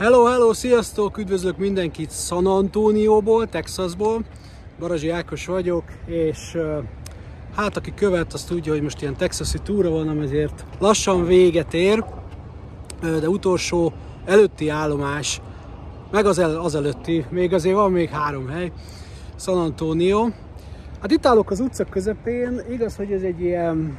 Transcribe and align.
Hello, 0.00 0.24
hello, 0.24 0.52
sziasztok! 0.52 1.18
Üdvözlök 1.18 1.58
mindenkit 1.58 2.10
San 2.10 2.46
Antonióból, 2.46 3.48
Texasból. 3.48 4.24
Barazsi 4.78 5.10
Ákos 5.10 5.46
vagyok, 5.46 5.84
és 6.06 6.58
hát 7.56 7.76
aki 7.76 7.92
követ, 7.94 8.32
azt 8.32 8.48
tudja, 8.48 8.72
hogy 8.72 8.82
most 8.82 9.02
ilyen 9.02 9.16
texasi 9.16 9.58
túra 9.58 9.90
van, 9.90 10.22
ezért 10.22 10.64
lassan 10.78 11.26
véget 11.26 11.74
ér, 11.74 12.04
de 13.00 13.28
utolsó 13.28 13.92
előtti 14.24 14.68
állomás, 14.68 15.40
meg 16.10 16.26
az, 16.26 16.38
el, 16.38 16.58
az 16.58 16.74
előtti, 16.74 17.24
még 17.30 17.52
azért 17.52 17.74
van 17.74 17.92
még 17.92 18.08
három 18.08 18.48
hely, 18.48 18.72
San 19.36 19.58
Antonio. 19.58 20.28
Hát 21.00 21.10
itt 21.10 21.26
állok 21.26 21.50
az 21.50 21.60
utca 21.60 21.84
közepén, 21.84 22.60
igaz, 22.70 22.96
hogy 22.96 23.12
ez 23.12 23.22
egy 23.22 23.40
ilyen, 23.40 23.98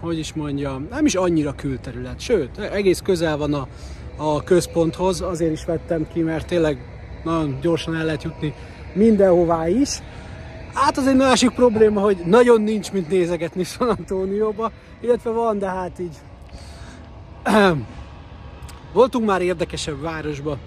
hogy 0.00 0.18
is 0.18 0.32
mondjam, 0.32 0.86
nem 0.90 1.06
is 1.06 1.14
annyira 1.14 1.54
külterület, 1.54 2.20
sőt, 2.20 2.58
egész 2.58 3.00
közel 3.00 3.36
van 3.36 3.54
a 3.54 3.68
a 4.16 4.42
központhoz, 4.42 5.20
azért 5.20 5.52
is 5.52 5.64
vettem 5.64 6.06
ki, 6.12 6.20
mert 6.20 6.46
tényleg 6.46 6.78
nagyon 7.24 7.58
gyorsan 7.60 7.96
el 7.96 8.04
lehet 8.04 8.22
jutni 8.22 8.54
mindenhová 8.92 9.68
is. 9.68 9.98
Hát 10.74 10.96
az 10.96 11.06
egy 11.06 11.16
másik 11.16 11.50
probléma, 11.50 12.00
hogy 12.00 12.16
nagyon 12.24 12.62
nincs 12.62 12.92
mit 12.92 13.08
nézegetni 13.08 13.64
San 13.64 13.88
Antonioba, 13.88 14.70
illetve 15.00 15.30
van, 15.30 15.58
de 15.58 15.68
hát 15.68 15.98
így 15.98 16.16
voltunk 18.92 19.26
már 19.26 19.40
érdekesebb 19.40 20.00
városba. 20.00 20.58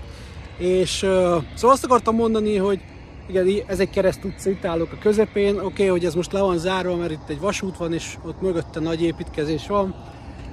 És 0.57 1.03
uh, 1.03 1.09
szóval 1.53 1.71
azt 1.71 1.83
akartam 1.83 2.15
mondani, 2.15 2.57
hogy 2.57 2.79
igen, 3.27 3.47
ez 3.67 3.79
egy 3.79 3.89
kereszt 3.89 4.23
utca, 4.23 4.49
itt 4.49 4.65
állok 4.65 4.91
a 4.91 4.97
közepén, 5.01 5.55
oké, 5.55 5.63
okay, 5.65 5.87
hogy 5.87 6.05
ez 6.05 6.13
most 6.13 6.31
le 6.31 6.41
van 6.41 6.57
zárva, 6.57 6.95
mert 6.95 7.11
itt 7.11 7.29
egy 7.29 7.39
vasút 7.39 7.77
van, 7.77 7.93
és 7.93 8.17
ott 8.25 8.41
mögötte 8.41 8.79
nagy 8.79 9.03
építkezés 9.03 9.67
van, 9.67 9.95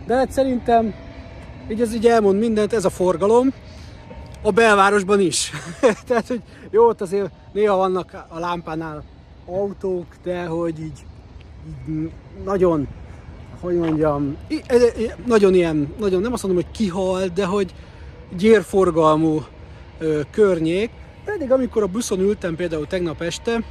de 0.06 0.14
hát 0.14 0.30
szerintem 0.30 0.94
így 1.70 1.80
ez 1.80 1.94
így 1.94 2.06
elmond 2.06 2.38
mindent, 2.38 2.72
ez 2.72 2.84
a 2.84 2.90
forgalom, 2.90 3.52
a 4.42 4.50
belvárosban 4.50 5.20
is. 5.20 5.50
Tehát, 6.06 6.26
hogy 6.26 6.40
jó, 6.70 6.88
ott 6.88 7.00
azért 7.00 7.30
néha 7.52 7.76
vannak 7.76 8.24
a 8.28 8.38
lámpánál 8.38 9.04
autók, 9.46 10.06
de 10.22 10.44
hogy 10.44 10.80
így, 10.80 11.04
így 11.88 12.10
nagyon, 12.44 12.88
hogy 13.60 13.76
mondjam, 13.76 14.36
nagyon 15.26 15.54
ilyen, 15.54 15.94
nagyon 15.98 16.20
nem 16.20 16.32
azt 16.32 16.42
mondom, 16.42 16.62
hogy 16.62 16.72
kihalt, 16.72 17.32
de 17.32 17.44
hogy 17.44 17.74
gyérforgalmú 18.36 19.42
ö, 19.98 20.20
környék. 20.30 20.90
Pedig 21.24 21.52
amikor 21.52 21.82
a 21.82 21.86
buszon 21.86 22.20
ültem 22.20 22.56
például 22.56 22.86
tegnap 22.86 23.20
este, 23.20 23.62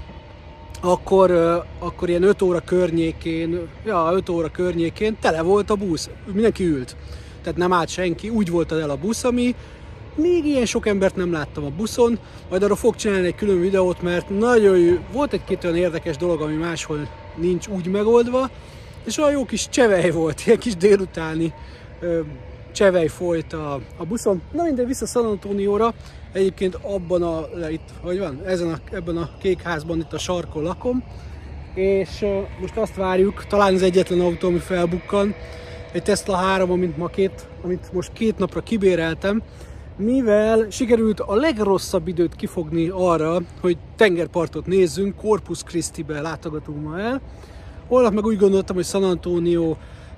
akkor, 0.81 1.29
ö, 1.29 1.57
akkor 1.79 2.09
ilyen 2.09 2.23
5 2.23 2.41
óra 2.41 2.59
környékén, 2.59 3.67
ja, 3.85 4.11
5 4.13 4.29
óra 4.29 4.51
környékén 4.51 5.17
tele 5.19 5.41
volt 5.41 5.69
a 5.69 5.75
busz, 5.75 6.09
mindenki 6.33 6.63
ült 6.63 6.95
tehát 7.43 7.57
nem 7.57 7.73
állt 7.73 7.89
senki, 7.89 8.29
úgy 8.29 8.49
volt 8.49 8.71
el 8.71 8.89
a 8.89 8.95
busz, 8.95 9.23
ami 9.23 9.55
még 10.15 10.45
ilyen 10.45 10.65
sok 10.65 10.87
embert 10.87 11.15
nem 11.15 11.31
láttam 11.31 11.63
a 11.63 11.69
buszon, 11.69 12.19
majd 12.49 12.63
arra 12.63 12.75
fog 12.75 12.95
csinálni 12.95 13.27
egy 13.27 13.35
külön 13.35 13.61
videót, 13.61 14.01
mert 14.01 14.29
nagyon 14.29 14.77
jó, 14.77 14.97
volt 15.13 15.33
egy-két 15.33 15.63
olyan 15.63 15.75
érdekes 15.75 16.17
dolog, 16.17 16.41
ami 16.41 16.55
máshol 16.55 17.07
nincs 17.35 17.67
úgy 17.67 17.87
megoldva, 17.87 18.49
és 19.05 19.17
olyan 19.17 19.31
jó 19.31 19.45
kis 19.45 19.69
csevej 19.69 20.11
volt, 20.11 20.41
ilyen 20.45 20.59
kis 20.59 20.75
délutáni 20.75 21.53
ö, 21.99 22.19
csevej 22.71 23.07
folyt 23.07 23.53
a, 23.53 23.79
a 23.97 24.05
buszon. 24.05 24.41
Na 24.51 24.63
minden 24.63 24.85
vissza 24.85 25.05
San 25.05 25.25
Antonióra, 25.25 25.93
egyébként 26.31 26.75
abban 26.75 27.23
a, 27.23 27.47
itt, 27.69 27.89
hogy 28.01 28.19
van, 28.19 28.41
ezen 28.45 28.71
a, 28.71 28.79
ebben 28.91 29.17
a 29.17 29.29
kék 29.41 29.61
házban 29.61 29.99
itt 29.99 30.13
a 30.13 30.17
sarkon 30.17 30.63
lakom, 30.63 31.03
és 31.73 32.25
most 32.59 32.77
azt 32.77 32.95
várjuk, 32.95 33.45
talán 33.47 33.73
az 33.73 33.81
egyetlen 33.81 34.19
autó, 34.19 34.47
ami 34.47 34.57
felbukkan, 34.57 35.35
egy 35.91 36.03
Tesla 36.03 36.35
3, 36.35 36.71
amit, 36.71 36.97
ma 36.97 37.07
két, 37.07 37.47
amit 37.63 37.93
most 37.93 38.13
két 38.13 38.37
napra 38.37 38.61
kibéreltem, 38.61 39.41
mivel 39.97 40.67
sikerült 40.69 41.19
a 41.19 41.35
legrosszabb 41.35 42.07
időt 42.07 42.35
kifogni 42.35 42.89
arra, 42.89 43.41
hogy 43.61 43.77
tengerpartot 43.95 44.65
nézzünk, 44.65 45.15
Corpus 45.15 45.63
Christi-be 45.63 46.21
látogatunk 46.21 46.83
ma 46.83 46.99
el. 46.99 47.21
Holnap 47.87 48.13
meg 48.13 48.25
úgy 48.25 48.37
gondoltam, 48.37 48.75
hogy 48.75 48.85
San 48.85 49.03
Antonio 49.03 49.75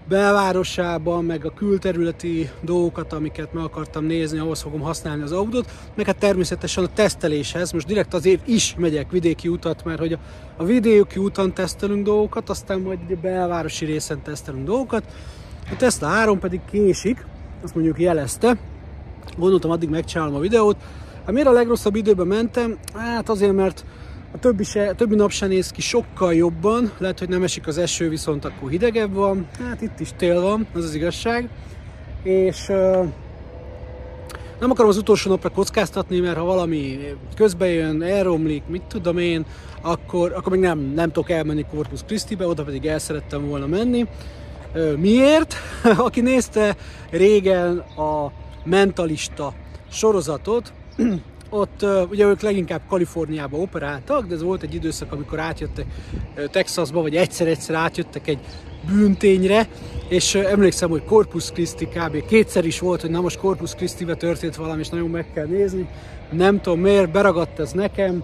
belvárosában, 0.07 1.25
meg 1.25 1.45
a 1.45 1.53
külterületi 1.53 2.49
dolgokat, 2.61 3.13
amiket 3.13 3.53
meg 3.53 3.63
akartam 3.63 4.05
nézni, 4.05 4.39
ahhoz 4.39 4.61
fogom 4.61 4.81
használni 4.81 5.23
az 5.23 5.31
autót, 5.31 5.69
meg 5.95 6.05
hát 6.05 6.17
természetesen 6.17 6.83
a 6.83 6.93
teszteléshez, 6.93 7.71
most 7.71 7.87
direkt 7.87 8.13
azért 8.13 8.47
is 8.47 8.75
megyek 8.77 9.11
vidéki 9.11 9.47
utat, 9.47 9.83
mert 9.83 9.99
hogy 9.99 10.13
a, 10.13 10.19
a 10.57 10.63
vidéki 10.63 11.19
úton 11.19 11.53
tesztelünk 11.53 12.05
dolgokat, 12.05 12.49
aztán 12.49 12.79
majd 12.79 12.99
a 13.09 13.15
belvárosi 13.21 13.85
részen 13.85 14.21
tesztelünk 14.21 14.65
dolgokat, 14.65 15.03
a 15.71 15.75
Tesla 15.77 16.07
3 16.07 16.39
pedig 16.39 16.61
késik, 16.71 17.25
azt 17.63 17.75
mondjuk 17.75 17.99
jelezte. 17.99 18.57
Gondoltam 19.37 19.71
addig 19.71 19.89
megcsinálom 19.89 20.35
a 20.35 20.39
videót. 20.39 20.75
Hát 21.25 21.31
miért 21.31 21.47
a 21.47 21.51
legrosszabb 21.51 21.95
időben 21.95 22.27
mentem? 22.27 22.77
Hát 22.93 23.29
azért, 23.29 23.53
mert 23.53 23.85
a 24.33 24.39
többi, 24.39 24.63
se, 24.63 24.89
a 24.89 24.95
többi 24.95 25.15
nap 25.15 25.31
se 25.31 25.47
néz 25.47 25.69
ki 25.69 25.81
sokkal 25.81 26.33
jobban, 26.33 26.91
lehet, 26.97 27.19
hogy 27.19 27.29
nem 27.29 27.43
esik 27.43 27.67
az 27.67 27.77
eső, 27.77 28.09
viszont 28.09 28.45
akkor 28.45 28.69
hidegebb 28.69 29.13
van, 29.13 29.47
hát 29.59 29.81
itt 29.81 29.99
is 29.99 30.09
tél 30.17 30.41
van, 30.41 30.67
az 30.73 30.83
az 30.83 30.95
igazság. 30.95 31.49
És 32.23 32.67
nem 34.59 34.71
akarom 34.71 34.89
az 34.89 34.97
utolsó 34.97 35.29
napra 35.29 35.49
kockáztatni, 35.49 36.19
mert 36.19 36.37
ha 36.37 36.43
valami 36.43 36.99
közbe 37.35 37.67
jön, 37.67 38.01
elromlik, 38.01 38.63
mit 38.67 38.81
tudom 38.81 39.17
én, 39.17 39.45
akkor, 39.81 40.33
akkor 40.35 40.51
még 40.51 40.61
nem, 40.61 40.79
nem 40.79 41.11
tudok 41.11 41.29
elmenni 41.29 41.65
Corpus 41.71 41.99
Christi-be, 42.05 42.47
oda 42.47 42.63
pedig 42.63 42.85
el 42.85 42.99
szerettem 42.99 43.47
volna 43.47 43.67
menni. 43.67 44.07
Miért? 44.97 45.55
Aki 45.97 46.21
nézte 46.21 46.75
régen 47.09 47.77
a 47.77 48.31
Mentalista 48.65 49.53
sorozatot, 49.91 50.73
ott 51.49 51.85
ugye 52.09 52.25
ők 52.25 52.41
leginkább 52.41 52.81
Kaliforniába 52.87 53.57
operáltak, 53.57 54.25
de 54.25 54.33
ez 54.33 54.41
volt 54.41 54.63
egy 54.63 54.73
időszak, 54.73 55.11
amikor 55.11 55.39
átjöttek 55.39 55.85
Texasba, 56.51 57.01
vagy 57.01 57.15
egyszer-egyszer 57.15 57.75
átjöttek 57.75 58.27
egy 58.27 58.39
bűntényre, 58.87 59.67
és 60.07 60.35
emlékszem, 60.35 60.89
hogy 60.89 61.03
Corpus 61.03 61.51
Christi 61.51 61.87
kb. 61.87 62.25
kétszer 62.25 62.65
is 62.65 62.79
volt, 62.79 63.01
hogy 63.01 63.09
na 63.09 63.21
most 63.21 63.37
Corpus 63.37 63.73
Christi-be 63.73 64.15
történt 64.15 64.55
valami, 64.55 64.79
és 64.79 64.89
nagyon 64.89 65.09
meg 65.09 65.25
kell 65.33 65.45
nézni. 65.45 65.87
Nem 66.31 66.61
tudom 66.61 66.79
miért, 66.79 67.11
beragadt 67.11 67.59
ez 67.59 67.71
nekem. 67.71 68.23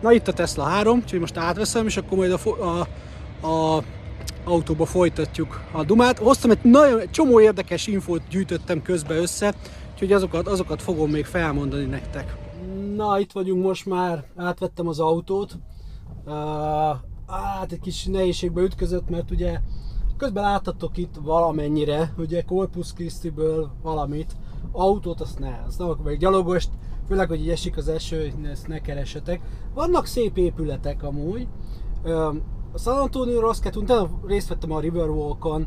Na 0.00 0.12
itt 0.12 0.28
a 0.28 0.32
Tesla 0.32 0.64
3, 0.64 0.98
úgyhogy 0.98 1.20
most 1.20 1.36
átveszem, 1.36 1.86
és 1.86 1.96
akkor 1.96 2.18
majd 2.18 2.30
a, 2.30 2.64
a, 2.64 3.46
a 3.46 3.82
autóba 4.48 4.84
folytatjuk 4.84 5.60
a 5.72 5.84
dumát. 5.84 6.18
Hoztam 6.18 6.50
egy 6.50 6.58
nagyon 6.62 6.98
egy 6.98 7.10
csomó 7.10 7.40
érdekes 7.40 7.86
infót 7.86 8.22
gyűjtöttem 8.30 8.82
közbe 8.82 9.14
össze, 9.14 9.54
úgyhogy 9.92 10.12
azokat, 10.12 10.46
azokat 10.46 10.82
fogom 10.82 11.10
még 11.10 11.24
felmondani 11.24 11.84
nektek. 11.84 12.36
Na, 12.96 13.18
itt 13.18 13.32
vagyunk 13.32 13.64
most 13.64 13.86
már, 13.86 14.24
átvettem 14.36 14.88
az 14.88 15.00
autót. 15.00 15.58
Uh, 16.24 16.32
hát 17.26 17.72
egy 17.72 17.80
kis 17.80 18.04
nehézségbe 18.04 18.60
ütközött, 18.60 19.08
mert 19.08 19.30
ugye 19.30 19.60
közben 20.16 20.42
láttatok 20.42 20.96
itt 20.96 21.14
valamennyire, 21.22 22.12
ugye 22.18 22.42
Corpus 22.42 22.92
Christi-ből 22.92 23.70
valamit, 23.82 24.36
autót 24.72 25.20
azt 25.20 25.38
ne, 25.38 25.62
azt 25.66 25.78
nem 25.78 25.96
meg 26.04 26.18
gyalogost, 26.18 26.70
főleg, 27.08 27.28
hogy 27.28 27.40
így 27.40 27.50
esik 27.50 27.76
az 27.76 27.88
eső, 27.88 28.32
ezt 28.50 28.68
ne 28.68 28.80
keresetek. 28.80 29.40
Vannak 29.74 30.06
szép 30.06 30.36
épületek 30.36 31.02
amúgy, 31.02 31.46
a 32.72 32.78
San 32.78 32.98
Antonio 32.98 33.40
kellett, 33.40 33.76
utána 33.76 34.08
részt 34.26 34.48
vettem 34.48 34.72
a 34.72 34.80
Riverwalkon, 34.80 35.66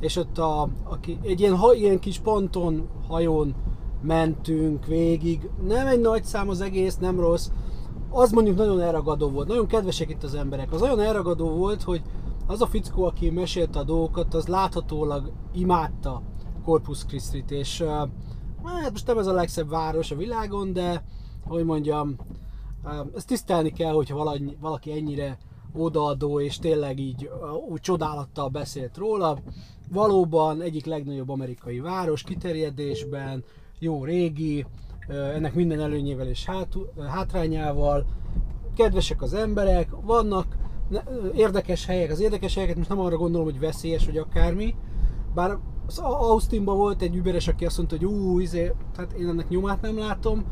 és 0.00 0.16
ott 0.16 0.38
a, 0.38 0.68
aki, 0.84 1.18
egy 1.22 1.40
ilyen, 1.40 1.56
ha, 1.56 1.74
ilyen 1.74 1.98
kis 1.98 2.18
ponton, 2.18 2.88
hajón 3.08 3.54
mentünk 4.02 4.86
végig. 4.86 5.50
Nem 5.66 5.86
egy 5.86 6.00
nagy 6.00 6.24
szám 6.24 6.48
az 6.48 6.60
egész, 6.60 6.96
nem 6.96 7.20
rossz. 7.20 7.48
Az 8.10 8.30
mondjuk 8.30 8.56
nagyon 8.56 8.80
elragadó 8.80 9.28
volt, 9.28 9.48
nagyon 9.48 9.66
kedvesek 9.66 10.10
itt 10.10 10.22
az 10.22 10.34
emberek. 10.34 10.72
Az 10.72 10.80
nagyon 10.80 11.00
elragadó 11.00 11.48
volt, 11.48 11.82
hogy 11.82 12.02
az 12.46 12.60
a 12.62 12.66
fickó, 12.66 13.04
aki 13.04 13.30
mesélte 13.30 13.78
a 13.78 13.84
dolgokat, 13.84 14.34
az 14.34 14.46
láthatólag 14.46 15.32
imádta 15.52 16.22
Corpus 16.64 17.04
Christi-t, 17.04 17.50
és 17.50 17.82
hát 17.82 18.90
most 18.90 19.06
nem 19.06 19.18
ez 19.18 19.26
a 19.26 19.32
legszebb 19.32 19.68
város 19.68 20.10
a 20.10 20.16
világon, 20.16 20.72
de 20.72 21.04
hogy 21.48 21.64
mondjam, 21.64 22.16
ezt 23.14 23.26
tisztelni 23.26 23.70
kell, 23.70 23.92
hogyha 23.92 24.40
valaki 24.60 24.92
ennyire 24.92 25.38
odaadó, 25.74 26.40
és 26.40 26.58
tényleg 26.58 26.98
így 26.98 27.30
úgy 27.68 27.80
csodálattal 27.80 28.48
beszélt 28.48 28.96
róla. 28.96 29.38
Valóban 29.92 30.62
egyik 30.62 30.86
legnagyobb 30.86 31.28
amerikai 31.28 31.80
város 31.80 32.22
kiterjedésben, 32.22 33.44
jó 33.78 34.04
régi, 34.04 34.66
ennek 35.08 35.54
minden 35.54 35.80
előnyével 35.80 36.28
és 36.28 36.44
hát, 36.44 36.76
hátrányával. 37.08 38.06
Kedvesek 38.76 39.22
az 39.22 39.34
emberek, 39.34 39.88
vannak 40.02 40.56
érdekes 41.34 41.86
helyek. 41.86 42.10
Az 42.10 42.20
érdekes 42.20 42.54
helyeket 42.54 42.76
most 42.76 42.88
nem 42.88 43.00
arra 43.00 43.16
gondolom, 43.16 43.46
hogy 43.46 43.58
veszélyes 43.58 44.06
vagy 44.06 44.16
akármi, 44.16 44.74
bár 45.34 45.58
az 45.86 45.98
Austinban 45.98 46.76
volt 46.76 47.02
egy 47.02 47.14
überes, 47.14 47.48
aki 47.48 47.64
azt 47.64 47.76
mondta, 47.76 47.96
hogy 47.96 48.06
ú, 48.06 48.38
izé, 48.38 48.72
tehát 48.94 49.12
én 49.12 49.28
ennek 49.28 49.48
nyomát 49.48 49.80
nem 49.80 49.98
látom, 49.98 50.44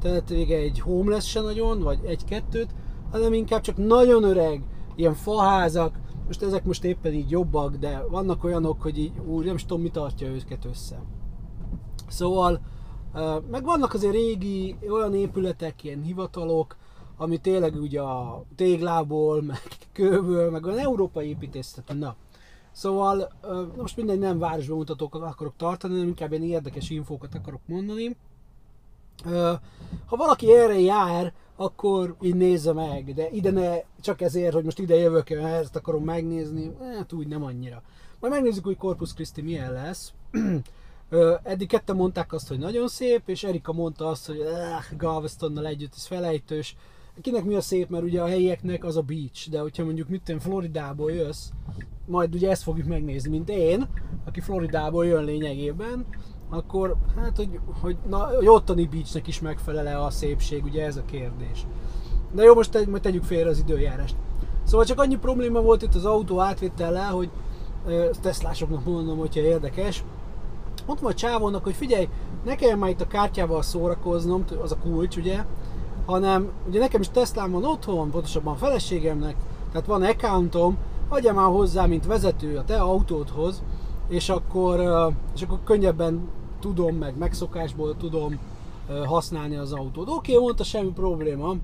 tehát 0.00 0.28
vége 0.28 0.56
egy 0.56 0.80
homeless 0.80 1.28
se 1.28 1.40
nagyon, 1.40 1.82
vagy 1.82 1.98
egy-kettőt, 2.04 2.74
hanem 3.10 3.32
inkább 3.32 3.60
csak 3.60 3.76
nagyon 3.76 4.22
öreg, 4.22 4.62
ilyen 4.96 5.14
faházak, 5.14 5.98
most 6.26 6.42
ezek 6.42 6.64
most 6.64 6.84
éppen 6.84 7.12
így 7.12 7.30
jobbak, 7.30 7.76
de 7.76 8.04
vannak 8.10 8.44
olyanok, 8.44 8.82
hogy 8.82 8.98
így, 8.98 9.12
úr, 9.26 9.44
nem 9.44 9.54
is 9.54 9.66
tudom, 9.66 9.82
mi 9.82 9.90
tartja 9.90 10.28
őket 10.28 10.64
össze. 10.64 11.02
Szóval 12.08 12.60
Meg 13.50 13.64
vannak 13.64 13.94
azért 13.94 14.12
régi 14.12 14.76
olyan 14.88 15.14
épületek, 15.14 15.84
ilyen 15.84 16.02
hivatalok, 16.02 16.76
ami 17.16 17.38
tényleg 17.38 17.74
ugye 17.74 18.00
a 18.00 18.44
téglából, 18.56 19.42
meg 19.52 19.62
kőből, 19.92 20.50
meg 20.50 20.64
olyan 20.64 20.78
európai 20.78 21.28
építészet. 21.28 21.94
Na, 21.98 22.16
Szóval 22.76 23.32
most 23.76 23.96
mindegy, 23.96 24.18
nem 24.18 24.38
városbemutatókat 24.38 25.22
akarok 25.22 25.56
tartani, 25.56 25.92
hanem 25.92 26.08
inkább 26.08 26.32
ilyen 26.32 26.42
érdekes 26.42 26.90
infókat 26.90 27.34
akarok 27.34 27.60
mondani. 27.66 28.16
Ha 30.06 30.16
valaki 30.16 30.54
erre 30.54 30.80
jár, 30.80 31.32
akkor 31.56 32.16
így 32.20 32.34
nézze 32.34 32.72
meg, 32.72 33.14
de 33.14 33.28
ide 33.30 33.50
ne 33.50 33.76
csak 34.00 34.20
ezért, 34.20 34.54
hogy 34.54 34.64
most 34.64 34.78
ide 34.78 34.94
jövök, 34.94 35.30
ezt 35.30 35.76
akarom 35.76 36.04
megnézni, 36.04 36.76
hát 36.96 37.12
úgy 37.12 37.26
nem 37.26 37.44
annyira. 37.44 37.82
Majd 38.20 38.32
megnézzük, 38.32 38.64
hogy 38.64 38.76
Corpus 38.76 39.14
Christi 39.14 39.42
milyen 39.42 39.72
lesz. 39.72 40.12
Eddig 41.42 41.68
ketten 41.68 41.96
mondták 41.96 42.32
azt, 42.32 42.48
hogy 42.48 42.58
nagyon 42.58 42.88
szép, 42.88 43.22
és 43.28 43.44
Erika 43.44 43.72
mondta 43.72 44.06
azt, 44.06 44.26
hogy 44.26 44.42
Galvestonnal 44.96 45.66
együtt 45.66 45.94
ez 45.96 46.06
felejtős. 46.06 46.76
Kinek 47.20 47.44
mi 47.44 47.54
a 47.54 47.60
szép, 47.60 47.88
mert 47.88 48.04
ugye 48.04 48.22
a 48.22 48.26
helyieknek 48.26 48.84
az 48.84 48.96
a 48.96 49.02
beach, 49.02 49.50
de 49.50 49.60
hogyha 49.60 49.84
mondjuk 49.84 50.08
mit 50.08 50.36
Floridából 50.38 51.12
jössz, 51.12 51.48
majd 52.06 52.34
ugye 52.34 52.50
ezt 52.50 52.62
fogjuk 52.62 52.86
megnézni, 52.86 53.30
mint 53.30 53.48
én, 53.48 53.88
aki 54.24 54.40
Floridából 54.40 55.06
jön 55.06 55.24
lényegében, 55.24 56.06
akkor 56.50 56.96
hát, 57.16 57.36
hogy, 57.36 57.60
hogy, 57.80 57.96
na, 58.08 58.18
hogy 58.36 58.48
ottani 58.48 58.86
beachnek 58.86 59.26
is 59.26 59.40
megfelele 59.40 59.98
a 59.98 60.10
szépség, 60.10 60.64
ugye 60.64 60.84
ez 60.84 60.96
a 60.96 61.04
kérdés. 61.04 61.66
De 62.32 62.42
jó, 62.42 62.54
most, 62.54 62.70
tegy, 62.70 62.88
most 62.88 63.02
tegyük 63.02 63.24
félre 63.24 63.48
az 63.48 63.58
időjárást. 63.58 64.16
Szóval 64.64 64.86
csak 64.86 65.00
annyi 65.00 65.16
probléma 65.16 65.60
volt 65.60 65.82
itt 65.82 65.94
az 65.94 66.04
autó 66.04 66.40
átvétellel, 66.40 67.12
hogy 67.12 67.30
ezt 67.86 68.20
teszlásoknak 68.20 68.84
mondom, 68.84 69.18
hogyha 69.18 69.40
érdekes. 69.40 70.04
Mondtam 70.86 71.08
a 71.08 71.14
csávónak, 71.14 71.64
hogy 71.64 71.74
figyelj, 71.74 72.08
ne 72.44 72.54
kelljen 72.54 72.78
már 72.78 72.90
itt 72.90 73.00
a 73.00 73.06
kártyával 73.06 73.62
szórakoznom, 73.62 74.44
az 74.62 74.72
a 74.72 74.76
kulcs, 74.76 75.16
ugye, 75.16 75.44
hanem 76.06 76.50
ugye 76.68 76.78
nekem 76.78 77.00
is 77.00 77.08
Teslám 77.08 77.50
van 77.50 77.64
otthon, 77.64 78.10
pontosabban 78.10 78.54
a 78.54 78.56
feleségemnek, 78.56 79.36
tehát 79.72 79.86
van 79.86 80.02
accountom, 80.02 80.76
adja 81.08 81.32
már 81.32 81.48
hozzá, 81.48 81.86
mint 81.86 82.06
vezető 82.06 82.56
a 82.56 82.64
te 82.64 82.76
autódhoz, 82.76 83.62
és 84.08 84.28
akkor, 84.28 84.80
és 85.34 85.42
akkor 85.42 85.58
könnyebben 85.64 86.28
tudom, 86.60 86.96
meg 86.96 87.18
megszokásból 87.18 87.96
tudom 87.96 88.38
használni 89.06 89.56
az 89.56 89.72
autót. 89.72 90.08
Oké, 90.08 90.32
okay, 90.32 90.44
mondta, 90.44 90.64
semmi 90.64 90.92
probléma. 90.92 91.54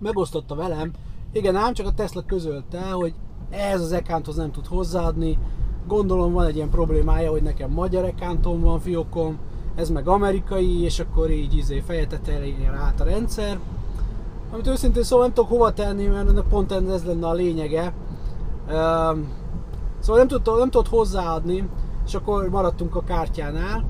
Megosztotta 0.00 0.54
velem. 0.54 0.90
Igen, 1.32 1.56
ám 1.56 1.72
csak 1.72 1.86
a 1.86 1.92
Tesla 1.92 2.22
közölte, 2.26 2.90
hogy 2.90 3.14
ez 3.50 3.80
az 3.80 3.92
accounthoz 3.92 4.36
nem 4.36 4.52
tud 4.52 4.66
hozzáadni. 4.66 5.38
Gondolom 5.86 6.32
van 6.32 6.46
egy 6.46 6.56
ilyen 6.56 6.70
problémája, 6.70 7.30
hogy 7.30 7.42
nekem 7.42 7.70
magyar 7.70 8.04
accountom 8.04 8.60
van 8.60 8.80
fiókom, 8.80 9.38
ez 9.74 9.90
meg 9.90 10.08
amerikai, 10.08 10.82
és 10.82 11.00
akkor 11.00 11.30
így 11.30 11.56
izé 11.56 11.80
fejetetelére 11.80 12.78
át 12.84 13.00
a 13.00 13.04
rendszer. 13.04 13.58
Amit 14.52 14.66
őszintén 14.66 15.02
szóval 15.02 15.24
nem 15.24 15.34
tudok 15.34 15.50
hova 15.50 15.72
tenni, 15.72 16.06
mert 16.06 16.28
ennek 16.28 16.44
pont 16.48 16.72
ez 16.72 17.04
lenne 17.04 17.26
a 17.26 17.32
lényege, 17.32 17.94
Szóval 20.04 20.18
nem 20.18 20.28
tudott, 20.28 20.58
nem 20.58 20.70
tudott 20.70 20.88
hozzáadni, 20.88 21.68
és 22.06 22.14
akkor 22.14 22.48
maradtunk 22.48 22.96
a 22.96 23.04
kártyánál. 23.04 23.84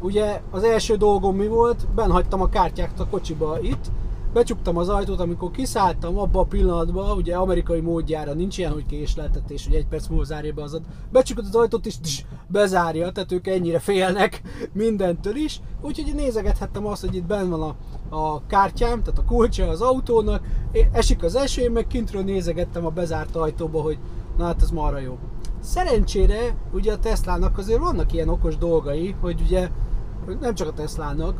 Ugye 0.00 0.40
az 0.50 0.62
első 0.62 0.96
dolgom 0.96 1.36
mi 1.36 1.46
volt? 1.46 1.88
Ben 1.94 2.10
hagytam 2.10 2.40
a 2.40 2.48
kártyát 2.48 3.00
a 3.00 3.06
kocsiba 3.06 3.60
itt, 3.60 3.90
becsuktam 4.32 4.76
az 4.76 4.88
ajtót, 4.88 5.20
amikor 5.20 5.50
kiszálltam 5.50 6.18
abba 6.18 6.40
a 6.40 6.44
pillanatban, 6.44 7.16
ugye 7.16 7.36
amerikai 7.36 7.80
módjára 7.80 8.32
nincs 8.32 8.58
ilyen, 8.58 8.72
hogy 8.72 8.86
késleltetés, 8.86 9.66
hogy 9.66 9.74
egy 9.74 9.86
perc 9.86 10.06
múlva 10.06 10.24
zárja 10.24 10.52
be 10.52 10.62
az 10.62 10.74
ad. 10.74 10.82
Becsukod 11.12 11.44
az 11.44 11.54
ajtót 11.54 11.86
és 11.86 12.00
tss, 12.00 12.22
bezárja, 12.46 13.10
tehát 13.10 13.32
ők 13.32 13.46
ennyire 13.46 13.78
félnek 13.78 14.42
mindentől 14.72 15.36
is. 15.36 15.60
Úgyhogy 15.80 16.14
nézegethettem 16.14 16.86
azt, 16.86 17.00
hogy 17.00 17.14
itt 17.14 17.26
benn 17.26 17.50
van 17.50 17.62
a, 17.62 17.76
a 18.16 18.46
kártyám, 18.46 19.02
tehát 19.02 19.18
a 19.18 19.24
kulcsa 19.24 19.68
az 19.68 19.80
autónak, 19.80 20.42
esik 20.92 21.22
az 21.22 21.36
eső, 21.36 21.62
én 21.62 21.70
meg 21.70 21.86
kintről 21.86 22.22
nézegettem 22.22 22.86
a 22.86 22.90
bezárt 22.90 23.36
ajtóba, 23.36 23.82
hogy 23.82 23.98
na 24.38 24.44
hát 24.44 24.62
ez 24.62 24.70
marra 24.70 24.98
jó. 24.98 25.18
Szerencsére 25.60 26.56
ugye 26.72 26.92
a 26.92 26.98
Teslának 26.98 27.58
azért 27.58 27.80
vannak 27.80 28.12
ilyen 28.12 28.28
okos 28.28 28.56
dolgai, 28.56 29.16
hogy 29.20 29.40
ugye 29.40 29.68
nem 30.40 30.54
csak 30.54 30.68
a 30.68 30.72
Teslának, 30.72 31.38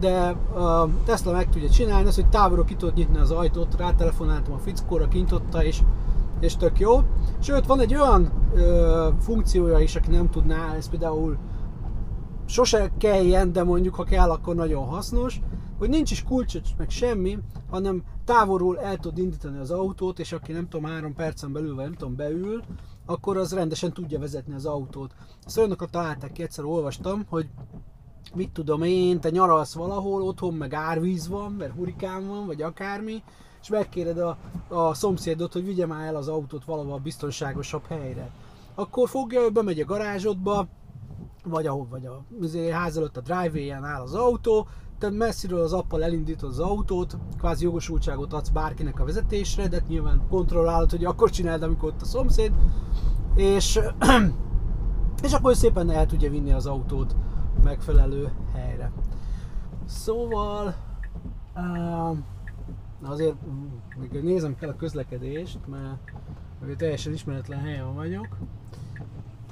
de 0.00 0.18
a 0.58 0.88
Tesla 1.04 1.32
meg 1.32 1.48
tudja 1.48 1.70
csinálni 1.70 2.06
azt, 2.06 2.16
hogy 2.16 2.28
távolról 2.28 2.64
ki 2.64 2.74
tudod 2.74 2.94
nyitni 2.94 3.18
az 3.18 3.30
ajtót, 3.30 3.76
rátelefonáltam 3.76 4.54
a 4.54 4.58
fickóra, 4.58 5.08
kintotta, 5.08 5.64
és, 5.64 5.80
és 6.40 6.56
tök 6.56 6.78
jó. 6.78 7.02
Sőt, 7.38 7.66
van 7.66 7.80
egy 7.80 7.94
olyan 7.94 8.32
ö, 8.54 9.08
funkciója 9.20 9.78
is, 9.78 9.96
aki 9.96 10.10
nem 10.10 10.30
tudná, 10.30 10.74
ez 10.76 10.88
például 10.88 11.36
sose 12.46 12.90
kelljen, 12.98 13.52
de 13.52 13.64
mondjuk 13.64 13.94
ha 13.94 14.04
kell, 14.04 14.30
akkor 14.30 14.54
nagyon 14.54 14.84
hasznos, 14.84 15.40
hogy 15.78 15.88
nincs 15.88 16.10
is 16.10 16.22
kulcs, 16.22 16.56
meg 16.76 16.90
semmi, 16.90 17.38
hanem 17.70 18.04
távolról 18.24 18.78
el 18.80 18.96
tud 18.96 19.18
indítani 19.18 19.58
az 19.58 19.70
autót, 19.70 20.18
és 20.18 20.32
aki 20.32 20.52
nem 20.52 20.68
tudom, 20.68 20.90
három 20.90 21.14
percen 21.14 21.52
belül, 21.52 21.74
vagy 21.74 21.84
nem 21.84 21.94
tudom, 21.94 22.16
beül, 22.16 22.62
akkor 23.06 23.36
az 23.36 23.52
rendesen 23.52 23.92
tudja 23.92 24.18
vezetni 24.18 24.54
az 24.54 24.66
autót. 24.66 25.14
Ezt 25.46 25.58
olyanokat 25.58 25.90
találták 25.90 26.32
ki, 26.32 26.42
egyszer 26.42 26.64
olvastam, 26.64 27.24
hogy 27.28 27.48
mit 28.34 28.50
tudom 28.50 28.82
én, 28.82 29.20
te 29.20 29.30
nyaralsz 29.30 29.74
valahol, 29.74 30.22
otthon 30.22 30.54
meg 30.54 30.74
árvíz 30.74 31.28
van, 31.28 31.52
mert 31.52 31.74
hurikán 31.74 32.26
van, 32.26 32.46
vagy 32.46 32.62
akármi, 32.62 33.22
és 33.60 33.68
megkéred 33.68 34.18
a, 34.18 34.36
a 34.68 34.94
szomszédot, 34.94 35.52
hogy 35.52 35.64
vigye 35.64 35.86
már 35.86 36.06
el 36.06 36.16
az 36.16 36.28
autót 36.28 36.64
valahol 36.64 36.98
biztonságosabb 36.98 37.86
helyre. 37.88 38.30
Akkor 38.74 39.08
fogja, 39.08 39.50
bemegy 39.50 39.80
a 39.80 39.84
garázsodba, 39.84 40.66
vagy 41.44 41.66
ahol, 41.66 41.86
vagy 41.90 42.06
a 42.06 42.24
ház 42.72 42.96
előtt 42.96 43.16
a 43.16 43.20
driveway-en 43.20 43.84
áll 43.84 44.02
az 44.02 44.14
autó, 44.14 44.66
te 44.98 45.10
messziről 45.10 45.60
az 45.60 45.72
appal 45.72 46.04
elindítod 46.04 46.48
az 46.48 46.58
autót, 46.58 47.16
kvázi 47.38 47.64
jogosultságot 47.64 48.32
adsz 48.32 48.48
bárkinek 48.48 49.00
a 49.00 49.04
vezetésre, 49.04 49.68
de 49.68 49.82
nyilván 49.88 50.22
kontrollálod, 50.28 50.90
hogy 50.90 51.04
akkor 51.04 51.30
csináld, 51.30 51.62
amikor 51.62 51.88
ott 51.88 52.02
a 52.02 52.04
szomszéd, 52.04 52.52
és, 53.34 53.80
és 55.26 55.32
akkor 55.32 55.56
szépen 55.56 55.90
el 55.90 56.06
tudja 56.06 56.30
vinni 56.30 56.52
az 56.52 56.66
autót 56.66 57.16
megfelelő 57.64 58.32
helyre. 58.54 58.92
Szóval 59.84 60.74
uh, 61.54 62.16
azért 63.02 63.36
még 63.98 64.22
nézem 64.22 64.56
kell 64.56 64.68
a 64.68 64.76
közlekedést, 64.76 65.58
mert, 65.66 66.12
mert 66.60 66.78
teljesen 66.78 67.12
ismeretlen 67.12 67.60
helyen 67.60 67.94
vagyok, 67.94 68.36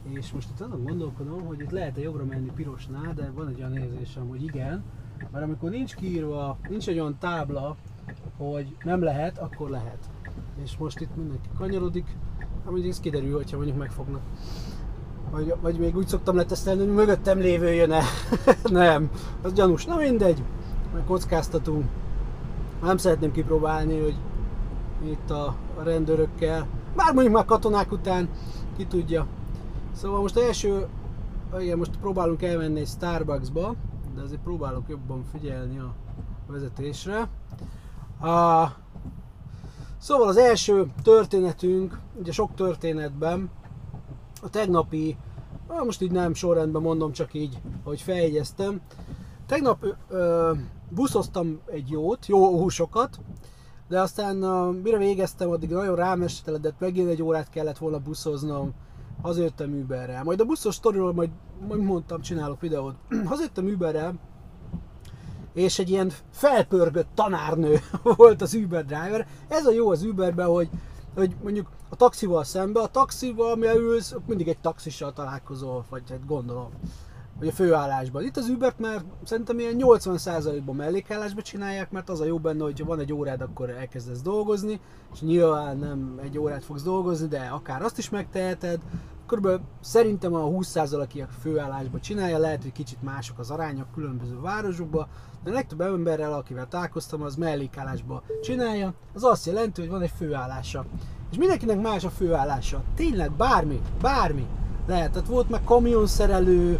és 0.02 0.32
most 0.32 0.48
itt 0.50 0.60
azon 0.60 0.84
gondolkodom, 0.84 1.44
hogy 1.46 1.60
itt 1.60 1.70
lehet-e 1.70 2.00
jobbra 2.00 2.24
menni 2.24 2.50
pirosnál, 2.54 3.14
de 3.14 3.30
van 3.34 3.48
egy 3.48 3.58
olyan 3.58 3.76
érzésem, 3.76 4.28
hogy 4.28 4.42
igen, 4.42 4.84
mert 5.32 5.44
amikor 5.44 5.70
nincs 5.70 5.94
kiírva, 5.94 6.56
nincs 6.68 6.88
egy 6.88 6.98
olyan 6.98 7.18
tábla, 7.18 7.76
hogy 8.36 8.76
nem 8.84 9.02
lehet, 9.02 9.38
akkor 9.38 9.70
lehet. 9.70 9.98
És 10.62 10.76
most 10.76 11.00
itt 11.00 11.16
mindenki 11.16 11.48
kanyarodik, 11.58 12.16
hát 12.38 12.64
mondjuk 12.64 12.86
ez 12.86 13.00
kiderül, 13.00 13.34
hogyha 13.34 13.56
mondjuk 13.56 13.78
megfognak. 13.78 14.20
Vagy, 15.30 15.54
vagy 15.60 15.78
még 15.78 15.96
úgy 15.96 16.06
szoktam 16.06 16.36
letesztelni, 16.36 16.84
hogy 16.84 16.94
mögöttem 16.94 17.38
lévő 17.38 17.72
jön-e. 17.72 18.02
nem, 18.64 19.10
az 19.42 19.52
gyanús. 19.52 19.84
Na 19.84 19.96
mindegy, 19.96 20.42
meg 20.94 21.04
kockáztatunk. 21.04 21.84
Nem 22.82 22.96
szeretném 22.96 23.32
kipróbálni, 23.32 24.00
hogy 24.00 24.16
itt 25.10 25.30
a 25.30 25.56
rendőrökkel, 25.82 26.66
bár 26.96 27.12
mondjuk 27.12 27.34
már 27.34 27.44
katonák 27.44 27.92
után, 27.92 28.28
ki 28.76 28.86
tudja. 28.86 29.26
Szóval 29.92 30.20
most 30.20 30.36
első, 30.36 30.86
igen, 31.58 31.78
most 31.78 31.96
próbálunk 32.00 32.42
elmenni 32.42 32.80
egy 32.80 32.86
Starbucksba, 32.86 33.74
azért 34.26 34.40
próbálok 34.40 34.88
jobban 34.88 35.24
figyelni 35.32 35.78
a 35.78 35.94
vezetésre. 36.46 37.28
A, 38.20 38.66
szóval 39.98 40.28
az 40.28 40.36
első 40.36 40.92
történetünk, 41.02 42.00
ugye 42.18 42.32
sok 42.32 42.54
történetben, 42.54 43.50
a 44.42 44.50
tegnapi, 44.50 45.16
most 45.84 46.02
így 46.02 46.10
nem 46.10 46.34
sorrendben 46.34 46.82
mondom, 46.82 47.12
csak 47.12 47.34
így, 47.34 47.58
hogy 47.84 48.00
feljegyeztem. 48.00 48.80
Tegnap 49.46 49.84
ö, 50.08 50.52
buszoztam 50.88 51.60
egy 51.66 51.90
jót, 51.90 52.26
jó 52.26 52.58
húsokat, 52.58 53.18
de 53.88 54.00
aztán 54.00 54.42
uh, 54.42 54.82
mire 54.82 54.98
végeztem, 54.98 55.50
addig 55.50 55.70
nagyon 55.70 55.96
rámesteledett, 55.96 56.78
megint 56.78 57.08
egy 57.08 57.22
órát 57.22 57.50
kellett 57.50 57.78
volna 57.78 57.98
buszoznom, 57.98 58.74
hazajöttem 59.26 59.72
Uberrel. 59.72 60.24
Majd 60.24 60.40
a 60.40 60.44
buszos 60.44 60.74
sztoriról 60.74 61.12
majd, 61.12 61.30
majd 61.68 61.80
mondtam, 61.80 62.20
csinálok 62.20 62.60
videót. 62.60 62.94
hazajöttem 63.24 63.66
Uberrel, 63.66 64.14
és 65.52 65.78
egy 65.78 65.90
ilyen 65.90 66.12
felpörgött 66.30 67.08
tanárnő 67.14 67.78
volt 68.16 68.42
az 68.42 68.54
Uber 68.54 68.84
driver. 68.84 69.26
Ez 69.48 69.66
a 69.66 69.72
jó 69.72 69.90
az 69.90 70.02
Uberben, 70.02 70.46
hogy, 70.46 70.68
hogy 71.14 71.36
mondjuk 71.42 71.68
a 71.88 71.96
taxival 71.96 72.44
szembe, 72.44 72.80
a 72.80 72.86
taxival, 72.86 73.50
ami 73.50 73.66
ülsz, 73.66 74.14
mindig 74.26 74.48
egy 74.48 74.58
taxissal 74.58 75.12
találkozol, 75.12 75.84
vagy 75.90 76.02
hát 76.08 76.26
gondolom, 76.26 76.70
vagy 77.38 77.48
a 77.48 77.52
főállásban. 77.52 78.22
Itt 78.22 78.36
az 78.36 78.48
Ubert 78.48 78.78
már 78.78 79.04
szerintem 79.24 79.58
ilyen 79.58 79.76
80%-ban 79.78 80.76
mellékállásban 80.76 81.42
csinálják, 81.42 81.90
mert 81.90 82.08
az 82.08 82.20
a 82.20 82.24
jó 82.24 82.38
benne, 82.38 82.62
hogy 82.62 82.84
van 82.84 83.00
egy 83.00 83.12
órád, 83.12 83.40
akkor 83.40 83.70
elkezdesz 83.70 84.20
dolgozni, 84.20 84.80
és 85.12 85.20
nyilván 85.20 85.78
nem 85.78 86.20
egy 86.22 86.38
órát 86.38 86.64
fogsz 86.64 86.82
dolgozni, 86.82 87.28
de 87.28 87.48
akár 87.52 87.82
azt 87.82 87.98
is 87.98 88.10
megteheted, 88.10 88.80
körülbelül 89.26 89.60
szerintem 89.80 90.34
a 90.34 90.48
20% 90.48 91.00
aki 91.00 91.20
a 91.20 91.28
főállásban 91.40 92.00
csinálja, 92.00 92.38
lehet, 92.38 92.62
hogy 92.62 92.72
kicsit 92.72 93.02
mások 93.02 93.38
az 93.38 93.50
arányok 93.50 93.86
különböző 93.94 94.40
városokban, 94.40 95.06
de 95.44 95.50
a 95.50 95.54
legtöbb 95.54 95.80
emberrel, 95.80 96.32
akivel 96.32 96.68
találkoztam, 96.68 97.22
az 97.22 97.36
mellékállásban 97.36 98.22
csinálja, 98.42 98.94
az 99.14 99.24
azt 99.24 99.46
jelenti, 99.46 99.80
hogy 99.80 99.90
van 99.90 100.02
egy 100.02 100.12
főállása. 100.16 100.84
És 101.30 101.36
mindenkinek 101.36 101.80
más 101.80 102.04
a 102.04 102.10
főállása. 102.10 102.82
Tényleg 102.94 103.32
bármi, 103.32 103.80
bármi 104.00 104.46
lehet. 104.86 105.10
Tehát 105.10 105.28
volt 105.28 105.48
meg 105.48 105.64
kamionszerelő, 105.64 106.78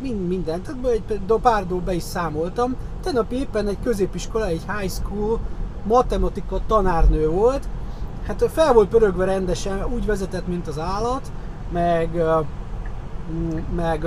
mind, 0.00 0.28
mindent, 0.28 0.62
tehát 0.62 0.86
egy 0.86 1.20
pár 1.42 1.66
be 1.66 1.94
is 1.94 2.02
számoltam. 2.02 2.76
Tegnap 3.02 3.32
éppen 3.32 3.68
egy 3.68 3.78
középiskola, 3.82 4.46
egy 4.46 4.62
high 4.78 4.92
school 4.92 5.40
matematika 5.84 6.60
tanárnő 6.66 7.28
volt, 7.28 7.68
hát 8.26 8.50
fel 8.52 8.72
volt 8.72 8.88
pörögve 8.88 9.24
rendesen, 9.24 9.92
úgy 9.92 10.06
vezetett, 10.06 10.46
mint 10.46 10.68
az 10.68 10.78
állat, 10.78 11.32
meg, 11.72 12.22
meg 13.74 14.06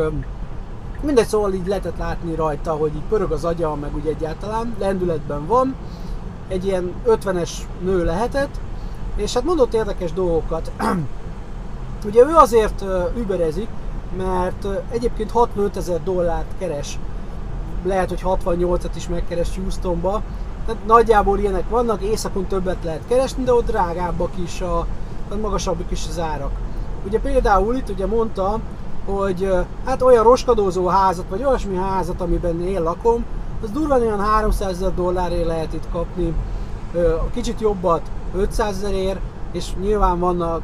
mindegy, 1.02 1.28
szóval 1.28 1.54
így 1.54 1.68
lehetett 1.68 1.98
látni 1.98 2.36
rajta, 2.36 2.72
hogy 2.72 2.96
így 2.96 3.08
pörög 3.10 3.32
az 3.32 3.46
agya, 3.46 3.76
meg 3.76 3.96
úgy 3.96 4.08
egyáltalán, 4.08 4.76
lendületben 4.80 5.48
van, 5.48 5.76
egy 6.48 6.66
ilyen 6.66 6.94
50-es 7.08 7.50
nő 7.82 8.04
lehetett, 8.04 8.60
és 9.16 9.34
hát 9.34 9.44
mondott 9.44 9.74
érdekes 9.74 10.14
dolgokat. 10.14 10.72
Ugye 12.08 12.24
ő 12.24 12.36
azért 12.36 12.84
überezik, 13.18 13.70
mert 14.18 14.68
egyébként 14.90 15.32
65 15.32 15.78
ezer 15.78 16.04
dollárt 16.04 16.52
keres, 16.58 17.00
lehet, 17.84 18.10
hogy 18.10 18.22
68-at 18.24 18.92
is 18.96 19.08
megkeres 19.08 19.56
Houstonba, 19.56 20.22
tehát 20.66 20.86
nagyjából 20.86 21.40
ilyenek 21.40 21.70
vannak, 21.70 22.02
éjszakon 22.02 22.46
többet 22.46 22.84
lehet 22.84 23.08
keresni, 23.08 23.44
de 23.44 23.54
ott 23.54 23.66
drágábbak 23.66 24.32
is, 24.44 24.62
a, 24.62 24.88
magasabbak 25.42 25.92
is 25.92 26.06
az 26.10 26.20
árak. 26.20 26.52
Ugye 27.06 27.20
például 27.20 27.76
itt 27.76 27.90
ugye 27.90 28.06
mondta, 28.06 28.60
hogy 29.06 29.54
hát 29.86 30.02
olyan 30.02 30.24
roskadózó 30.24 30.88
házat, 30.88 31.26
vagy 31.30 31.44
olyasmi 31.44 31.76
házat, 31.76 32.22
amiben 32.22 32.62
én 32.62 32.84
lakom, 32.84 33.26
az 33.64 33.72
durván 33.72 34.02
olyan 34.02 34.20
300 34.20 34.70
ezer 34.70 34.94
dollárért 34.94 35.46
lehet 35.46 35.74
itt 35.74 35.88
kapni, 35.92 36.34
kicsit 37.34 37.62
jobbat 37.62 38.02
500 38.36 38.76
ezerért, 38.78 39.20
és 39.52 39.74
nyilván 39.82 40.20
vannak, 40.20 40.62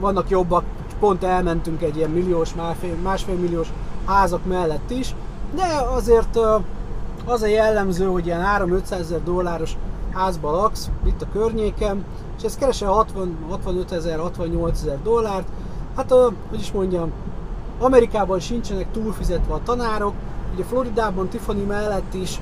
vannak 0.00 0.28
jobbak, 0.28 0.64
pont 1.00 1.24
elmentünk 1.24 1.82
egy 1.82 1.96
ilyen 1.96 2.10
milliós, 2.10 2.54
másfél, 2.54 2.94
másfél 2.94 3.34
milliós 3.34 3.68
házak 4.04 4.46
mellett 4.46 4.90
is, 4.90 5.14
de 5.54 5.64
azért 5.94 6.38
az 7.26 7.42
a 7.42 7.46
jellemző, 7.46 8.06
hogy 8.06 8.26
ilyen 8.26 8.44
3-500 8.58 8.92
ezer 8.92 9.22
dolláros 9.22 9.76
házba 10.12 10.50
laksz, 10.50 10.90
itt 11.06 11.22
a 11.22 11.26
környéken, 11.32 12.04
és 12.38 12.42
ez 12.42 12.56
keresel 12.56 12.90
60, 12.90 13.36
65 13.48 13.92
ezer, 13.92 14.18
68 14.18 14.80
ezer 14.80 15.02
dollárt, 15.02 15.46
hát 15.96 16.10
hogy 16.50 16.60
is 16.60 16.72
mondjam, 16.72 17.12
Amerikában 17.78 18.40
sincsenek 18.40 18.86
túlfizetve 18.92 19.54
a 19.54 19.62
tanárok, 19.64 20.14
ugye 20.54 20.64
Floridában 20.64 21.28
Tiffany 21.28 21.66
mellett 21.66 22.14
is 22.14 22.40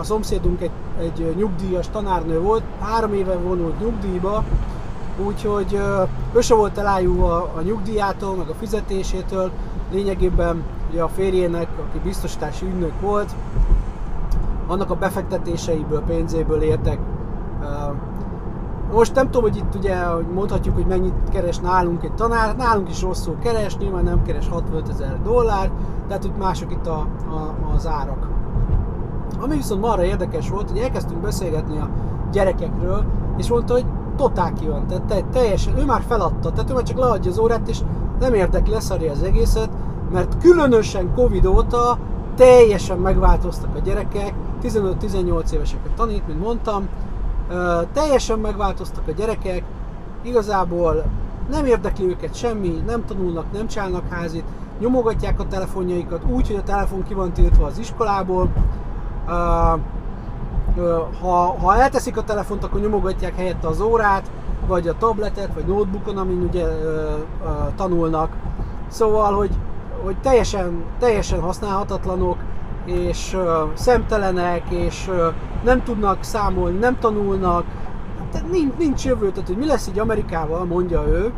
a 0.00 0.04
szomszédunk 0.04 0.60
egy, 0.60 0.70
egy 0.98 1.34
nyugdíjas 1.36 1.88
tanárnő 1.92 2.40
volt, 2.40 2.62
három 2.80 3.14
éve 3.14 3.34
vonult 3.34 3.80
nyugdíjba, 3.80 4.44
úgyhogy 5.26 5.80
ő 6.32 6.40
se 6.40 6.54
volt 6.54 6.78
elájulva 6.78 7.52
a 7.56 7.60
nyugdíjától, 7.60 8.34
meg 8.34 8.48
a 8.48 8.54
fizetésétől, 8.54 9.50
lényegében 9.92 10.62
ugye 10.90 11.02
a 11.02 11.08
férjének, 11.08 11.68
aki 11.88 11.98
biztosítási 11.98 12.66
ügynök 12.66 13.00
volt, 13.00 13.34
annak 14.66 14.90
a 14.90 14.94
befektetéseiből, 14.94 16.02
pénzéből 16.02 16.62
értek. 16.62 16.98
Most 18.92 19.14
nem 19.14 19.24
tudom, 19.24 19.42
hogy 19.42 19.56
itt 19.56 19.74
ugye 19.74 19.96
mondhatjuk, 20.34 20.74
hogy 20.74 20.86
mennyit 20.86 21.14
keres 21.30 21.58
nálunk 21.58 22.04
egy 22.04 22.14
tanár, 22.14 22.56
nálunk 22.56 22.88
is 22.88 23.02
rosszul 23.02 23.36
keres, 23.38 23.76
nyilván 23.76 24.04
nem 24.04 24.22
keres 24.22 24.48
65 24.48 24.88
ezer 24.88 25.22
dollár, 25.22 25.70
tehát 26.08 26.22
hogy 26.22 26.32
mások 26.38 26.72
itt 26.72 26.86
a, 26.86 26.98
a, 27.28 27.54
az 27.74 27.86
árak. 27.86 28.28
Ami 29.40 29.56
viszont 29.56 29.80
marra 29.80 30.04
érdekes 30.04 30.50
volt, 30.50 30.70
hogy 30.70 30.78
elkezdtünk 30.78 31.20
beszélgetni 31.20 31.78
a 31.78 31.90
gyerekekről, 32.32 33.04
és 33.36 33.48
mondta, 33.48 33.72
hogy 33.72 33.86
totál 34.16 34.52
ki 34.52 34.66
van, 34.66 34.86
tehát 34.86 35.04
te, 35.04 35.22
teljesen, 35.32 35.78
ő 35.78 35.84
már 35.84 36.02
feladta, 36.08 36.52
tehát 36.52 36.70
ő 36.70 36.74
már 36.74 36.82
csak 36.82 36.98
leadja 36.98 37.30
az 37.30 37.38
órát, 37.38 37.68
és 37.68 37.80
nem 38.20 38.34
érdekli, 38.34 38.72
leszarja 38.72 39.12
az 39.12 39.22
egészet, 39.22 39.70
mert 40.12 40.38
különösen 40.38 41.14
Covid 41.14 41.46
óta 41.46 41.98
teljesen 42.36 42.98
megváltoztak 42.98 43.76
a 43.76 43.78
gyerekek, 43.78 44.34
15-18 44.62 45.50
éveseket 45.50 45.94
tanít, 45.96 46.26
mint 46.26 46.40
mondtam, 46.40 46.88
teljesen 47.92 48.38
megváltoztak 48.38 49.08
a 49.08 49.12
gyerekek, 49.12 49.62
igazából 50.22 51.04
nem 51.50 51.66
érdekli 51.66 52.04
őket 52.04 52.34
semmi, 52.34 52.82
nem 52.86 53.04
tanulnak, 53.04 53.52
nem 53.52 53.66
csinálnak 53.66 54.12
házit, 54.12 54.44
nyomogatják 54.80 55.40
a 55.40 55.46
telefonjaikat 55.46 56.24
úgy, 56.24 56.46
hogy 56.46 56.56
a 56.56 56.62
telefon 56.62 57.02
ki 57.02 57.14
van 57.14 57.32
tiltva 57.32 57.66
az 57.66 57.78
iskolából, 57.78 58.52
ha, 61.20 61.56
ha 61.60 61.76
elteszik 61.76 62.16
a 62.16 62.24
telefont, 62.24 62.64
akkor 62.64 62.80
nyomogatják 62.80 63.36
helyette 63.36 63.68
az 63.68 63.80
órát, 63.80 64.30
vagy 64.66 64.88
a 64.88 64.96
tabletet, 64.98 65.54
vagy 65.54 65.66
notebookon, 65.66 66.16
amin 66.16 66.42
ugye 66.42 66.64
tanulnak. 67.76 68.36
Szóval, 68.88 69.34
hogy, 69.34 69.50
hogy 70.04 70.16
teljesen, 70.16 70.84
teljesen 70.98 71.40
használhatatlanok, 71.40 72.36
és 72.84 73.36
szemtelenek, 73.74 74.70
és 74.70 75.10
nem 75.64 75.82
tudnak 75.82 76.22
számolni, 76.22 76.78
nem 76.78 76.98
tanulnak, 76.98 77.64
tehát 78.32 78.50
nincs, 78.50 78.72
nincs 78.78 79.04
jövő, 79.04 79.30
tehát 79.30 79.48
hogy 79.48 79.56
mi 79.56 79.66
lesz 79.66 79.88
így 79.88 79.98
Amerikával, 79.98 80.64
mondja 80.64 81.04
ő. 81.08 81.32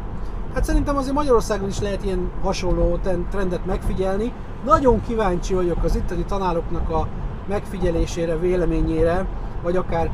Hát 0.55 0.65
szerintem 0.65 0.97
azért 0.97 1.15
Magyarországon 1.15 1.69
is 1.69 1.81
lehet 1.81 2.05
ilyen 2.05 2.31
hasonló 2.43 2.99
trendet 3.31 3.67
megfigyelni. 3.67 4.33
Nagyon 4.65 5.01
kíváncsi 5.07 5.55
vagyok 5.55 5.85
az 5.85 5.97
itteni 5.97 6.25
tanároknak 6.25 6.91
a 6.91 7.07
megfigyelésére, 7.49 8.39
véleményére, 8.39 9.27
vagy 9.63 9.77
akár 9.77 10.11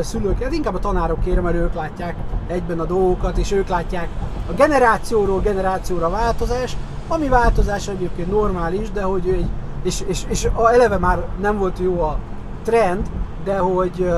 szülők, 0.00 0.42
hát 0.42 0.52
inkább 0.52 0.74
a 0.74 0.78
tanárokére, 0.78 1.40
mert 1.40 1.56
ők 1.56 1.74
látják 1.74 2.16
egyben 2.46 2.80
a 2.80 2.84
dolgokat, 2.84 3.38
és 3.38 3.52
ők 3.52 3.68
látják 3.68 4.08
a 4.50 4.52
generációról 4.52 5.40
generációra 5.40 6.10
változás, 6.10 6.76
ami 7.08 7.28
változás 7.28 7.88
egyébként 7.88 8.30
normális, 8.30 8.90
de 8.90 9.02
hogy 9.02 9.28
egy 9.28 9.46
és, 9.82 10.04
és, 10.06 10.24
és 10.28 10.48
eleve 10.72 10.98
már 10.98 11.28
nem 11.40 11.58
volt 11.58 11.78
jó 11.78 12.00
a 12.00 12.18
trend, 12.62 13.10
de 13.44 13.58
hogy, 13.58 14.10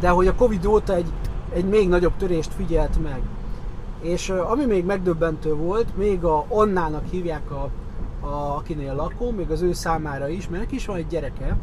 de 0.00 0.08
hogy 0.08 0.26
a 0.26 0.34
Covid 0.34 0.66
óta 0.66 0.94
egy, 0.94 1.12
egy 1.52 1.64
még 1.64 1.88
nagyobb 1.88 2.16
törést 2.16 2.52
figyelt 2.52 3.02
meg. 3.02 3.20
És 4.00 4.28
ami 4.28 4.64
még 4.64 4.84
megdöbbentő 4.84 5.54
volt, 5.54 5.96
még 5.96 6.24
a 6.24 6.44
Annának 6.48 7.04
hívják 7.10 7.50
a, 7.50 7.70
a, 8.20 8.56
akinél 8.56 8.94
lakó, 8.94 9.30
még 9.30 9.50
az 9.50 9.62
ő 9.62 9.72
számára 9.72 10.28
is, 10.28 10.48
mert 10.48 10.62
neki 10.62 10.74
is 10.74 10.86
van 10.86 10.96
egy 10.96 11.06
gyereke, 11.06 11.56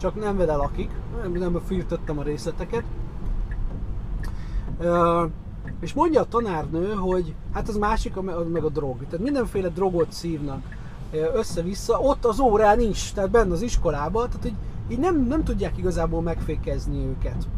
csak 0.00 0.14
nem 0.14 0.36
vele 0.36 0.54
lakik, 0.54 0.90
nem, 1.22 1.32
nem 1.32 1.62
firtottam 1.66 2.18
a 2.18 2.22
részleteket. 2.22 2.84
Uh, 4.80 5.30
és 5.80 5.92
mondja 5.92 6.20
a 6.20 6.28
tanárnő, 6.28 6.92
hogy 6.92 7.34
hát 7.52 7.68
az 7.68 7.76
másik, 7.76 8.14
meg 8.52 8.64
a 8.64 8.68
drog. 8.68 8.96
Tehát 9.04 9.24
mindenféle 9.24 9.68
drogot 9.68 10.12
szívnak 10.12 10.62
össze-vissza, 11.10 12.00
ott 12.00 12.24
az 12.24 12.40
órán 12.40 12.76
nincs, 12.76 13.12
tehát 13.12 13.30
benne 13.30 13.52
az 13.52 13.62
iskolában, 13.62 14.26
tehát 14.26 14.42
hogy 14.42 14.54
így 14.88 14.98
nem, 14.98 15.26
nem 15.26 15.44
tudják 15.44 15.78
igazából 15.78 16.22
megfékezni 16.22 17.04
őket. 17.04 17.48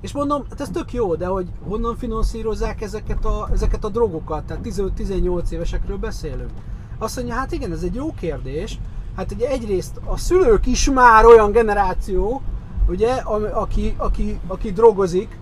És 0.00 0.12
mondom, 0.12 0.44
hát 0.50 0.60
ez 0.60 0.68
tök 0.68 0.92
jó, 0.92 1.14
de 1.14 1.26
hogy 1.26 1.48
honnan 1.68 1.96
finanszírozzák 1.96 2.80
ezeket 2.80 3.24
a, 3.24 3.48
ezeket 3.52 3.84
a 3.84 3.88
drogokat, 3.88 4.44
tehát 4.44 4.62
15-18 4.66 5.50
évesekről 5.50 5.96
beszélünk. 5.96 6.50
Azt 6.98 7.16
mondja, 7.16 7.34
hát 7.34 7.52
igen, 7.52 7.72
ez 7.72 7.82
egy 7.82 7.94
jó 7.94 8.14
kérdés, 8.14 8.78
hát 9.16 9.32
ugye 9.32 9.48
egyrészt 9.48 10.00
a 10.04 10.16
szülők 10.16 10.66
is 10.66 10.90
már 10.90 11.24
olyan 11.24 11.52
generáció, 11.52 12.42
ugye, 12.88 13.14
aki, 13.52 13.94
aki, 13.96 14.40
aki 14.46 14.72
drogozik, 14.72 15.38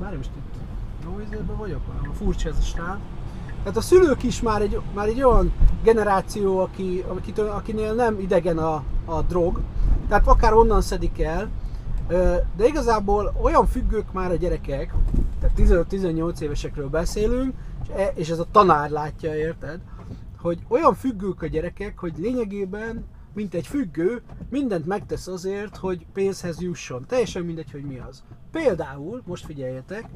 már 0.00 0.16
most 0.16 0.30
itt 0.36 0.48
jó 1.04 1.54
vagyok, 1.56 1.80
furcsa 2.12 2.48
ez 2.48 2.56
a 2.58 2.62
srác, 2.62 2.98
tehát 3.68 3.82
a 3.82 3.86
szülők 3.86 4.22
is 4.22 4.42
már 4.42 4.62
egy, 4.62 4.80
már 4.94 5.06
egy 5.06 5.22
olyan 5.22 5.52
generáció, 5.82 6.58
aki, 6.58 7.04
akitől, 7.08 7.48
akinél 7.48 7.94
nem 7.94 8.18
idegen 8.18 8.58
a, 8.58 8.82
a 9.04 9.22
drog, 9.22 9.60
tehát 10.08 10.26
akár 10.26 10.52
onnan 10.52 10.80
szedik 10.80 11.20
el, 11.20 11.50
de 12.56 12.66
igazából 12.66 13.34
olyan 13.42 13.66
függők 13.66 14.12
már 14.12 14.30
a 14.30 14.36
gyerekek, 14.36 14.94
tehát 15.40 15.86
15-18 15.90 16.40
évesekről 16.40 16.88
beszélünk, 16.88 17.54
e, 17.96 18.12
és 18.14 18.28
ez 18.28 18.38
a 18.38 18.46
tanár 18.50 18.90
látja, 18.90 19.34
érted? 19.34 19.80
Hogy 20.40 20.58
olyan 20.68 20.94
függők 20.94 21.42
a 21.42 21.46
gyerekek, 21.46 21.98
hogy 21.98 22.12
lényegében, 22.18 23.04
mint 23.34 23.54
egy 23.54 23.66
függő, 23.66 24.22
mindent 24.50 24.86
megtesz 24.86 25.26
azért, 25.26 25.76
hogy 25.76 26.06
pénzhez 26.12 26.60
jusson. 26.60 27.04
Teljesen 27.08 27.42
mindegy, 27.42 27.70
hogy 27.70 27.84
mi 27.84 27.98
az. 28.08 28.22
Például, 28.50 29.22
most 29.26 29.44
figyeljetek, 29.44 30.08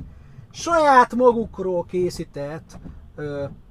saját 0.50 1.14
magukról 1.14 1.84
készített 1.84 2.78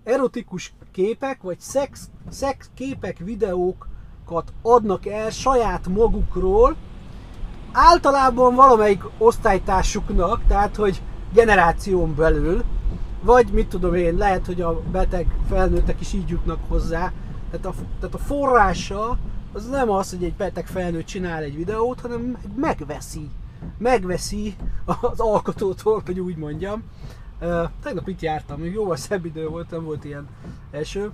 erotikus 0.03 0.73
képek, 0.91 1.41
vagy 1.41 1.59
szex, 1.59 2.09
szex 2.29 2.69
képek, 2.73 3.17
videókat 3.17 4.53
adnak 4.61 5.05
el 5.05 5.29
saját 5.29 5.87
magukról, 5.87 6.75
általában 7.71 8.55
valamelyik 8.55 9.03
osztálytársuknak, 9.17 10.41
tehát 10.47 10.75
hogy 10.75 11.01
generáción 11.33 12.15
belül, 12.15 12.63
vagy 13.23 13.47
mit 13.51 13.67
tudom 13.67 13.93
én, 13.93 14.15
lehet, 14.15 14.45
hogy 14.45 14.61
a 14.61 14.81
beteg 14.91 15.27
felnőttek 15.49 16.01
is 16.01 16.13
így 16.13 16.29
jutnak 16.29 16.59
hozzá. 16.67 17.11
Tehát 17.51 17.65
a, 17.65 17.73
tehát 17.99 18.15
a 18.15 18.17
forrása 18.17 19.17
az 19.53 19.69
nem 19.69 19.89
az, 19.89 20.09
hogy 20.09 20.23
egy 20.23 20.33
beteg 20.33 20.67
felnőtt 20.67 21.05
csinál 21.05 21.43
egy 21.43 21.55
videót, 21.55 21.99
hanem 21.99 22.37
megveszi. 22.55 23.29
Megveszi 23.77 24.55
az 24.85 25.19
alkotótól, 25.19 26.01
hogy 26.05 26.19
úgy 26.19 26.35
mondjam. 26.37 26.83
Uh, 27.41 27.69
tegnap 27.83 28.07
itt 28.07 28.21
jártam, 28.21 28.59
még 28.59 28.73
jóval 28.73 28.95
szebb 28.95 29.25
idő 29.25 29.47
volt, 29.47 29.69
nem 29.69 29.83
volt 29.83 30.03
ilyen 30.03 30.27
eső. 30.71 31.11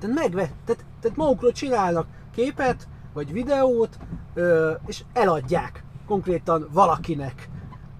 Tehát 0.00 0.16
megve, 0.16 0.50
tehát, 0.64 0.84
tehát 1.00 1.16
magukról 1.16 1.52
csinálnak 1.52 2.06
képet, 2.34 2.88
vagy 3.12 3.32
videót, 3.32 3.98
uh, 4.34 4.70
és 4.86 5.04
eladják 5.12 5.84
konkrétan 6.06 6.68
valakinek. 6.72 7.48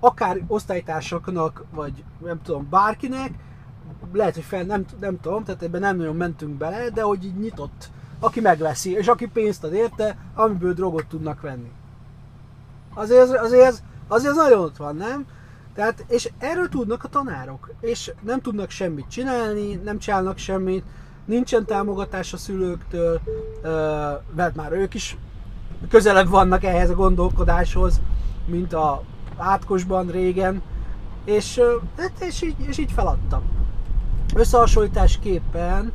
Akár 0.01 0.41
osztálytársaknak, 0.47 1.65
vagy 1.71 2.05
nem 2.19 2.43
tudom, 2.43 2.69
bárkinek, 2.71 3.33
lehet, 4.13 4.35
hogy 4.35 4.45
fel, 4.45 4.63
nem, 4.63 4.85
nem 5.01 5.21
tudom, 5.21 5.45
tehát 5.45 5.63
ebben 5.63 5.81
nem 5.81 5.97
nagyon 5.97 6.17
mentünk 6.17 6.57
bele, 6.57 6.89
de 6.91 7.03
hogy 7.03 7.25
így 7.25 7.39
nyitott, 7.39 7.91
aki 8.21 8.41
megveszi, 8.41 8.91
és 8.91 9.09
aki 9.09 9.27
pénzt 9.27 9.65
ad 9.65 9.73
érte, 9.73 10.17
amiből 10.35 10.73
drogot 10.73 11.07
tudnak 11.07 11.41
venni. 11.41 11.71
Azért, 12.95 13.37
azért, 13.37 13.83
azért 14.09 14.35
nagyon 14.35 14.61
ott 14.61 14.77
van, 14.77 14.97
nem? 14.97 15.27
Tehát, 15.75 16.05
és 16.09 16.31
erről 16.39 16.69
tudnak 16.69 17.05
a 17.05 17.09
tanárok, 17.09 17.71
és 17.81 18.13
nem 18.21 18.41
tudnak 18.41 18.71
semmit 18.71 19.09
csinálni, 19.09 19.75
nem 19.75 19.99
csinálnak 19.99 20.39
semmit, 20.39 20.85
nincsen 21.25 21.65
támogatás 21.65 22.33
a 22.33 22.37
szülőktől, 22.37 23.21
mert 24.37 24.55
már 24.55 24.73
ők 24.73 24.95
is 24.95 25.17
közelebb 25.89 26.29
vannak 26.29 26.65
ehhez 26.65 26.91
a 26.91 26.95
gondolkodáshoz, 26.95 28.01
mint 28.47 28.73
a 28.73 29.03
átkosban 29.37 30.07
régen, 30.07 30.63
és, 31.25 31.61
hát, 31.97 32.13
és, 32.21 32.43
így, 32.43 32.57
és 32.69 32.79
így 32.79 32.93
feladtam. 32.93 33.43
Összehasonlításképpen 34.35 35.93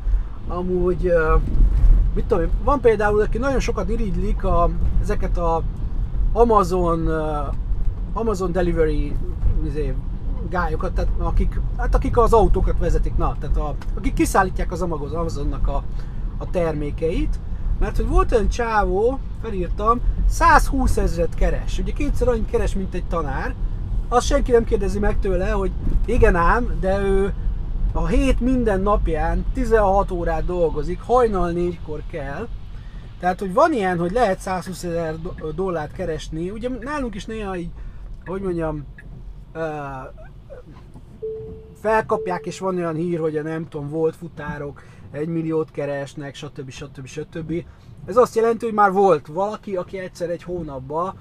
amúgy, 0.47 1.11
mit 2.15 2.25
tudom, 2.25 2.49
van 2.63 2.81
például, 2.81 3.21
aki 3.21 3.37
nagyon 3.37 3.59
sokat 3.59 3.89
irigylik 3.89 4.43
a, 4.43 4.69
ezeket 5.01 5.37
a 5.37 5.63
Amazon, 6.33 7.07
Amazon 8.19 8.51
Delivery 8.51 9.15
izé, 9.65 9.93
gályokat, 10.49 10.93
tehát 10.93 11.11
akik, 11.17 11.59
hát 11.77 11.95
akik 11.95 12.17
az 12.17 12.33
autókat 12.33 12.79
vezetik, 12.79 13.17
na, 13.17 13.35
tehát 13.39 13.57
a, 13.57 13.75
akik 13.97 14.13
kiszállítják 14.13 14.71
az 14.71 14.81
Amazonnak 14.81 15.67
a, 15.67 15.83
a 16.37 16.49
termékeit, 16.49 17.39
mert 17.79 17.95
hogy 17.95 18.07
volt 18.07 18.31
olyan 18.31 18.49
csávó, 18.49 19.19
felírtam, 19.41 19.99
120 20.29 20.97
ezeret 20.97 21.35
keres. 21.35 21.79
Ugye 21.79 21.91
kétszer 21.91 22.27
annyit 22.27 22.49
keres, 22.49 22.75
mint 22.75 22.93
egy 22.93 23.05
tanár. 23.05 23.55
Azt 24.07 24.25
senki 24.25 24.51
nem 24.51 24.63
kérdezi 24.63 24.99
meg 24.99 25.19
tőle, 25.19 25.49
hogy 25.49 25.71
igen 26.05 26.35
ám, 26.35 26.77
de 26.79 27.01
ő 27.01 27.33
a 27.93 28.07
hét 28.07 28.39
minden 28.39 28.81
napján 28.81 29.45
16 29.53 30.11
órát 30.11 30.45
dolgozik, 30.45 31.01
hajnal 31.01 31.51
négykor 31.51 32.01
kell. 32.11 32.47
Tehát, 33.19 33.39
hogy 33.39 33.53
van 33.53 33.73
ilyen, 33.73 33.97
hogy 33.97 34.11
lehet 34.11 34.39
120 34.39 34.83
ezer 34.83 35.15
dollárt 35.55 35.91
keresni. 35.91 36.49
Ugye 36.49 36.69
nálunk 36.79 37.15
is 37.15 37.25
néha 37.25 37.57
így, 37.57 37.69
hogy 38.29 38.41
mondjam, 38.41 38.85
felkapják, 41.81 42.45
és 42.45 42.59
van 42.59 42.75
olyan 42.75 42.95
hír, 42.95 43.19
hogy 43.19 43.37
a 43.37 43.41
nem 43.41 43.67
tudom, 43.67 43.89
volt 43.89 44.15
futárok, 44.15 44.83
egy 45.11 45.27
milliót 45.27 45.71
keresnek, 45.71 46.35
stb. 46.35 46.69
stb. 46.69 47.05
stb. 47.05 47.53
Ez 48.05 48.17
azt 48.17 48.35
jelenti, 48.35 48.65
hogy 48.65 48.73
már 48.73 48.91
volt 48.91 49.27
valaki, 49.27 49.75
aki 49.75 49.97
egyszer 49.97 50.29
egy 50.29 50.43
hónapban 50.43 51.17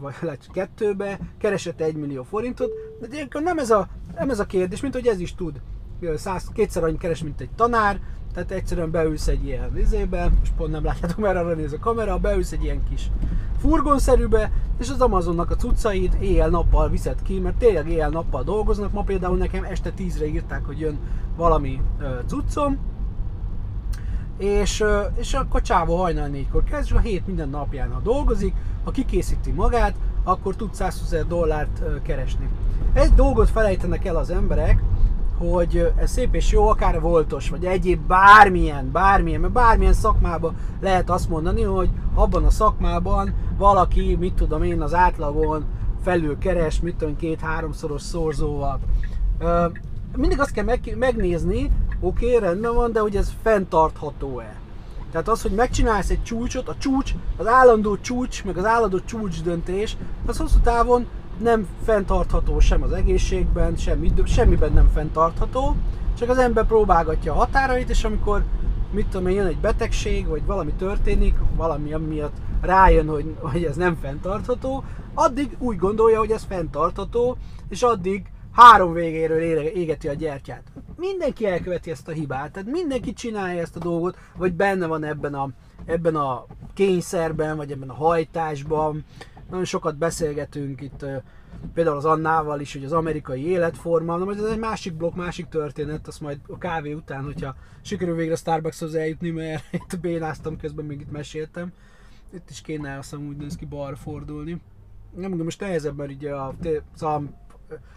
vagy 0.00 0.14
lehet 0.20 0.48
kettőbe, 0.52 1.18
keresett 1.38 1.80
egy 1.80 1.96
millió 1.96 2.22
forintot, 2.22 2.72
de 3.00 3.40
nem 3.40 3.58
ez, 3.58 3.70
a, 3.70 3.88
nem 4.14 4.30
ez 4.30 4.40
a 4.40 4.46
kérdés, 4.46 4.80
mint 4.80 4.94
hogy 4.94 5.06
ez 5.06 5.20
is 5.20 5.34
tud. 5.34 5.60
Száz, 6.14 6.48
kétszer 6.52 6.84
annyit 6.84 6.98
keres, 6.98 7.22
mint 7.22 7.40
egy 7.40 7.50
tanár, 7.50 8.00
tehát 8.34 8.50
egyszerűen 8.50 8.90
beülsz 8.90 9.28
egy 9.28 9.44
ilyen 9.44 9.72
vizébe, 9.72 10.30
most 10.38 10.52
pont 10.56 10.70
nem 10.70 10.84
látjátok, 10.84 11.18
mert 11.18 11.36
arra 11.36 11.54
néz 11.54 11.72
a 11.72 11.78
kamera, 11.78 12.18
beülsz 12.18 12.52
egy 12.52 12.64
ilyen 12.64 12.82
kis 12.88 13.10
furgonszerűbe, 13.58 14.50
és 14.78 14.90
az 14.90 15.00
Amazonnak 15.00 15.50
a 15.50 15.56
cuccait 15.56 16.14
éjjel-nappal 16.14 16.88
viszed 16.88 17.22
ki, 17.22 17.38
mert 17.38 17.56
tényleg 17.56 17.88
éjjel-nappal 17.88 18.42
dolgoznak. 18.42 18.92
Ma 18.92 19.02
például 19.02 19.36
nekem 19.36 19.64
este 19.64 19.92
10-re 19.98 20.26
írták, 20.26 20.64
hogy 20.66 20.80
jön 20.80 20.98
valami 21.36 21.80
cuccom, 22.26 22.78
és, 24.38 24.84
és 25.14 25.34
akkor 25.34 25.62
csávó 25.62 25.96
hajnal 25.96 26.26
négykor 26.26 26.64
kezd, 26.64 26.84
és 26.84 26.92
a 26.92 26.98
hét 26.98 27.26
minden 27.26 27.48
napján, 27.48 27.92
ha 27.92 28.00
dolgozik, 28.00 28.54
ha 28.84 28.90
kikészíti 28.90 29.50
magát, 29.50 29.94
akkor 30.24 30.56
tud 30.56 30.74
120 30.74 31.02
ezer 31.02 31.26
dollárt 31.26 31.82
keresni. 32.02 32.48
Egy 32.92 33.14
dolgot 33.14 33.50
felejtenek 33.50 34.04
el 34.04 34.16
az 34.16 34.30
emberek, 34.30 34.82
hogy 35.50 35.92
ez 35.96 36.10
szép 36.10 36.34
és 36.34 36.52
jó, 36.52 36.68
akár 36.68 37.00
voltos, 37.00 37.48
vagy 37.48 37.64
egyéb 37.64 38.00
bármilyen, 38.06 38.90
bármilyen, 38.92 39.40
mert 39.40 39.52
bármilyen 39.52 39.92
szakmában 39.92 40.56
lehet 40.80 41.10
azt 41.10 41.28
mondani, 41.28 41.62
hogy 41.62 41.90
abban 42.14 42.44
a 42.44 42.50
szakmában 42.50 43.34
valaki, 43.58 44.16
mit 44.20 44.34
tudom 44.34 44.62
én, 44.62 44.82
az 44.82 44.94
átlagon 44.94 45.64
felül 46.02 46.38
keres, 46.38 46.80
mit 46.80 46.96
tudom, 46.96 47.16
két-háromszoros 47.16 48.02
szorzóval. 48.02 48.80
Mindig 50.16 50.40
azt 50.40 50.52
kell 50.52 50.78
megnézni, 50.96 51.70
oké, 52.00 52.26
okay, 52.26 52.38
rendben 52.38 52.74
van, 52.74 52.92
de 52.92 53.00
hogy 53.00 53.16
ez 53.16 53.32
fenntartható-e. 53.42 54.60
Tehát 55.10 55.28
az, 55.28 55.42
hogy 55.42 55.50
megcsinálsz 55.50 56.10
egy 56.10 56.22
csúcsot, 56.22 56.68
a 56.68 56.74
csúcs, 56.78 57.14
az 57.36 57.46
állandó 57.46 57.98
csúcs, 58.00 58.44
meg 58.44 58.56
az 58.56 58.64
állandó 58.64 59.00
csúcs 59.04 59.42
döntés, 59.42 59.96
az 60.26 60.38
hosszú 60.38 60.58
távon 60.58 61.06
nem 61.42 61.66
fenntartható 61.84 62.60
sem 62.60 62.82
az 62.82 62.92
egészségben, 62.92 63.76
semmi, 63.76 64.12
semmiben 64.24 64.72
nem 64.72 64.90
fenntartható, 64.94 65.76
csak 66.18 66.28
az 66.28 66.38
ember 66.38 66.66
próbálgatja 66.66 67.32
a 67.32 67.36
határait, 67.36 67.90
és 67.90 68.04
amikor 68.04 68.44
mit 68.90 69.06
tudom 69.06 69.26
én, 69.26 69.34
jön 69.34 69.46
egy 69.46 69.58
betegség, 69.58 70.26
vagy 70.26 70.44
valami 70.46 70.72
történik, 70.72 71.34
valami 71.56 71.90
miatt 72.08 72.36
rájön, 72.60 73.08
hogy, 73.08 73.34
hogy 73.40 73.64
ez 73.64 73.76
nem 73.76 73.96
fenntartható, 73.96 74.84
addig 75.14 75.56
úgy 75.58 75.76
gondolja, 75.76 76.18
hogy 76.18 76.30
ez 76.30 76.44
fenntartható, 76.48 77.36
és 77.68 77.82
addig 77.82 78.26
három 78.52 78.92
végéről 78.92 79.40
égeti 79.66 80.08
a 80.08 80.14
gyertyát. 80.14 80.62
Mindenki 80.96 81.46
elköveti 81.46 81.90
ezt 81.90 82.08
a 82.08 82.12
hibát, 82.12 82.52
tehát 82.52 82.70
mindenki 82.70 83.12
csinálja 83.12 83.60
ezt 83.60 83.76
a 83.76 83.80
dolgot, 83.80 84.16
vagy 84.36 84.52
benne 84.52 84.86
van 84.86 85.04
ebben 85.04 85.34
a, 85.34 85.48
ebben 85.84 86.16
a 86.16 86.46
kényszerben, 86.74 87.56
vagy 87.56 87.70
ebben 87.70 87.90
a 87.90 87.94
hajtásban. 87.94 89.04
Nagyon 89.52 89.66
sokat 89.66 89.96
beszélgetünk 89.96 90.80
itt 90.80 91.04
például 91.74 91.96
az 91.96 92.04
Annával 92.04 92.60
is, 92.60 92.72
hogy 92.72 92.84
az 92.84 92.92
amerikai 92.92 93.46
életforma, 93.46 94.16
na 94.16 94.24
majd 94.24 94.38
ez 94.38 94.44
egy 94.44 94.58
másik 94.58 94.94
blokk, 94.94 95.14
másik 95.14 95.46
történet, 95.46 96.06
azt 96.06 96.20
majd 96.20 96.40
a 96.48 96.58
kávé 96.58 96.92
után, 96.92 97.24
hogyha 97.24 97.54
sikerül 97.82 98.14
végre 98.14 98.36
Starbuckshoz 98.36 98.94
eljutni, 98.94 99.30
mert 99.30 99.64
itt 99.72 100.00
bénáztam 100.00 100.56
közben, 100.56 100.84
még 100.84 101.00
itt 101.00 101.10
meséltem. 101.10 101.72
Itt 102.34 102.50
is 102.50 102.60
kéne 102.60 102.98
azt 102.98 103.16
úgy 103.16 103.36
néz 103.36 103.56
ki 103.56 103.64
balra 103.64 103.96
fordulni. 103.96 104.60
Nem 105.14 105.28
mondom, 105.28 105.44
most 105.44 105.60
nehezebb, 105.60 105.96
mert 105.96 106.12
ugye 106.12 106.34
a, 106.34 106.54
a 107.00 107.22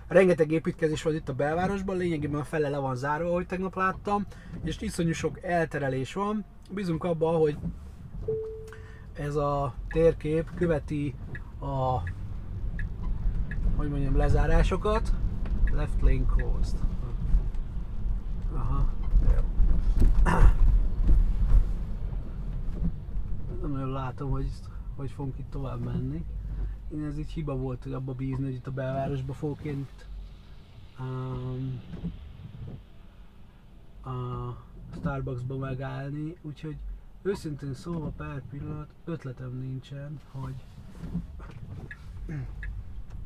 rengeteg 0.07 0.51
építkezés 0.51 1.03
van 1.03 1.15
itt 1.15 1.29
a 1.29 1.33
belvárosban, 1.33 1.97
lényegében 1.97 2.39
a 2.39 2.43
fele 2.43 2.69
le 2.69 2.77
van 2.77 2.95
zárva, 2.95 3.29
ahogy 3.29 3.45
tegnap 3.45 3.75
láttam, 3.75 4.25
és 4.63 4.81
iszonyú 4.81 5.13
sok 5.13 5.43
elterelés 5.43 6.13
van. 6.13 6.45
Bízunk 6.71 7.03
abban, 7.03 7.39
hogy 7.39 7.57
ez 9.13 9.35
a 9.35 9.73
térkép 9.87 10.49
követi 10.55 11.15
a 11.65 12.04
hogy 13.75 13.89
mondjam, 13.89 14.15
lezárásokat. 14.15 15.13
Left 15.71 16.01
lane 16.01 16.25
closed. 16.25 16.80
Aha. 18.54 18.89
Nem 23.62 23.71
nagyon 23.71 23.89
látom, 23.89 24.30
hogy, 24.30 24.49
hogy 24.95 25.12
fogunk 25.12 25.38
itt 25.38 25.49
tovább 25.51 25.84
menni 25.84 26.25
én 26.91 27.04
ez 27.04 27.17
így 27.17 27.32
hiba 27.32 27.56
volt, 27.56 27.84
hogy 27.84 27.93
abba 27.93 28.13
bízni, 28.13 28.43
hogy 28.43 28.54
itt 28.54 28.67
a 28.67 28.71
belvárosba 28.71 29.34
fogok 29.34 29.63
én 29.63 29.80
itt 29.80 30.06
um, 30.99 31.82
a 34.13 34.56
Starbucksba 34.95 35.58
megállni, 35.58 36.36
úgyhogy 36.41 36.75
őszintén 37.21 37.73
szólva 37.73 38.12
pár 38.17 38.41
pillanat 38.49 38.89
ötletem 39.06 39.58
nincsen, 39.60 40.19
hogy 40.32 40.56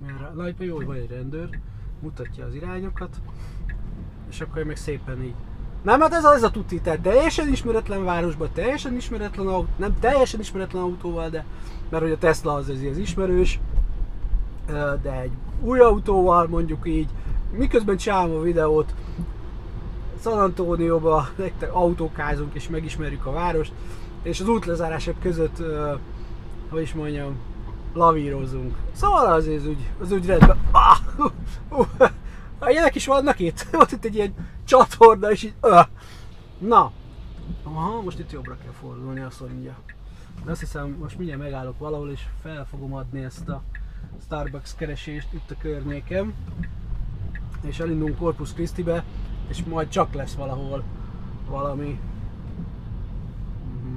mert 0.06 0.22
a 0.22 0.34
nagyban 0.36 0.68
jó, 0.68 0.76
hogy 0.76 0.86
van 0.86 0.96
egy 0.96 1.10
rendőr, 1.10 1.50
mutatja 2.00 2.46
az 2.46 2.56
irányokat, 2.56 3.22
és 4.30 4.42
akkor 4.42 4.64
meg 4.64 4.76
szépen 4.76 5.24
így. 5.24 5.36
Nem, 5.82 6.00
hát 6.00 6.14
ez 6.14 6.24
a, 6.24 6.34
ez 6.34 6.44
a 6.44 6.52
tuti, 6.52 6.82
tehát 6.82 7.00
teljesen 7.00 7.48
ismeretlen 7.48 8.04
városban, 8.04 8.50
teljesen 8.54 8.96
ismeretlen 8.96 9.48
autó, 9.48 9.70
nem 9.76 10.00
teljesen 10.00 10.40
ismeretlen 10.40 10.84
autóval, 10.84 11.30
de 11.30 11.46
mert 11.90 12.04
hogy 12.04 12.12
a 12.12 12.18
Tesla 12.18 12.54
az, 12.54 12.70
az, 12.70 12.82
az 12.92 12.98
ismerős, 12.98 13.60
de 15.02 15.20
egy 15.22 15.32
új 15.62 15.80
autóval 15.80 16.48
mondjuk 16.48 16.88
így, 16.88 17.10
miközben 17.52 17.98
csinálom 17.98 18.36
a 18.36 18.42
videót, 18.42 18.94
San 20.22 20.40
Antonioba 20.40 21.28
autókázunk 21.72 22.54
és 22.54 22.70
megismerjük 22.70 23.26
a 23.26 23.32
várost, 23.32 23.72
és 24.22 24.40
az 24.40 24.48
útlezárások 24.48 25.20
között, 25.20 25.64
hogy 26.70 26.82
is 26.82 26.94
mondjam, 26.94 27.36
lavírozunk. 27.94 28.76
Szóval 28.92 29.34
az, 29.34 29.48
az 29.48 29.68
úgy, 29.68 29.90
az 30.02 30.12
úgy 30.12 30.26
rendben. 30.26 30.58
Ah, 30.72 30.98
uh, 31.18 31.88
uh, 32.60 32.70
ilyenek 32.72 32.96
is 32.96 33.06
vannak 33.06 33.40
itt. 33.40 33.68
Volt 33.72 33.92
itt 33.92 34.06
egy 34.06 34.16
ilyen 34.16 34.34
csatorna, 34.64 35.32
és 35.32 35.44
így... 35.44 35.54
Öh. 35.62 35.86
Na. 36.58 36.92
Aha, 37.64 38.02
most 38.02 38.20
itt 38.20 38.32
jobbra 38.32 38.58
kell 38.64 38.72
fordulni, 38.80 39.20
azt 39.20 39.40
mondja. 39.40 39.76
De 40.46 40.52
azt 40.52 40.60
hiszem, 40.60 40.96
most 41.00 41.18
mindjárt 41.18 41.42
megállok 41.42 41.80
valahol, 41.80 42.12
és 42.12 42.22
fel 42.42 42.66
fogom 42.70 42.94
adni 42.94 43.24
ezt 43.24 43.50
a 43.50 43.62
Starbucks 44.26 44.76
keresést 44.76 45.34
itt 45.34 45.52
a 45.52 45.56
környékem. 45.60 46.34
És 47.62 47.80
elindulunk 47.80 48.18
Corpus 48.18 48.54
Christi-be, 48.54 49.04
és 49.48 49.64
majd 49.64 49.90
csak 49.90 50.14
lesz 50.14 50.34
valahol 50.34 50.84
valami. 51.48 52.00
Mhm. 53.64 53.96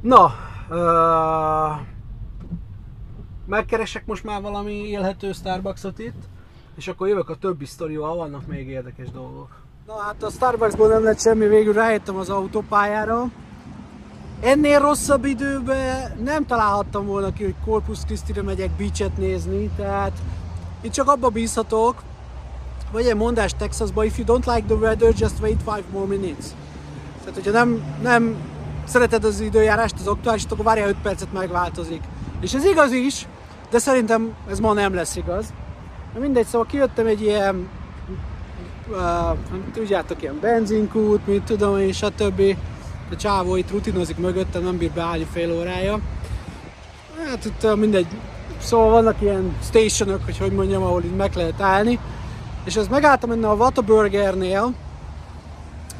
Na, 0.00 0.34
uh, 0.72 1.80
megkeresek 3.46 4.06
most 4.06 4.24
már 4.24 4.42
valami 4.42 4.72
élhető 4.72 5.32
Starbucksot 5.32 5.98
itt, 5.98 6.22
és 6.76 6.88
akkor 6.88 7.08
jövök 7.08 7.28
a 7.28 7.36
többi 7.36 7.64
sztorival, 7.64 8.16
vannak 8.16 8.46
még 8.46 8.68
érdekes 8.68 9.10
dolgok. 9.10 9.60
Na 9.86 9.98
hát 9.98 10.22
a 10.22 10.30
Starbucksból 10.30 10.88
nem 10.88 11.02
lett 11.02 11.20
semmi, 11.20 11.46
végül 11.46 11.72
rájöttem 11.72 12.16
az 12.16 12.30
autópályára. 12.30 13.30
Ennél 14.40 14.80
rosszabb 14.80 15.24
időben 15.24 16.16
nem 16.22 16.46
találhattam 16.46 17.06
volna 17.06 17.32
ki, 17.32 17.44
hogy 17.44 17.54
Corpus 17.64 17.98
Christi-re 18.06 18.42
megyek 18.42 18.70
beachet 18.70 19.16
nézni, 19.16 19.70
tehát 19.76 20.12
itt 20.80 20.92
csak 20.92 21.08
abba 21.08 21.28
bízhatok, 21.28 22.02
vagy 22.92 23.06
egy 23.06 23.16
mondás 23.16 23.54
Texasban, 23.54 24.04
if 24.04 24.18
you 24.18 24.26
don't 24.26 24.54
like 24.54 24.66
the 24.66 24.74
weather, 24.74 25.12
just 25.18 25.40
wait 25.40 25.62
five 25.62 25.82
more 25.92 26.06
minutes. 26.06 26.44
Tehát, 27.18 27.34
hogyha 27.34 27.50
nem, 27.50 27.98
nem 28.02 28.36
szereted 28.84 29.24
az 29.24 29.40
időjárást, 29.40 29.94
az 29.98 30.06
aktuális, 30.06 30.44
akkor 30.50 30.64
várja 30.64 30.86
5 30.86 30.96
percet 31.02 31.32
megváltozik. 31.32 32.02
És 32.40 32.54
ez 32.54 32.64
igaz 32.64 32.92
is, 32.92 33.26
de 33.70 33.78
szerintem 33.78 34.34
ez 34.50 34.58
ma 34.58 34.72
nem 34.72 34.94
lesz 34.94 35.16
igaz. 35.16 35.52
Na 36.14 36.20
mindegy, 36.20 36.46
szóval 36.46 36.66
kijöttem 36.66 37.06
egy 37.06 37.22
ilyen, 37.22 37.68
uh, 38.90 39.38
tudjátok, 39.72 40.22
ilyen 40.22 40.38
benzinkút, 40.40 41.26
mit 41.26 41.42
tudom 41.42 41.78
én, 41.78 41.92
stb. 41.92 42.56
A 43.10 43.16
csávó 43.16 43.56
itt 43.56 43.70
rutinozik 43.70 44.16
mögöttem, 44.16 44.62
nem 44.62 44.76
bír 44.76 44.90
beállni 44.90 45.26
fél 45.32 45.52
órája. 45.52 45.98
Hát 47.26 47.44
itt 47.44 47.76
mindegy, 47.76 48.06
szóval 48.58 48.90
vannak 48.90 49.20
ilyen 49.20 49.56
stationok, 49.62 50.24
hogy 50.24 50.38
hogy 50.38 50.52
mondjam, 50.52 50.82
ahol 50.82 51.02
itt 51.02 51.16
meg 51.16 51.34
lehet 51.34 51.60
állni. 51.60 51.98
És 52.64 52.76
ez 52.76 52.88
megálltam 52.88 53.30
ennél 53.30 53.44
a 53.46 53.54
Whataburgernél. 53.54 54.72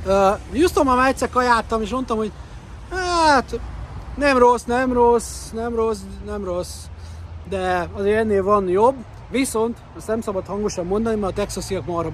Uh, 0.06 0.12
Houstonban 0.52 0.96
már 0.96 1.08
egyszer 1.08 1.30
kajáltam, 1.30 1.82
és 1.82 1.90
mondtam, 1.90 2.16
hogy 2.16 2.32
hát 3.26 3.60
nem 4.16 4.38
rossz, 4.38 4.62
nem 4.64 4.92
rossz, 4.92 5.50
nem 5.50 5.74
rossz, 5.74 6.00
nem 6.26 6.44
rossz, 6.44 6.74
de 7.48 7.88
azért 7.92 8.18
ennél 8.18 8.42
van 8.42 8.68
jobb. 8.68 8.94
Viszont 9.30 9.76
azt 9.96 10.06
nem 10.06 10.20
szabad 10.20 10.46
hangosan 10.46 10.86
mondani, 10.86 11.20
mert 11.20 11.32
a 11.32 11.36
texasiak 11.36 11.86
marha 11.86 12.10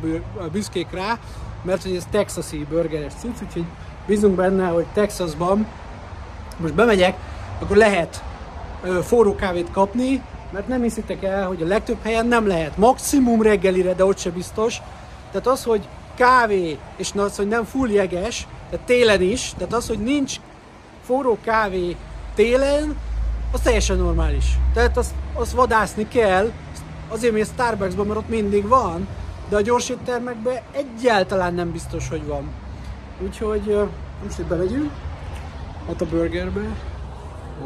büszkék 0.53 0.91
rá, 0.91 1.19
mert 1.63 1.83
hogy 1.83 1.97
ez 1.97 2.07
texasi 2.11 2.67
burgeres 2.71 3.13
cucc, 3.13 3.43
úgyhogy 3.43 3.65
bízunk 4.07 4.35
benne, 4.35 4.69
hogy 4.69 4.87
Texasban 4.95 5.67
most 6.61 6.75
bemegyek, 6.75 7.17
akkor 7.63 7.77
lehet 7.77 8.23
ö, 8.83 9.03
forró 9.03 9.35
kávét 9.35 9.71
kapni, 9.71 10.23
mert 10.51 10.69
nem 10.69 10.83
hiszitek 10.83 11.23
el, 11.23 11.47
hogy 11.47 11.63
a 11.63 11.67
legtöbb 11.67 12.03
helyen 12.03 12.27
nem 12.27 12.47
lehet. 12.47 12.77
Maximum 12.77 13.43
reggelire, 13.43 13.95
de 13.95 14.05
ott 14.05 14.19
se 14.19 14.31
biztos. 14.31 14.77
Tehát 15.31 15.47
az, 15.47 15.65
hogy 15.65 15.89
kávé, 16.15 16.79
és 16.97 17.11
az, 17.17 17.37
hogy 17.37 17.49
nem 17.49 17.65
full 17.65 17.89
jeges, 17.89 18.47
de 18.71 18.79
télen 18.85 19.23
is, 19.23 19.53
tehát 19.57 19.73
az, 19.73 19.89
hogy 19.89 19.99
nincs 19.99 20.37
forró 21.09 21.39
kávé 21.45 21.97
télen, 22.35 22.97
az 23.53 23.61
teljesen 23.61 23.97
normális. 23.97 24.59
Tehát 24.75 24.97
azt, 24.97 25.15
azt 25.35 25.53
vadászni 25.53 26.09
kell, 26.09 26.53
azért 27.09 27.33
mi 27.33 27.41
a 27.41 27.45
Starbucksban, 27.45 28.07
mert 28.07 28.19
ott 28.19 28.29
mindig 28.29 28.67
van, 28.67 29.09
de 29.49 29.57
a 29.57 29.61
gyors 29.61 29.89
éttermekben 29.89 30.61
egyáltalán 30.73 31.55
nem 31.55 31.73
biztos, 31.73 32.09
hogy 32.09 32.27
van. 32.27 32.51
Úgyhogy 33.23 33.79
most 34.25 34.39
itt 34.39 34.47
bemegyünk, 34.47 34.91
ott 35.87 36.01
a 36.01 36.07
burgerbe. 36.07 36.61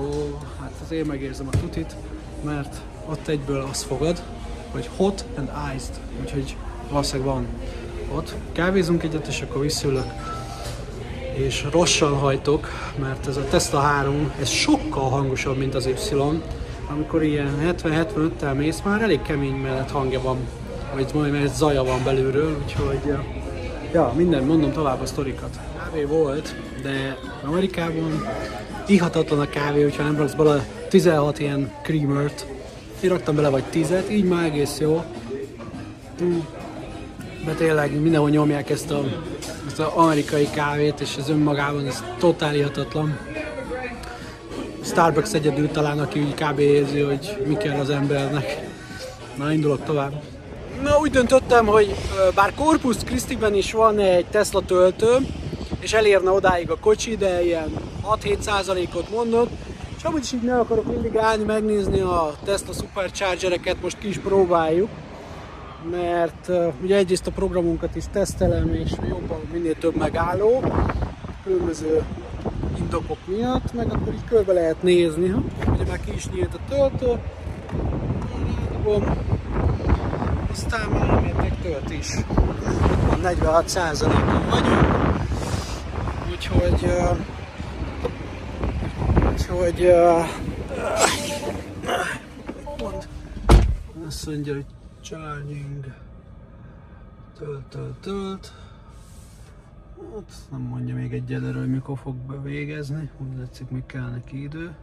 Ó, 0.01 0.39
hát 0.61 0.73
az 0.85 0.93
én 0.93 1.05
megérzem 1.05 1.49
a 1.53 1.57
tutit, 1.57 1.97
mert 2.45 2.77
ott 3.09 3.29
egyből 3.29 3.61
azt 3.61 3.83
fogad, 3.83 4.23
hogy 4.73 4.91
hot 4.97 5.25
and 5.37 5.51
iced, 5.75 6.01
úgyhogy 6.21 6.57
valószínűleg 6.91 7.33
van 7.33 7.47
ott. 8.15 8.35
Kávézunk 8.53 9.03
egyet, 9.03 9.27
és 9.27 9.41
akkor 9.41 9.63
visszülök 9.63 10.32
és 11.43 11.67
rosszal 11.71 12.13
hajtok, 12.13 12.69
mert 13.01 13.27
ez 13.27 13.37
a 13.37 13.45
Tesla 13.51 13.81
3, 13.81 14.33
ez 14.41 14.49
sokkal 14.49 15.09
hangosabb, 15.09 15.57
mint 15.57 15.75
az 15.75 15.87
Y. 15.87 16.17
Amikor 16.91 17.23
ilyen 17.23 17.77
70-75-tel 17.83 18.57
mész, 18.57 18.81
már 18.85 19.03
elég 19.03 19.23
kemény 19.23 19.55
mellett 19.55 19.91
hangja 19.91 20.21
van, 20.21 20.37
vagy 20.95 21.11
majd 21.15 21.33
mert 21.33 21.55
zaja 21.55 21.85
van 21.85 22.05
belülről, 22.05 22.57
úgyhogy 22.65 23.15
ja, 23.93 24.13
minden, 24.17 24.45
mondom 24.45 24.73
tovább 24.73 25.01
a 25.01 25.07
sztorikat. 25.07 25.59
Kávé 25.79 26.05
volt, 26.05 26.55
de 26.83 27.17
Amerikában 27.45 28.27
ihatatlan 28.87 29.41
a 29.41 29.49
kávé, 29.49 29.83
hogyha 29.83 30.03
nem 30.03 30.17
raksz 30.17 30.35
bele 30.35 30.67
16 30.89 31.39
ilyen 31.39 31.73
creamert. 31.83 32.47
Én 33.01 33.11
raktam 33.11 33.35
bele 33.35 33.49
vagy 33.49 33.65
10 33.65 33.93
így 34.11 34.25
már 34.25 34.45
egész 34.45 34.79
jó. 34.79 35.05
De 37.45 37.53
tényleg 37.53 38.01
mindenhol 38.01 38.31
nyomják 38.31 38.71
ezt 38.71 38.91
a 38.91 39.05
az 39.67 39.79
amerikai 39.81 40.51
kávét, 40.51 41.01
és 41.01 41.17
ez 41.17 41.29
önmagában 41.29 41.87
ez 41.87 42.05
totál 42.19 42.63
hatatlan. 42.63 43.19
Starbucks 44.85 45.33
egyedül 45.33 45.71
talán, 45.71 45.99
aki 45.99 46.21
úgy 46.21 46.35
kb. 46.35 46.59
érzi, 46.59 47.01
hogy 47.01 47.43
mi 47.47 47.57
kell 47.57 47.81
az 47.81 47.91
embernek. 47.91 48.69
Na, 49.37 49.53
indulok 49.53 49.85
tovább. 49.85 50.23
Na, 50.83 50.99
úgy 50.99 51.11
döntöttem, 51.11 51.67
hogy 51.67 51.95
bár 52.35 52.55
Corpus 52.55 52.97
Christi-ben 53.05 53.55
is 53.55 53.73
van 53.73 53.99
egy 53.99 54.27
Tesla 54.27 54.61
töltő, 54.61 55.17
és 55.81 55.93
elérne 55.93 56.31
odáig 56.31 56.71
a 56.71 56.77
kocsi, 56.81 57.17
de 57.17 57.45
ilyen 57.45 57.73
6-7%-ot 58.23 59.11
mondott, 59.11 59.51
és 59.97 60.03
amúgy 60.03 60.23
is 60.23 60.33
így 60.33 60.43
meg 60.43 60.59
akarok 60.59 60.87
mindig 60.87 61.17
állni, 61.17 61.45
megnézni 61.45 62.01
a 62.01 62.35
Tesla 62.45 62.73
Superchargereket, 62.73 63.83
most 63.83 63.99
ki 63.99 64.09
is 64.09 64.19
próbáljuk 64.19 64.89
mert 65.91 66.51
ugye 66.83 66.97
egyrészt 66.97 67.27
a 67.27 67.31
programunkat 67.31 67.97
is 67.97 68.05
tesztelem, 68.13 68.75
és 68.75 68.93
jobban 69.09 69.41
minél 69.53 69.75
több 69.75 69.97
megálló, 69.97 70.65
különböző 71.45 72.05
indokok 72.79 73.19
miatt, 73.27 73.73
meg 73.73 73.93
akkor 73.93 74.13
így 74.13 74.25
körbe 74.25 74.53
lehet 74.53 74.83
nézni. 74.83 75.29
Ha? 75.29 75.43
Ugye 75.73 75.85
már 75.85 76.01
ki 76.01 76.13
is 76.15 76.29
nyílt 76.31 76.55
a 76.55 76.59
töltő, 76.69 77.21
aztán 80.51 80.89
már 80.91 81.35
meg 81.37 81.61
tölt 81.63 81.91
is. 81.91 82.07
46%-on 83.23 84.49
vagyunk, 84.51 84.87
úgyhogy 86.31 86.87
úgyhogy 89.33 89.85
uh, 89.85 90.27
mond, 92.79 93.09
azt 94.07 94.27
mondja, 94.27 94.55
hogy 94.55 94.65
Charging. 95.03 95.95
Tölt, 97.39 97.65
tölt, 97.65 97.97
tölt. 98.01 98.53
Hát 100.15 100.33
nem 100.51 100.61
mondja 100.61 100.95
még 100.95 101.13
egyelőre, 101.13 101.59
hogy 101.59 101.71
mikor 101.71 101.99
fog 101.99 102.15
bevégezni. 102.15 103.11
Úgy 103.19 103.39
látszik, 103.39 103.71
még 103.71 103.87
kell 103.87 104.11
neki 104.11 104.43
idő. 104.43 104.75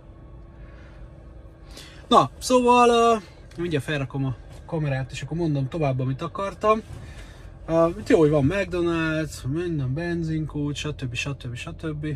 Na, 2.08 2.29
szóval 2.38 3.15
uh, 3.15 3.21
mindjárt 3.58 3.86
felrakom 3.86 4.25
a 4.25 4.36
kamerát, 4.65 5.12
és 5.12 5.21
akkor 5.21 5.38
mondom 5.38 5.67
tovább, 5.67 5.99
amit 5.99 6.21
akartam. 6.21 6.82
Uh, 7.67 7.95
jó, 8.08 8.19
hogy 8.19 8.29
van 8.29 8.47
McDonald's, 8.49 9.47
minden 9.47 9.93
benzinkút, 9.93 10.75
stb. 10.75 11.13
stb. 11.13 11.55
stb. 11.55 12.08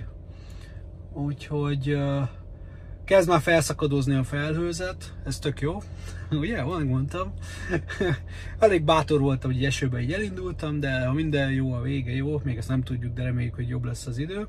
Úgyhogy 1.14 1.94
uh, 1.94 2.28
Kezd 3.06 3.30
már 3.30 3.42
felszakadozni 3.42 4.16
a 4.16 4.24
felhőzet, 4.24 5.14
ez 5.26 5.40
tök 5.40 5.62
jó, 5.62 5.78
ugye, 6.32 6.62
van 6.62 6.86
mondtam. 6.86 7.34
Elég 8.60 8.84
bátor 8.84 9.20
voltam, 9.20 9.52
hogy 9.52 9.66
esőben 9.66 10.02
így 10.02 10.14
elindultam, 10.14 10.80
de 10.80 11.06
ha 11.06 11.14
minden 11.14 11.52
jó, 11.52 11.74
a 11.74 11.82
vége 11.82 12.12
jó, 12.12 12.40
még 12.44 12.58
ezt 12.58 12.68
nem 12.68 12.84
tudjuk, 12.84 13.14
de 13.14 13.24
reméljük, 13.24 13.56
hogy 13.56 13.68
jobb 13.68 13.84
lesz 13.84 14.06
az 14.06 14.18
idő. 14.18 14.48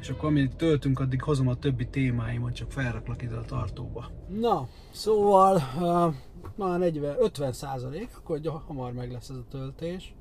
És 0.00 0.08
akkor 0.08 0.28
amíg 0.28 0.56
töltünk, 0.56 1.00
addig 1.00 1.22
hozom 1.22 1.48
a 1.48 1.54
többi 1.54 1.86
témáimat, 1.86 2.54
csak 2.54 2.70
felraklak 2.70 3.22
ide 3.22 3.34
a 3.34 3.44
tartóba. 3.44 4.10
Na, 4.40 4.68
szóval 4.90 5.54
uh, 5.56 6.14
már 6.56 6.78
40, 6.78 7.16
50 7.18 7.52
százalék, 7.52 8.08
akkor 8.16 8.40
hamar 8.66 8.92
meg 8.92 9.12
lesz 9.12 9.28
ez 9.28 9.36
a 9.36 9.44
töltés. 9.50 10.14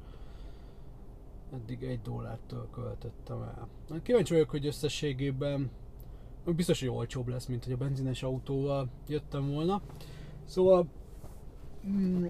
Eddig 1.53 1.83
egy 1.83 2.01
dollárt 2.01 2.53
költöttem 2.73 3.41
el. 3.41 3.67
Kíváncsi 4.03 4.33
vagyok, 4.33 4.49
hogy 4.49 4.65
összességében 4.65 5.71
biztos, 6.45 6.79
hogy 6.79 6.89
olcsóbb 6.89 7.27
lesz, 7.27 7.45
mint 7.45 7.63
hogy 7.63 7.73
a 7.73 7.77
benzines 7.77 8.23
autóval 8.23 8.89
jöttem 9.07 9.51
volna. 9.51 9.81
Szóval 10.45 10.87
mm, 11.87 12.25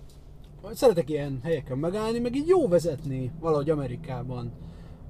szeretek 0.74 1.10
ilyen 1.10 1.40
helyeken 1.44 1.78
megállni, 1.78 2.20
meg 2.20 2.36
így 2.36 2.48
jó 2.48 2.68
vezetni 2.68 3.32
valahogy 3.40 3.70
Amerikában. 3.70 4.52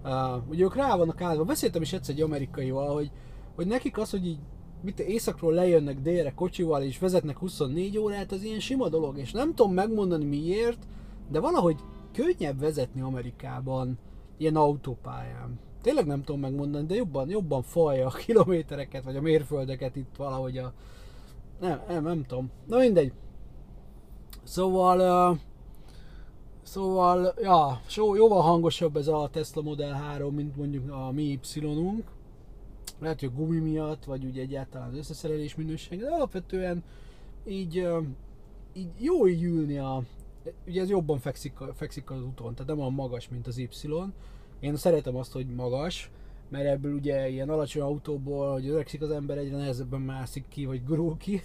Uh, 0.03 0.49
ugye 0.49 0.63
ők 0.63 0.75
rá 0.75 0.95
vannak 0.95 1.21
állva, 1.21 1.43
beszéltem 1.43 1.81
is 1.81 1.93
egyszer 1.93 2.15
egy 2.15 2.21
amerikaival, 2.21 2.93
hogy, 2.93 3.11
hogy 3.55 3.67
nekik 3.67 3.97
az, 3.97 4.09
hogy 4.09 4.25
így 4.27 4.39
mit 4.81 4.99
északról 4.99 5.53
lejönnek 5.53 6.01
délre 6.01 6.33
kocsival 6.33 6.81
és 6.81 6.99
vezetnek 6.99 7.37
24 7.37 7.97
órát, 7.97 8.31
az 8.31 8.43
ilyen 8.43 8.59
sima 8.59 8.89
dolog, 8.89 9.17
és 9.17 9.31
nem 9.31 9.53
tudom 9.55 9.73
megmondani 9.73 10.25
miért, 10.25 10.87
de 11.31 11.39
valahogy 11.39 11.79
könnyebb 12.13 12.59
vezetni 12.59 13.01
Amerikában 13.01 13.99
ilyen 14.37 14.55
autópályán. 14.55 15.59
Tényleg 15.81 16.05
nem 16.05 16.23
tudom 16.23 16.41
megmondani, 16.41 16.85
de 16.85 16.95
jobban, 16.95 17.29
jobban 17.29 17.61
falja 17.61 18.07
a 18.07 18.11
kilométereket, 18.25 19.03
vagy 19.03 19.15
a 19.15 19.21
mérföldeket 19.21 19.95
itt 19.95 20.15
valahogy 20.17 20.57
a... 20.57 20.73
Nem, 21.59 21.81
nem, 21.87 22.03
nem 22.03 22.25
tudom. 22.25 22.51
Na 22.67 22.77
mindegy. 22.77 23.13
Szóval... 24.43 25.31
Uh, 25.31 25.37
szóval, 26.63 27.33
ja, 27.41 27.81
so, 27.87 28.15
jóval 28.15 28.41
hangosabb 28.41 28.95
ez 28.95 29.07
a 29.07 29.29
Tesla 29.31 29.61
Model 29.61 29.93
3, 29.93 30.35
mint 30.35 30.55
mondjuk 30.55 30.91
a 30.91 31.11
mi 31.11 31.39
Y-unk. 31.55 32.03
Lehet, 32.99 33.19
hogy 33.19 33.29
a 33.33 33.37
gumi 33.37 33.57
miatt, 33.57 34.03
vagy 34.03 34.23
ugye 34.23 34.41
egyáltalán 34.41 34.89
az 34.89 34.97
összeszerelés 34.97 35.55
minőség, 35.55 35.99
de 35.99 36.09
alapvetően 36.09 36.83
így, 37.45 37.79
uh, 37.79 38.03
így 38.73 38.89
jó 38.97 39.27
így 39.27 39.43
ülni 39.43 39.77
a... 39.77 40.03
Ugye 40.67 40.81
ez 40.81 40.89
jobban 40.89 41.19
fekszik, 41.19 41.53
fekszik 41.73 42.11
az 42.11 42.23
úton, 42.23 42.53
tehát 42.53 42.67
nem 42.67 42.79
olyan 42.79 42.93
magas, 42.93 43.29
mint 43.29 43.47
az 43.47 43.57
Y 43.57 43.69
én 44.61 44.75
szeretem 44.75 45.15
azt, 45.15 45.31
hogy 45.31 45.47
magas, 45.47 46.11
mert 46.49 46.65
ebből 46.65 46.93
ugye 46.93 47.29
ilyen 47.29 47.49
alacsony 47.49 47.81
autóból, 47.81 48.51
hogy 48.51 48.67
öregszik 48.67 49.01
az 49.01 49.11
ember, 49.11 49.37
egyre 49.37 49.57
nehezebben 49.57 50.01
mászik 50.01 50.45
ki, 50.49 50.65
vagy 50.65 50.85
gurul 50.85 51.17
ki. 51.17 51.41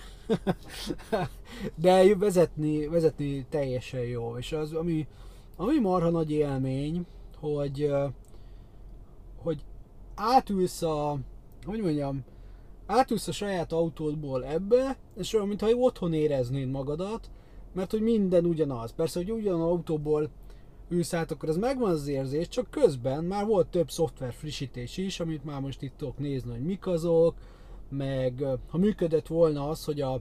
De 1.74 2.16
vezetni, 2.16 2.87
vezetni 2.87 3.46
teljesen 3.48 4.00
jó. 4.00 4.37
És 4.37 4.52
az, 4.52 4.72
ami, 4.72 5.07
ami 5.57 5.79
marha 5.79 6.11
nagy 6.11 6.31
élmény, 6.31 7.07
hogy, 7.38 7.92
hogy 9.42 9.64
átülsz 10.14 10.83
a, 10.83 11.18
hogy 11.64 11.81
mondjam, 11.81 12.24
átülsz 12.87 13.29
a 13.29 13.33
saját 13.33 13.72
autódból 13.72 14.44
ebbe, 14.44 14.96
és 15.16 15.35
olyan, 15.35 15.48
mintha 15.48 15.68
otthon 15.68 16.12
éreznéd 16.12 16.70
magadat, 16.70 17.31
mert 17.72 17.90
hogy 17.90 18.02
minden 18.02 18.44
ugyanaz. 18.44 18.92
Persze, 18.92 19.18
hogy 19.18 19.31
ugyan 19.31 19.61
autóból 19.61 20.31
ülsz 20.88 21.14
át, 21.14 21.31
akkor 21.31 21.49
ez 21.49 21.57
megvan 21.57 21.90
az 21.90 22.07
érzés, 22.07 22.49
csak 22.49 22.70
közben 22.70 23.25
már 23.25 23.46
volt 23.46 23.66
több 23.66 23.90
szoftver 23.90 24.33
frissítés 24.33 24.96
is, 24.96 25.20
amit 25.20 25.44
már 25.44 25.61
most 25.61 25.83
itt 25.83 25.96
tudok 25.96 26.18
nézni, 26.18 26.51
hogy 26.51 26.64
mik 26.64 26.87
azok, 26.87 27.35
meg 27.88 28.44
ha 28.68 28.79
működött 28.79 29.27
volna 29.27 29.68
az, 29.68 29.85
hogy 29.85 30.01
a, 30.01 30.20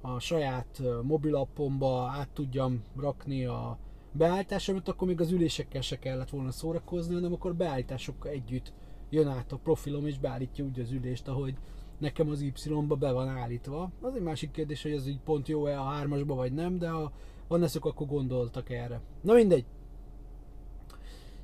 a 0.00 0.18
saját 0.18 0.82
mobilappomba 1.02 2.08
át 2.08 2.28
tudjam 2.28 2.82
rakni 2.96 3.44
a 3.44 3.78
beállításomat, 4.12 4.88
akkor 4.88 5.08
még 5.08 5.20
az 5.20 5.30
ülésekkel 5.30 5.80
se 5.80 5.98
kellett 5.98 6.30
volna 6.30 6.50
szórakozni, 6.50 7.14
hanem 7.14 7.32
akkor 7.32 7.54
beállításokkal 7.54 8.30
együtt 8.30 8.72
jön 9.10 9.28
át 9.28 9.52
a 9.52 9.56
profilom 9.56 10.06
és 10.06 10.18
beállítja 10.18 10.64
úgy 10.64 10.80
az 10.80 10.90
ülést, 10.90 11.28
ahogy 11.28 11.54
nekem 11.98 12.28
az 12.28 12.40
Y-ba 12.40 12.94
be 12.94 13.12
van 13.12 13.28
állítva. 13.28 13.90
Az 14.00 14.14
egy 14.14 14.22
másik 14.22 14.50
kérdés, 14.50 14.82
hogy 14.82 14.92
ez 14.92 15.06
így 15.06 15.20
pont 15.20 15.48
jó-e 15.48 15.80
a 15.80 15.84
hármasba 15.84 16.34
vagy 16.34 16.52
nem, 16.52 16.78
de 16.78 16.88
ha 16.88 17.12
van 17.48 17.62
eszük, 17.62 17.84
akkor 17.84 18.06
gondoltak 18.06 18.70
erre. 18.70 19.00
Na 19.20 19.32
mindegy, 19.34 19.64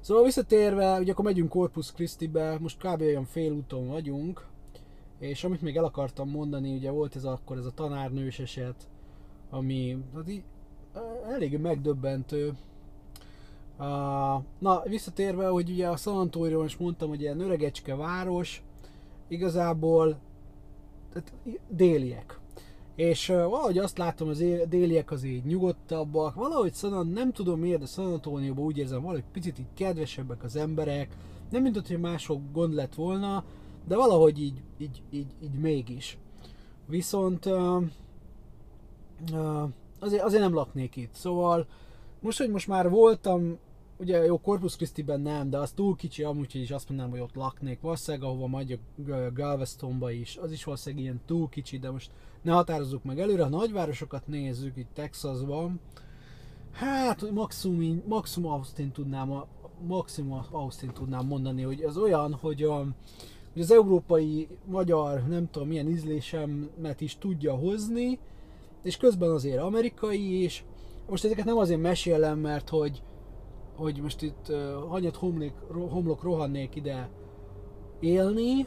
Szóval 0.06 0.24
visszatérve, 0.24 0.98
ugye 0.98 1.12
akkor 1.12 1.24
megyünk 1.24 1.48
Corpus 1.48 1.92
Christi-be, 1.92 2.58
most 2.58 2.78
kb. 2.78 3.00
olyan 3.00 3.24
félúton 3.24 3.88
vagyunk, 3.88 4.46
és 5.18 5.44
amit 5.44 5.62
még 5.62 5.76
el 5.76 5.84
akartam 5.84 6.30
mondani, 6.30 6.74
ugye 6.74 6.90
volt 6.90 7.16
ez 7.16 7.24
akkor 7.24 7.56
ez 7.56 7.64
a 7.64 7.70
tanárnős 7.70 8.38
eset, 8.38 8.88
ami 9.50 10.04
hát 10.14 10.28
így, 10.28 10.42
elég 11.28 11.58
megdöbbentő. 11.58 12.56
Uh, 13.78 14.42
na, 14.58 14.82
visszatérve, 14.84 15.48
hogy 15.48 15.70
ugye 15.70 15.88
a 15.88 15.96
San 15.96 16.16
Antonio, 16.16 16.60
most 16.62 16.80
mondtam, 16.80 17.08
hogy 17.08 17.20
ilyen 17.20 17.40
öregecske 17.40 17.94
város, 17.94 18.62
igazából 19.28 20.18
tehát 21.12 21.32
déliek. 21.68 22.38
És 22.96 23.28
uh, 23.28 23.36
valahogy 23.36 23.78
azt 23.78 23.98
látom, 23.98 24.28
az 24.28 24.44
déliek 24.68 25.10
azért 25.10 25.44
nyugodtabbak, 25.44 26.34
valahogy 26.34 26.74
San, 26.74 27.06
nem 27.06 27.32
tudom 27.32 27.60
miért, 27.60 27.80
de 27.80 27.86
San 27.86 28.12
antonio 28.12 28.54
úgy 28.54 28.78
érzem, 28.78 29.00
valahogy 29.00 29.24
picit 29.32 29.58
így 29.58 29.66
kedvesebbek 29.74 30.44
az 30.44 30.56
emberek, 30.56 31.16
nem 31.50 31.62
mint 31.62 31.86
hogy 31.86 32.00
mások 32.00 32.40
gond 32.52 32.74
lett 32.74 32.94
volna, 32.94 33.44
de 33.88 33.96
valahogy 33.96 34.42
így, 34.42 34.62
így, 34.78 35.02
így, 35.10 35.34
így 35.42 35.58
mégis. 35.60 36.18
Viszont 36.86 37.46
uh, 37.46 37.82
uh, 39.32 39.68
azért, 39.98 40.22
azért 40.22 40.42
nem 40.42 40.54
laknék 40.54 40.96
itt, 40.96 41.14
szóval 41.14 41.66
most, 42.20 42.38
hogy 42.38 42.50
most 42.50 42.68
már 42.68 42.90
voltam, 42.90 43.58
ugye 43.98 44.24
jó, 44.24 44.40
Corpus 44.40 44.76
Christi-ben 44.76 45.20
nem, 45.20 45.50
de 45.50 45.58
az 45.58 45.70
túl 45.70 45.96
kicsi, 45.96 46.22
amúgy 46.22 46.54
is 46.54 46.70
azt 46.70 46.88
mondanám, 46.88 47.12
hogy 47.12 47.20
ott 47.20 47.34
laknék. 47.34 47.80
Valószínűleg, 47.80 48.28
ahova 48.28 48.46
majd 48.46 48.78
a 49.08 49.32
Galvestonba 49.34 50.10
is, 50.10 50.36
az 50.36 50.52
is 50.52 50.64
valószínűleg 50.64 51.04
ilyen 51.04 51.20
túl 51.26 51.48
kicsi, 51.48 51.78
de 51.78 51.90
most 51.90 52.10
ne 52.42 52.52
határozzuk 52.52 53.04
meg 53.04 53.20
előre, 53.20 53.44
a 53.44 53.48
nagyvárosokat 53.48 54.26
nézzük 54.26 54.76
itt 54.76 54.94
Texasban, 54.94 55.80
hát 56.72 57.30
maximum, 57.30 58.02
maximum 58.08 58.50
Austin 58.50 58.90
tudnám, 58.90 59.44
maximum 59.86 60.44
Austin 60.50 60.92
tudnám 60.92 61.26
mondani, 61.26 61.62
hogy 61.62 61.82
az 61.82 61.96
olyan, 61.96 62.34
hogy, 62.34 62.62
a, 62.62 62.76
hogy 63.52 63.62
az 63.62 63.70
európai 63.70 64.48
magyar, 64.64 65.22
nem 65.22 65.50
tudom 65.50 65.68
milyen 65.68 65.88
ízlésemet 65.88 67.00
is 67.00 67.16
tudja 67.18 67.54
hozni, 67.54 68.18
és 68.82 68.96
közben 68.96 69.30
azért 69.30 69.60
amerikai 69.60 70.42
is. 70.42 70.64
Most 71.08 71.24
ezeket 71.24 71.44
nem 71.44 71.56
azért 71.56 71.80
mesélem, 71.80 72.38
mert 72.38 72.68
hogy, 72.68 73.02
hogy 73.76 74.00
most 74.02 74.22
itt 74.22 74.46
uh, 74.48 74.88
hanyat 74.88 75.16
homlik, 75.16 75.52
homlok 75.88 76.22
rohannék 76.22 76.74
ide 76.74 77.08
élni, 78.00 78.66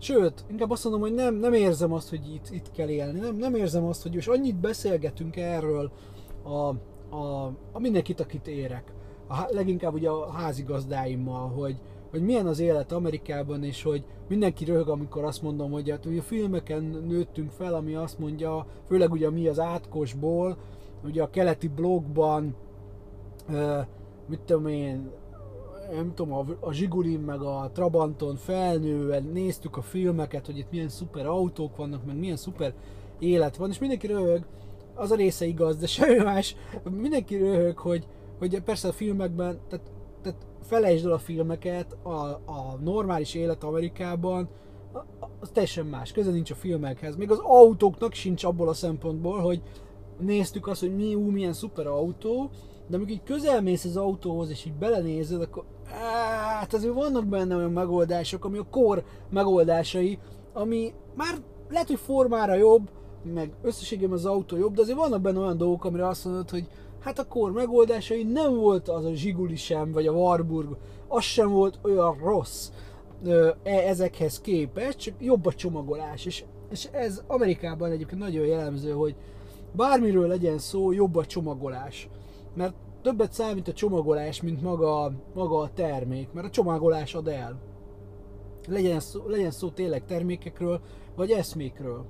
Sőt, 0.00 0.44
inkább 0.50 0.70
azt 0.70 0.84
mondom, 0.84 1.02
hogy 1.02 1.14
nem, 1.14 1.34
nem 1.34 1.52
érzem 1.52 1.92
azt, 1.92 2.08
hogy 2.08 2.32
itt, 2.34 2.50
itt 2.50 2.70
kell 2.70 2.88
élni. 2.88 3.18
Nem, 3.18 3.36
nem 3.36 3.54
érzem 3.54 3.84
azt, 3.84 4.02
hogy 4.02 4.14
most 4.14 4.28
annyit 4.28 4.56
beszélgetünk 4.56 5.36
erről 5.36 5.90
a, 6.42 6.74
a, 7.16 7.52
a 7.72 7.78
mindenkit, 7.78 8.20
akit 8.20 8.46
érek. 8.46 8.92
A, 9.28 9.46
leginkább 9.50 9.94
ugye 9.94 10.08
a 10.08 10.30
házigazdáimmal, 10.30 11.48
hogy, 11.48 11.76
hogy 12.10 12.22
milyen 12.22 12.46
az 12.46 12.58
élet 12.58 12.92
Amerikában, 12.92 13.64
és 13.64 13.82
hogy 13.82 14.04
mindenki 14.28 14.64
röhög, 14.64 14.88
amikor 14.88 15.24
azt 15.24 15.42
mondom, 15.42 15.70
hogy 15.70 15.90
hát 15.90 16.06
ugye 16.06 16.20
a 16.20 16.22
filmeken 16.22 16.82
nőttünk 16.82 17.50
fel, 17.50 17.74
ami 17.74 17.94
azt 17.94 18.18
mondja, 18.18 18.66
főleg 18.86 19.12
ugye 19.12 19.30
mi 19.30 19.48
az 19.48 19.60
átkosból, 19.60 20.56
ugye 21.04 21.22
a 21.22 21.30
keleti 21.30 21.68
blogban, 21.68 22.54
mit 24.26 24.40
tudom 24.40 24.66
én, 24.66 25.10
nem 25.92 26.14
tudom, 26.14 26.32
a, 26.32 26.44
a 26.60 26.72
Zsigulin 26.72 27.20
meg 27.20 27.40
a 27.40 27.70
Trabanton 27.72 28.36
felnőve 28.36 29.18
néztük 29.18 29.76
a 29.76 29.82
filmeket, 29.82 30.46
hogy 30.46 30.58
itt 30.58 30.70
milyen 30.70 30.88
szuper 30.88 31.26
autók 31.26 31.76
vannak, 31.76 32.04
meg 32.04 32.18
milyen 32.18 32.36
szuper 32.36 32.74
élet 33.18 33.56
van, 33.56 33.70
és 33.70 33.78
mindenki 33.78 34.06
röhög, 34.06 34.46
az 34.94 35.10
a 35.10 35.16
része 35.16 35.44
igaz, 35.46 35.76
de 35.76 35.86
semmi 35.96 36.22
más, 36.22 36.56
mindenki 36.90 37.36
röhög, 37.36 37.78
hogy, 37.78 38.06
hogy 38.38 38.60
persze 38.60 38.88
a 38.88 38.92
filmekben, 38.92 39.58
tehát, 39.68 39.90
tehát 40.22 40.46
felejtsd 40.62 41.06
el 41.06 41.12
a 41.12 41.18
filmeket, 41.18 41.96
a, 42.02 42.10
a 42.44 42.78
normális 42.82 43.34
élet 43.34 43.64
Amerikában, 43.64 44.48
az 45.40 45.50
teljesen 45.52 45.86
más, 45.86 46.12
köze 46.12 46.30
nincs 46.30 46.50
a 46.50 46.54
filmekhez. 46.54 47.16
Még 47.16 47.30
az 47.30 47.38
autóknak 47.42 48.12
sincs 48.12 48.44
abból 48.44 48.68
a 48.68 48.72
szempontból, 48.72 49.38
hogy 49.38 49.62
néztük 50.18 50.66
azt, 50.66 50.80
hogy 50.80 50.96
mi, 50.96 51.14
ú, 51.14 51.30
milyen 51.30 51.52
szuper 51.52 51.86
autó, 51.86 52.50
de 52.88 52.96
amikor 52.96 53.12
így 53.12 53.22
közelmész 53.22 53.84
az 53.84 53.96
autóhoz, 53.96 54.50
és 54.50 54.64
így 54.64 54.74
belenézed, 54.74 55.40
akkor 55.40 55.64
hát 55.88 56.74
azért 56.74 56.94
vannak 56.94 57.26
benne 57.26 57.56
olyan 57.56 57.72
megoldások, 57.72 58.44
ami 58.44 58.58
a 58.58 58.66
kor 58.70 59.04
megoldásai, 59.30 60.18
ami 60.52 60.92
már 61.14 61.34
lehet, 61.68 61.86
hogy 61.86 61.98
formára 61.98 62.54
jobb, 62.54 62.90
meg 63.34 63.52
összességében 63.62 64.16
az 64.16 64.26
autó 64.26 64.56
jobb, 64.56 64.74
de 64.74 64.80
azért 64.80 64.98
vannak 64.98 65.20
benne 65.20 65.38
olyan 65.38 65.56
dolgok, 65.56 65.84
amire 65.84 66.06
azt 66.06 66.24
mondod, 66.24 66.50
hogy 66.50 66.66
hát 67.00 67.18
a 67.18 67.26
kor 67.26 67.52
megoldásai 67.52 68.22
nem 68.22 68.54
volt 68.54 68.88
az 68.88 69.04
a 69.04 69.14
Zsiguli 69.14 69.56
sem, 69.56 69.92
vagy 69.92 70.06
a 70.06 70.12
Warburg, 70.12 70.76
az 71.08 71.22
sem 71.22 71.48
volt 71.48 71.78
olyan 71.82 72.18
rossz 72.22 72.70
e, 73.26 73.56
ezekhez 73.62 74.40
képest, 74.40 74.98
csak 74.98 75.14
jobb 75.18 75.46
a 75.46 75.52
csomagolás, 75.52 76.26
és, 76.26 76.44
és 76.70 76.88
ez 76.92 77.22
Amerikában 77.26 77.90
egyébként 77.90 78.20
nagyon 78.20 78.46
jellemző, 78.46 78.92
hogy 78.92 79.14
bármiről 79.72 80.26
legyen 80.26 80.58
szó, 80.58 80.92
jobb 80.92 81.16
a 81.16 81.26
csomagolás. 81.26 82.08
Mert 82.54 82.74
többet 83.02 83.32
számít 83.32 83.68
a 83.68 83.72
csomagolás, 83.72 84.42
mint 84.42 84.62
maga, 84.62 85.12
maga 85.34 85.58
a 85.58 85.70
termék, 85.74 86.32
mert 86.32 86.46
a 86.46 86.50
csomagolás 86.50 87.14
ad 87.14 87.28
el. 87.28 87.58
Legyen 88.68 89.00
szó, 89.00 89.28
legyen 89.28 89.50
szó 89.50 89.70
tényleg 89.70 90.04
termékekről, 90.04 90.80
vagy 91.16 91.30
eszmékről. 91.30 92.04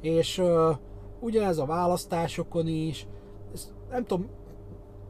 És 0.00 0.38
uh, 0.38 0.76
ugyanez 1.20 1.58
a 1.58 1.66
választásokon 1.66 2.66
is, 2.66 3.06
ezt 3.52 3.72
nem 3.90 4.04
tudom 4.04 4.26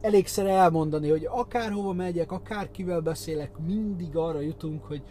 elégszer 0.01 0.45
elmondani, 0.45 1.09
hogy 1.09 1.27
akárhova 1.31 1.93
megyek, 1.93 2.31
akárkivel 2.31 3.01
beszélek, 3.01 3.57
mindig 3.65 4.15
arra 4.15 4.39
jutunk, 4.39 4.83
hogy 4.83 5.03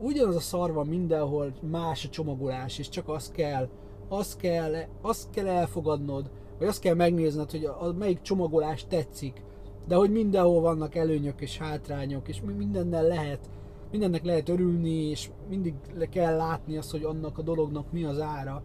ugyanaz 0.00 0.36
a 0.36 0.40
szar 0.40 0.72
van 0.72 0.86
mindenhol, 0.86 1.52
más 1.70 2.04
a 2.04 2.08
csomagolás, 2.08 2.78
és 2.78 2.88
csak 2.88 3.08
az 3.08 3.30
kell, 3.30 3.68
azt 4.08 4.36
kell, 4.36 4.72
azt 5.02 5.30
kell 5.30 5.46
elfogadnod, 5.46 6.30
vagy 6.60 6.68
azt 6.68 6.80
kell 6.80 6.94
megnézned, 6.94 7.50
hogy 7.50 7.64
a, 7.64 7.82
a 7.86 7.92
melyik 7.92 8.20
csomagolás 8.20 8.86
tetszik, 8.86 9.42
de 9.88 9.94
hogy 9.94 10.10
mindenhol 10.10 10.60
vannak 10.60 10.94
előnyök 10.94 11.40
és 11.40 11.58
hátrányok, 11.58 12.28
és 12.28 12.40
mindennel 12.56 13.06
lehet 13.06 13.50
mindennek 13.90 14.24
lehet 14.24 14.48
örülni, 14.48 14.90
és 14.90 15.30
mindig 15.48 15.74
le 15.94 16.08
kell 16.08 16.36
látni 16.36 16.76
azt, 16.76 16.90
hogy 16.90 17.04
annak 17.04 17.38
a 17.38 17.42
dolognak 17.42 17.92
mi 17.92 18.04
az 18.04 18.20
ára. 18.20 18.62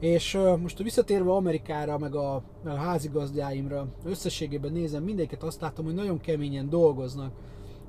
És 0.00 0.38
most 0.60 0.82
visszatérve 0.82 1.30
Amerikára, 1.30 1.98
meg 1.98 2.14
a, 2.14 2.42
a 2.64 2.68
házigazdáimra, 2.68 3.86
összességében 4.04 4.72
nézem, 4.72 5.02
mindegyiket 5.02 5.42
azt 5.42 5.60
látom, 5.60 5.84
hogy 5.84 5.94
nagyon 5.94 6.20
keményen 6.20 6.68
dolgoznak, 6.68 7.32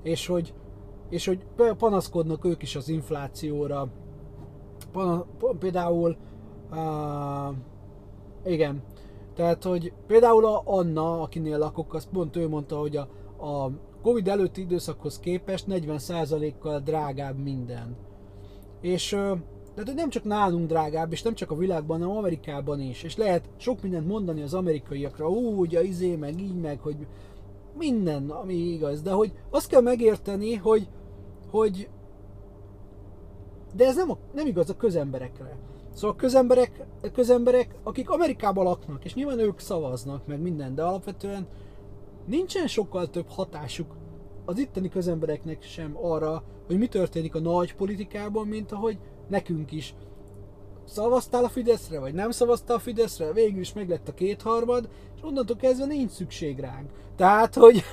és 0.04 0.28
hogy, 0.28 0.54
és 1.10 1.26
hogy 1.26 1.46
panaszkodnak 1.78 2.46
ők 2.46 2.62
is 2.62 2.76
az 2.76 2.90
inflációra. 2.90 3.88
Pana, 4.92 5.26
például, 5.60 6.18
uh, 6.72 7.56
igen, 8.46 8.84
tehát, 9.38 9.64
hogy 9.64 9.94
például 10.08 10.46
a 10.46 10.62
Anna, 10.66 11.22
akinél 11.22 11.58
lakok, 11.58 11.94
azt 11.94 12.10
pont 12.10 12.36
ő 12.36 12.48
mondta, 12.48 12.80
hogy 12.80 12.96
a, 12.96 13.08
a 13.46 13.72
Covid 14.02 14.28
előtti 14.28 14.62
időszakhoz 14.62 15.20
képest 15.20 15.66
40%-kal 15.70 16.80
drágább 16.80 17.38
minden. 17.38 17.96
És 18.82 19.10
tehát, 19.10 19.86
hogy 19.86 19.94
nem 19.96 20.10
csak 20.10 20.24
nálunk 20.24 20.68
drágább, 20.68 21.12
és 21.12 21.22
nem 21.22 21.34
csak 21.34 21.52
a 21.52 21.56
világban, 21.56 22.02
hanem 22.02 22.18
Amerikában 22.18 22.82
is. 22.82 23.04
És 23.04 23.18
lehet 23.18 23.50
sok 23.58 23.82
mindent 23.82 24.08
mondani 24.08 24.42
az 24.42 24.54
amerikaiakra, 24.54 25.30
úgy, 25.30 25.76
a 25.76 25.82
izé, 25.82 26.16
meg 26.16 26.42
így, 26.42 26.60
meg, 26.60 26.80
hogy 26.80 27.08
minden, 27.78 28.30
ami 28.30 28.54
igaz. 28.54 29.02
De 29.02 29.12
hogy 29.12 29.32
azt 29.50 29.68
kell 29.68 29.82
megérteni, 29.82 30.56
hogy, 30.56 30.88
hogy 31.52 31.90
de 33.78 33.86
ez 33.86 33.96
nem, 33.96 34.12
a, 34.12 34.18
nem 34.34 34.48
igaz 34.48 34.70
a 34.70 34.78
közemberekre. 34.78 35.58
Szóval 35.94 36.12
a 36.12 36.16
közemberek, 36.16 36.86
a 37.04 37.12
közemberek, 37.12 37.76
akik 37.84 38.10
Amerikában 38.10 38.64
laknak, 38.64 39.06
és 39.06 39.14
nyilván 39.14 39.40
ők 39.40 39.60
szavaznak, 39.60 40.28
meg 40.28 40.42
minden, 40.42 40.76
de 40.76 40.84
alapvetően 40.84 41.48
nincsen 42.26 42.68
sokkal 42.68 43.10
több 43.10 43.28
hatásuk 43.30 43.96
az 44.46 44.58
itteni 44.58 44.90
közembereknek 44.90 45.64
sem 45.64 45.98
arra, 46.02 46.44
hogy 46.68 46.78
mi 46.78 46.88
történik 46.88 47.36
a 47.36 47.40
nagy 47.40 47.76
politikában, 47.76 48.48
mint 48.48 48.72
ahogy 48.72 48.98
nekünk 49.28 49.72
is. 49.72 49.94
Szavaztál 50.86 51.44
a 51.44 51.50
Fideszre, 51.50 52.00
vagy 52.00 52.14
nem 52.14 52.32
szavaztál 52.32 52.76
a 52.76 52.80
Fideszre, 52.80 53.32
végül 53.32 53.60
is 53.60 53.74
meg 53.74 53.90
lett 53.90 54.08
a 54.08 54.14
kétharmad, 54.14 54.90
és 55.16 55.22
onnantól 55.24 55.56
kezdve 55.56 55.86
nincs 55.86 56.12
szükség 56.12 56.60
ránk. 56.60 56.90
Tehát, 57.16 57.56
hogy 57.56 57.84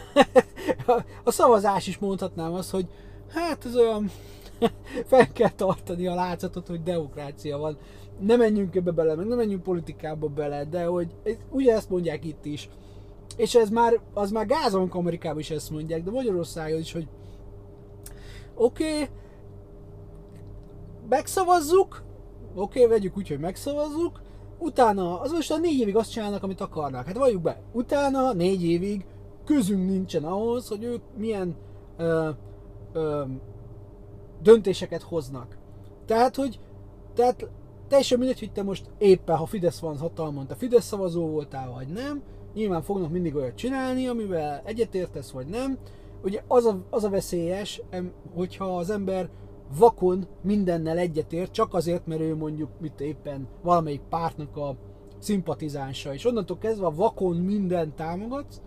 a 1.25 1.31
szavazás 1.31 1.87
is 1.87 1.99
mondhatnám 1.99 2.53
azt, 2.53 2.71
hogy 2.71 2.87
hát 3.29 3.65
ez 3.65 3.77
olyan 3.77 4.11
fel 5.11 5.33
kell 5.33 5.51
tartani 5.51 6.07
a 6.07 6.15
látszatot, 6.15 6.67
hogy 6.67 6.83
demokrácia 6.83 7.59
van. 7.59 7.79
Ne 8.21 8.37
menjünk 8.37 8.75
ebbe 8.75 8.91
bele, 8.91 9.15
meg 9.15 9.27
nem 9.27 9.37
menjünk 9.37 9.63
politikába 9.63 10.29
bele, 10.29 10.65
de 10.65 10.85
hogy 10.85 11.15
ugye 11.51 11.75
ezt 11.75 11.91
mondják 11.91 12.25
itt 12.25 12.45
is. 12.45 12.69
És 13.37 13.55
ez 13.55 13.71
már, 13.71 14.01
az 14.15 14.31
már 14.31 14.47
gázolunk 14.47 14.95
Amerikában 14.95 15.39
is 15.39 15.51
ezt 15.51 15.71
mondják, 15.71 16.03
de 16.03 16.11
Magyarországon 16.11 16.79
is, 16.79 16.93
hogy 16.93 17.09
oké, 18.55 18.93
okay, 18.93 19.09
megszavazzuk, 21.09 22.03
oké, 22.55 22.79
okay, 22.79 22.91
vegyük 22.91 23.17
úgy, 23.17 23.29
hogy 23.29 23.39
megszavazzuk, 23.41 24.21
utána, 24.59 25.21
az 25.21 25.33
most 25.33 25.51
a 25.51 25.59
négy 25.59 25.81
évig 25.81 25.97
azt 25.97 26.11
csinálnak, 26.11 26.43
amit 26.43 26.61
akarnak. 26.61 27.07
Hát 27.07 27.17
valljuk 27.17 27.43
be, 27.43 27.61
utána 27.73 28.33
négy 28.33 28.65
évig 28.65 29.05
közünk 29.45 29.89
nincsen 29.89 30.25
ahhoz, 30.25 30.69
hogy 30.69 30.85
ők 30.85 31.03
milyen 31.17 31.57
ö, 31.97 32.31
ö, 32.93 33.23
döntéseket 34.45 35.03
hoznak. 35.03 35.59
Tehát, 36.07 36.37
hogy 36.37 36.61
tehát 37.15 37.49
teljesen 37.89 38.19
mindegy, 38.19 38.39
hogy 38.39 38.53
te 38.53 38.63
most 38.63 38.91
éppen, 38.99 39.37
ha 39.37 39.47
Fidesz 39.47 39.79
van 39.79 39.99
hatalmon, 39.99 40.47
te 40.47 40.55
Fidesz 40.55 40.85
szavazó 40.85 41.27
voltál, 41.27 41.73
vagy 41.73 41.89
nem, 41.89 42.23
nyilván 42.55 42.83
fognak 42.83 43.11
mindig 43.11 43.35
olyat 43.35 43.55
csinálni, 43.55 44.07
amivel 44.07 44.63
egyetértesz, 44.65 45.31
vagy 45.31 45.47
nem. 45.47 45.79
Ugye 46.23 46.43
az 46.49 46.65
a, 46.65 46.85
az 46.91 47.05
a 47.05 47.11
veszélyes, 47.11 47.83
hogyha 48.35 48.77
az 48.77 48.91
ember 48.91 49.29
vakon 49.79 50.27
mindennel 50.43 50.99
egyetért, 50.99 51.53
csak 51.53 51.75
azért, 51.75 52.07
mert 52.07 52.21
ő 52.21 52.37
mondjuk 52.37 52.71
mit 52.81 53.01
éppen 53.01 53.49
valamelyik 53.63 54.03
pártnak 54.09 54.57
a 54.57 54.77
szimpatizánsa, 55.19 56.15
és 56.15 56.25
onnantól 56.25 56.59
kezdve 56.59 56.87
a 56.87 56.95
vakon 56.95 57.37
mindent 57.37 57.95
támogatsz, 57.95 58.61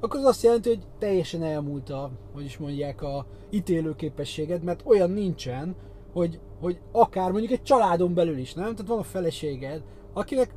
akkor 0.00 0.20
az 0.20 0.26
azt 0.26 0.42
jelenti, 0.42 0.68
hogy 0.68 0.86
teljesen 0.98 1.42
elmúlt 1.42 1.90
a, 1.90 2.10
hogy 2.34 2.44
is 2.44 2.58
mondják, 2.58 3.02
a 3.02 3.26
ítélőképességed, 3.50 4.62
mert 4.62 4.82
olyan 4.84 5.10
nincsen, 5.10 5.76
hogy, 6.12 6.40
hogy 6.60 6.78
akár 6.92 7.30
mondjuk 7.30 7.52
egy 7.52 7.62
családon 7.62 8.14
belül 8.14 8.38
is, 8.38 8.54
nem? 8.54 8.70
Tehát 8.74 8.86
van 8.90 8.98
a 8.98 9.02
feleséged, 9.02 9.82
akinek 10.12 10.54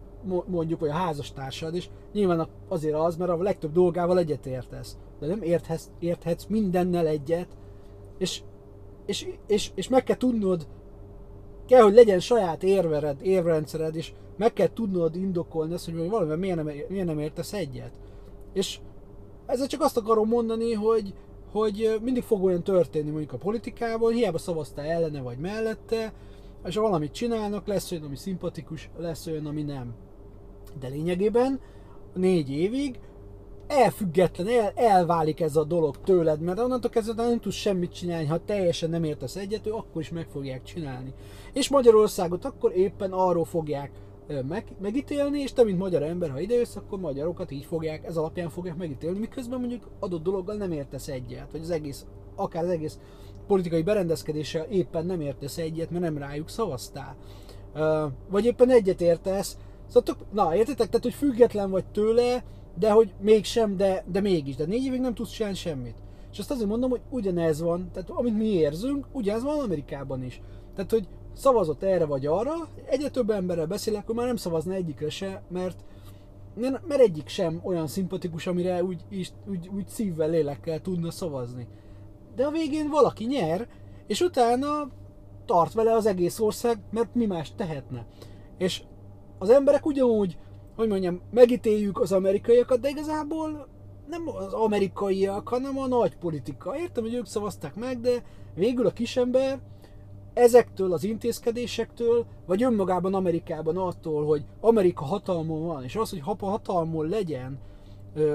mondjuk, 0.48 0.80
hogy 0.80 0.90
a 0.90 0.94
házastársad, 0.94 1.76
és 1.76 1.90
nyilván 2.14 2.48
azért 2.68 2.96
az, 2.96 3.16
mert 3.16 3.32
a 3.32 3.42
legtöbb 3.42 3.72
dolgával 3.72 4.18
egyetértesz. 4.18 4.98
De 5.20 5.28
nem 5.28 5.42
érthetsz, 5.42 5.90
érthetsz 6.00 6.46
mindennel 6.46 7.08
egyet, 7.08 7.48
és, 8.18 8.42
és, 9.06 9.28
és, 9.48 9.72
és 9.76 9.88
meg 9.88 10.04
kell 10.04 10.18
tudnod, 10.18 10.68
kell, 11.68 11.82
hogy 11.82 11.94
legyen 11.94 12.20
saját 12.20 12.64
érvered, 12.64 13.22
érvrendszered, 13.22 13.96
és 13.96 14.14
meg 14.38 14.54
kell 14.54 14.74
tudnod 14.74 15.16
indokolni 15.16 15.74
azt, 15.74 15.86
hogy 15.86 16.10
valamivel 16.10 16.38
miért 16.38 16.56
nem, 16.56 16.66
miért 16.90 17.06
nem 17.06 17.20
értesz 17.20 17.54
egyet. 17.54 17.92
És 18.54 18.80
ezzel 19.46 19.68
csak 19.68 19.82
azt 19.82 19.98
akarom 19.98 20.28
mondani, 20.28 20.74
hogy, 20.74 21.14
hogy 21.52 22.00
mindig 22.02 22.24
fog 22.24 22.44
olyan 22.44 22.64
történni 22.64 23.10
mondjuk 23.10 23.34
a 23.34 23.38
politikában, 23.38 24.14
hiába 24.14 24.38
szavaztál 24.38 24.86
ellene 24.86 25.22
vagy 25.22 25.38
mellette, 25.38 26.14
és 26.66 26.76
ha 26.76 26.82
valamit 26.82 27.12
csinálnak, 27.12 27.68
lesz 27.68 27.92
olyan, 27.92 28.04
ami 28.04 28.16
szimpatikus, 28.16 28.90
lesz 28.98 29.28
olyan, 29.28 29.46
ami 29.46 29.62
nem. 29.62 29.94
De 30.80 30.88
lényegében 30.88 31.60
négy 32.14 32.52
évig 32.52 33.00
elfüggetlen, 33.68 34.48
el, 34.48 34.72
elválik 34.76 35.40
ez 35.40 35.56
a 35.56 35.64
dolog 35.64 36.02
tőled, 36.02 36.42
mert 36.42 36.60
onnantól 36.60 36.90
kezdve 36.90 37.24
nem 37.24 37.40
tudsz 37.40 37.56
semmit 37.56 37.94
csinálni, 37.94 38.26
ha 38.26 38.46
teljesen 38.46 38.90
nem 38.90 39.04
értesz 39.04 39.36
egyet, 39.36 39.68
ő 39.68 39.72
akkor 39.72 40.02
is 40.02 40.10
meg 40.10 40.28
fogják 40.28 40.64
csinálni. 40.64 41.14
És 41.54 41.70
Magyarországot 41.70 42.46
akkor 42.46 42.76
éppen 42.76 43.12
arról 43.12 43.46
fogják 43.46 43.92
meg, 44.48 44.66
megítélni, 44.82 45.40
és 45.40 45.54
te, 45.54 45.64
mint 45.64 45.78
magyar 45.78 46.04
ember, 46.04 46.30
ha 46.30 46.40
idejössz, 46.40 46.76
akkor 46.76 47.00
magyarokat 47.00 47.52
így 47.52 47.66
fogják, 47.66 48.06
ez 48.06 48.18
alapján 48.18 48.50
fogják 48.50 48.78
megítélni, 48.78 49.20
miközben 49.20 49.60
mondjuk 49.60 49.88
adott 50.00 50.24
dologgal 50.24 50.56
nem 50.56 50.72
értesz 50.72 51.08
egyet, 51.08 51.52
vagy 51.52 51.62
az 51.62 51.70
egész, 51.70 52.06
akár 52.36 52.64
az 52.64 52.70
egész 52.70 53.00
politikai 53.48 53.82
berendezkedéssel 53.82 54.66
éppen 54.70 55.06
nem 55.06 55.22
értesz 55.22 55.58
egyet, 55.58 55.90
mert 55.90 56.04
nem 56.04 56.18
rájuk 56.18 56.50
szavaztál. 56.50 57.16
Vagy 58.30 58.46
éppen 58.46 58.70
egyet 58.70 59.02
értesz, 59.02 59.58
szóval 59.88 60.04
tök, 60.04 60.32
na 60.32 60.56
értitek, 60.56 60.88
tehát 60.88 61.04
hogy 61.04 61.14
független 61.14 61.70
vagy 61.70 61.86
tőle, 61.86 62.44
de 62.80 62.92
hogy 62.92 63.14
mégsem, 63.20 63.78
de, 63.78 64.04
de 64.12 64.22
mégis, 64.22 64.56
de 64.56 64.66
négy 64.66 64.86
évig 64.86 65.00
nem 65.00 65.14
tudsz 65.14 65.32
csinálni 65.32 65.58
semmit. 65.58 65.96
És 66.32 66.40
azt 66.40 66.52
azért 66.52 66.70
mondom, 66.70 66.90
hogy 66.90 67.02
ugyanez 67.10 67.62
van, 67.62 67.90
tehát 67.94 68.10
amit 68.10 68.38
mi 68.38 68.46
érzünk, 68.46 69.06
ugyanez 69.12 69.44
van 69.44 69.60
Amerikában 69.60 70.24
is. 70.24 70.42
Tehát, 70.76 70.92
hogy 70.92 71.08
szavazott 71.42 71.84
erre 71.84 72.06
vagy 72.06 72.26
arra, 72.26 72.54
egyre 72.86 73.10
több 73.10 73.30
emberrel 73.30 73.66
beszélek, 73.66 74.06
hogy 74.06 74.16
már 74.16 74.26
nem 74.26 74.36
szavazna 74.36 74.74
egyikre 74.74 75.10
se, 75.10 75.44
mert, 75.50 75.84
mert 76.56 77.02
egyik 77.02 77.28
sem 77.28 77.60
olyan 77.64 77.88
szimpatikus, 77.88 78.48
amire 78.48 78.84
úgy, 78.84 79.02
úgy, 79.12 79.34
úgy, 79.50 79.70
úgy 79.76 79.88
szívvel, 79.88 80.30
lélekkel 80.30 80.82
tudna 80.82 81.12
szavazni. 81.12 81.68
De 82.36 82.46
a 82.46 82.52
végén 82.52 82.90
valaki 82.90 83.26
nyer, 83.26 83.68
és 84.08 84.22
utána 84.22 84.90
tart 85.46 85.74
vele 85.74 85.94
az 85.94 86.06
egész 86.06 86.40
ország, 86.40 86.78
mert 86.92 87.16
mi 87.16 87.26
más 87.26 87.56
tehetne. 87.56 88.06
És 88.58 88.84
az 89.40 89.50
emberek 89.50 89.86
ugyanúgy, 89.86 90.38
hogy 90.76 90.88
mondjam, 90.88 91.22
megítéljük 91.32 92.00
az 92.00 92.12
amerikaiakat, 92.12 92.80
de 92.80 92.90
igazából 92.90 93.68
nem 94.10 94.28
az 94.28 94.54
amerikaiak, 94.54 95.48
hanem 95.48 95.78
a 95.78 95.88
nagy 95.88 96.18
politika. 96.18 96.78
Értem, 96.78 97.04
hogy 97.04 97.14
ők 97.14 97.26
szavazták 97.26 97.76
meg, 97.76 98.00
de 98.00 98.24
végül 98.56 98.86
a 98.86 98.92
kisember 98.92 99.60
ezektől 100.34 100.94
az 100.94 101.04
intézkedésektől, 101.04 102.26
vagy 102.46 102.64
önmagában 102.64 103.14
Amerikában 103.14 103.78
attól, 103.78 104.26
hogy 104.26 104.46
Amerika 104.60 105.06
hatalmon 105.06 105.66
van, 105.66 105.84
és 105.84 105.96
az, 105.96 106.10
hogy 106.10 106.20
hapa 106.20 106.46
hatalmon 106.46 107.08
legyen, 107.08 107.60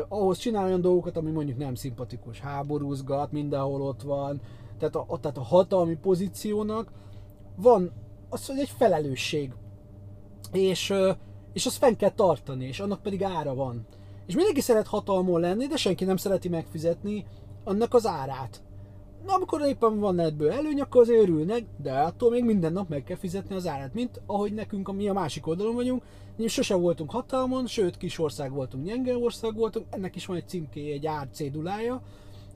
ahhoz 0.08 0.38
csinál 0.38 0.64
olyan 0.64 0.80
dolgokat, 0.80 1.16
ami 1.16 1.30
mondjuk 1.30 1.58
nem 1.58 1.74
szimpatikus, 1.74 2.40
háborúzgat, 2.40 3.32
mindenhol 3.32 3.82
ott 3.82 4.02
van, 4.02 4.40
tehát 4.78 4.96
a, 4.96 5.04
a, 5.08 5.20
tehát 5.20 5.38
a 5.38 5.42
hatalmi 5.42 5.96
pozíciónak 5.96 6.92
van 7.56 7.92
az, 8.28 8.46
hogy 8.46 8.58
egy 8.58 8.72
felelősség, 8.76 9.52
és, 10.52 10.94
és 11.52 11.66
azt 11.66 11.76
fenn 11.76 11.94
kell 11.94 12.10
tartani, 12.10 12.64
és 12.64 12.80
annak 12.80 13.02
pedig 13.02 13.22
ára 13.22 13.54
van. 13.54 13.86
És 14.26 14.34
mindenki 14.34 14.60
szeret 14.60 14.86
hatalmon 14.86 15.40
lenni, 15.40 15.66
de 15.66 15.76
senki 15.76 16.04
nem 16.04 16.16
szereti 16.16 16.48
megfizetni 16.48 17.26
annak 17.64 17.94
az 17.94 18.06
árát. 18.06 18.62
Amikor 19.26 19.60
éppen 19.66 19.98
van 19.98 20.18
ebből 20.18 20.50
előny, 20.50 20.80
akkor 20.80 21.00
azért 21.00 21.22
örülnek, 21.22 21.64
de 21.82 21.92
attól 21.92 22.30
még 22.30 22.44
minden 22.44 22.72
nap 22.72 22.88
meg 22.88 23.04
kell 23.04 23.16
fizetni 23.16 23.54
az 23.54 23.66
árát, 23.66 23.94
mint 23.94 24.20
ahogy 24.26 24.52
nekünk, 24.52 24.94
mi 24.94 25.08
a 25.08 25.12
másik 25.12 25.46
oldalon 25.46 25.74
vagyunk, 25.74 26.02
mi 26.36 26.46
sose 26.46 26.74
voltunk 26.74 27.10
hatalmon, 27.10 27.66
sőt 27.66 27.96
kis 27.96 28.18
ország 28.18 28.52
voltunk, 28.52 28.84
gyenge 28.84 29.16
ország 29.16 29.54
voltunk, 29.54 29.86
ennek 29.90 30.16
is 30.16 30.26
van 30.26 30.36
egy 30.36 30.48
címkéje, 30.48 30.92
egy 30.92 31.06
ár 31.06 31.28
cédulája, 31.32 32.02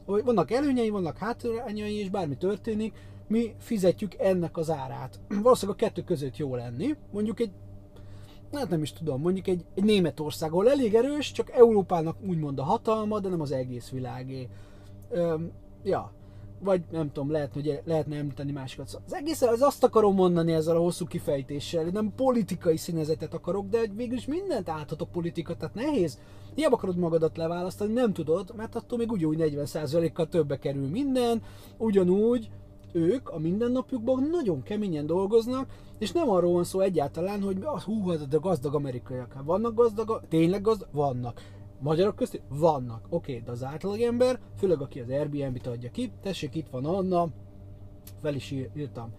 hogy 0.07 0.25
vannak 0.25 0.51
előnyei, 0.51 0.91
vannak 0.91 1.19
hátrányai, 1.19 1.99
és 1.99 2.09
bármi 2.09 2.37
történik, 2.37 2.95
mi 3.27 3.55
fizetjük 3.59 4.15
ennek 4.15 4.57
az 4.57 4.71
árát. 4.71 5.21
Valószínűleg 5.43 5.81
a 5.81 5.85
kettő 5.85 6.03
között 6.03 6.37
jó 6.37 6.55
lenni, 6.55 6.97
mondjuk 7.13 7.41
egy 7.41 7.51
hát 8.53 8.69
nem 8.69 8.83
is 8.83 8.93
tudom, 8.93 9.21
mondjuk 9.21 9.47
egy, 9.47 9.65
egy 9.75 9.85
Németország, 9.85 10.51
ahol 10.51 10.71
elég 10.71 10.95
erős, 10.95 11.33
csak 11.33 11.51
Európának 11.51 12.17
úgymond 12.27 12.59
a 12.59 12.63
hatalma, 12.63 13.21
de 13.21 13.29
nem 13.29 13.41
az 13.41 13.53
egész 13.53 13.89
világé. 13.89 14.49
Öm, 15.11 15.51
ja, 15.83 16.13
vagy 16.63 16.83
nem 16.91 17.13
tudom, 17.13 17.31
lehet, 17.31 17.53
hogy 17.53 17.81
lehetne 17.85 18.17
említeni 18.17 18.53
másikat. 18.53 18.87
Szóval 18.89 19.07
az 19.07 19.15
egész, 19.15 19.43
az 19.43 19.63
azt 19.63 19.85
akarom 19.85 20.15
mondani 20.15 20.53
ezzel 20.53 20.77
a 20.77 20.81
hosszú 20.81 21.07
kifejtéssel, 21.07 21.85
nem 21.85 22.13
politikai 22.17 22.77
színezetet 22.77 23.35
akarok, 23.35 23.69
de 23.69 23.81
végülis 23.97 24.27
mindent 24.27 24.69
áthat 24.69 25.01
a 25.01 25.05
politika, 25.05 25.57
tehát 25.57 25.75
nehéz. 25.75 26.19
Hiába 26.55 26.77
akarod 26.77 26.97
magadat 26.97 27.37
leválasztani, 27.37 27.93
nem 27.93 28.13
tudod, 28.13 28.53
mert 28.57 28.75
attól 28.75 28.99
még 28.99 29.13
ugyanúgy 29.13 29.39
40%-kal 29.41 30.29
többe 30.29 30.59
kerül 30.59 30.89
minden, 30.89 31.43
ugyanúgy 31.79 32.51
ők 32.93 33.29
a 33.29 33.39
mindennapjukban 33.39 34.29
nagyon 34.31 34.63
keményen 34.63 35.07
dolgoznak, 35.07 35.69
és 35.99 36.13
nem 36.13 36.31
arról 36.31 36.53
van 36.53 36.65
szó 36.65 36.81
egyáltalán, 36.81 37.43
hogy 37.43 37.57
ah, 37.63 37.81
hú, 37.81 38.13
de 38.29 38.37
gazdag 38.41 38.75
amerikaiak. 38.75 39.33
Hát 39.33 39.45
vannak 39.45 39.75
gazdag, 39.75 40.23
tényleg 40.29 40.63
gazdag? 40.63 40.89
Vannak. 40.93 41.41
Magyarok 41.83 42.17
között 42.17 42.43
vannak. 42.49 43.07
Oké, 43.09 43.33
okay, 43.33 43.45
de 43.45 43.51
az 43.51 43.65
átlagember, 43.65 44.39
főleg 44.59 44.81
aki 44.81 45.01
az 45.01 45.09
Airbnb-t 45.09 45.67
adja 45.67 45.91
ki, 45.91 46.13
tessék, 46.23 46.55
itt 46.55 46.69
van 46.71 46.85
Anna, 46.85 47.29
fel 48.23 48.35
is 48.35 48.51
írtam. 48.51 49.13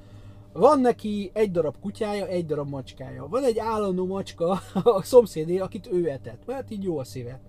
Van 0.54 0.80
neki 0.80 1.32
egy 1.34 1.52
darab 1.52 1.76
kutyája, 1.80 2.28
egy 2.28 2.46
darab 2.46 2.70
macskája. 2.70 3.28
Van 3.28 3.44
egy 3.44 3.60
állandó 3.60 4.06
macska 4.06 4.50
a 4.84 5.02
szomszédé, 5.04 5.58
akit 5.58 5.88
ő 5.92 6.10
etett, 6.10 6.46
mert 6.46 6.72
így 6.72 6.84
jó 6.84 6.98
a 6.98 7.04
szíve. 7.04 7.40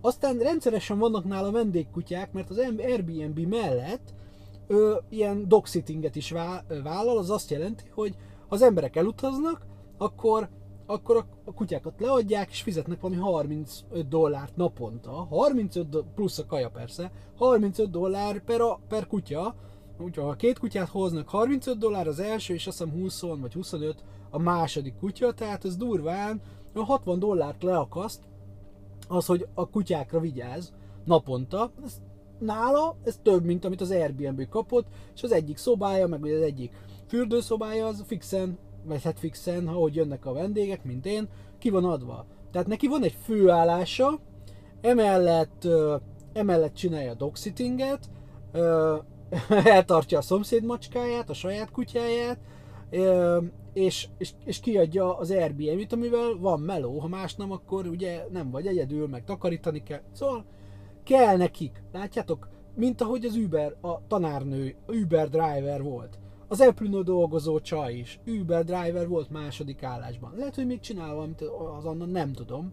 Aztán 0.00 0.38
rendszeresen 0.38 0.98
vannak 0.98 1.24
nála 1.24 1.50
vendégkutyák, 1.50 2.32
mert 2.32 2.50
az 2.50 2.58
Airbnb 2.78 3.38
mellett 3.38 4.14
ö, 4.66 4.96
ilyen 5.08 5.48
dogsittinget 5.48 6.16
is 6.16 6.30
vállal, 6.82 7.18
az 7.18 7.30
azt 7.30 7.50
jelenti, 7.50 7.84
hogy 7.94 8.14
ha 8.48 8.54
az 8.54 8.62
emberek 8.62 8.96
elutaznak, 8.96 9.66
akkor 9.98 10.48
akkor 10.90 11.16
a, 11.16 11.24
a 11.44 11.52
kutyákat 11.52 12.00
leadják, 12.00 12.50
és 12.50 12.62
fizetnek 12.62 13.00
valami 13.00 13.20
35 13.20 14.08
dollárt 14.08 14.56
naponta. 14.56 15.10
35 15.10 15.88
do- 15.88 16.04
plusz 16.14 16.38
a 16.38 16.46
kaja 16.46 16.70
persze. 16.70 17.10
35 17.36 17.90
dollár 17.90 18.44
per, 18.44 18.60
a, 18.60 18.80
per 18.88 19.06
kutya. 19.06 19.54
Úgyhogy 20.00 20.24
ha 20.24 20.34
két 20.34 20.58
kutyát 20.58 20.88
hoznak, 20.88 21.28
35 21.28 21.78
dollár 21.78 22.06
az 22.06 22.20
első, 22.20 22.54
és 22.54 22.66
azt 22.66 22.78
hiszem 22.78 23.00
20 23.00 23.20
vagy 23.20 23.52
25 23.52 24.04
a 24.30 24.38
második 24.38 24.94
kutya, 24.98 25.32
tehát 25.32 25.64
ez 25.64 25.76
durván 25.76 26.40
60 26.74 27.18
dollárt 27.18 27.62
leakaszt 27.62 28.20
az, 29.08 29.26
hogy 29.26 29.46
a 29.54 29.68
kutyákra 29.68 30.20
vigyáz 30.20 30.72
naponta. 31.04 31.70
Ez 31.84 32.00
nála 32.38 32.96
ez 33.04 33.18
több, 33.22 33.44
mint 33.44 33.64
amit 33.64 33.80
az 33.80 33.90
Airbnb 33.90 34.48
kapott, 34.48 34.86
és 35.14 35.22
az 35.22 35.32
egyik 35.32 35.56
szobája, 35.56 36.06
meg 36.06 36.24
az 36.24 36.42
egyik 36.42 36.72
fürdőszobája 37.06 37.86
az 37.86 38.04
fixen 38.06 38.58
vagy 38.84 39.02
fixen, 39.14 39.68
ahogy 39.68 39.94
jönnek 39.94 40.26
a 40.26 40.32
vendégek, 40.32 40.84
mint 40.84 41.06
én, 41.06 41.28
ki 41.58 41.70
van 41.70 41.84
adva. 41.84 42.26
Tehát 42.52 42.66
neki 42.66 42.86
van 42.86 43.02
egy 43.02 43.16
főállása, 43.24 44.18
emellett, 44.80 45.68
emellett 46.32 46.74
csinálja 46.74 47.10
a 47.10 47.14
dogsittinget, 47.14 48.10
eltartja 49.64 50.18
a 50.18 50.22
szomszéd 50.22 50.64
macskáját, 50.64 51.30
a 51.30 51.34
saját 51.34 51.70
kutyáját, 51.70 52.38
és, 53.72 54.08
és, 54.18 54.32
és 54.44 54.60
kiadja 54.60 55.18
az 55.18 55.30
Airbnb-t, 55.30 55.92
amivel 55.92 56.36
van 56.38 56.60
meló, 56.60 56.98
ha 56.98 57.08
más 57.08 57.34
nem, 57.34 57.52
akkor 57.52 57.86
ugye 57.86 58.26
nem 58.30 58.50
vagy 58.50 58.66
egyedül, 58.66 59.08
meg 59.08 59.24
takarítani 59.24 59.82
kell. 59.82 60.02
Szóval 60.12 60.44
kell 61.04 61.36
nekik, 61.36 61.82
látjátok, 61.92 62.48
mint 62.74 63.00
ahogy 63.00 63.24
az 63.24 63.36
Uber, 63.36 63.74
a 63.80 64.06
tanárnő, 64.06 64.74
Uber 64.86 65.28
driver 65.28 65.82
volt 65.82 66.18
az 66.48 66.60
Apple 66.60 67.02
dolgozó 67.02 67.60
csaj 67.60 67.94
is, 67.94 68.20
Uber 68.26 68.64
driver 68.64 69.08
volt 69.08 69.30
második 69.30 69.82
állásban. 69.82 70.32
Lehet, 70.36 70.54
hogy 70.54 70.66
még 70.66 70.80
csinál 70.80 71.14
valamit 71.14 71.40
az 71.78 71.84
annan, 71.84 72.08
nem 72.08 72.32
tudom. 72.32 72.72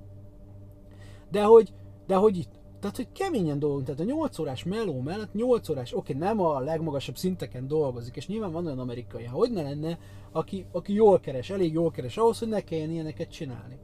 De 1.31 1.43
hogy, 1.43 1.73
de 2.07 2.15
hogy 2.15 2.37
itt, 2.37 2.51
tehát, 2.79 2.95
hogy 2.95 3.07
keményen 3.11 3.59
dolgozunk, 3.59 3.85
tehát 3.85 4.01
a 4.01 4.15
8 4.15 4.39
órás 4.39 4.63
meló 4.63 5.01
mellett 5.01 5.33
8 5.33 5.69
órás, 5.69 5.95
oké, 5.95 6.13
nem 6.13 6.39
a 6.39 6.59
legmagasabb 6.59 7.17
szinteken 7.17 7.67
dolgozik, 7.67 8.15
és 8.15 8.27
nyilván 8.27 8.51
van 8.51 8.65
olyan 8.65 8.79
amerikai, 8.79 9.23
hogy 9.23 9.51
ne 9.51 9.61
lenne, 9.61 9.97
aki, 10.31 10.65
aki 10.71 10.93
jól 10.93 11.19
keres, 11.19 11.49
elég 11.49 11.73
jól 11.73 11.91
keres 11.91 12.17
ahhoz, 12.17 12.39
hogy 12.39 12.47
ne 12.47 12.61
kelljen 12.61 12.91
ilyeneket 12.91 13.31
csinálni. 13.31 13.79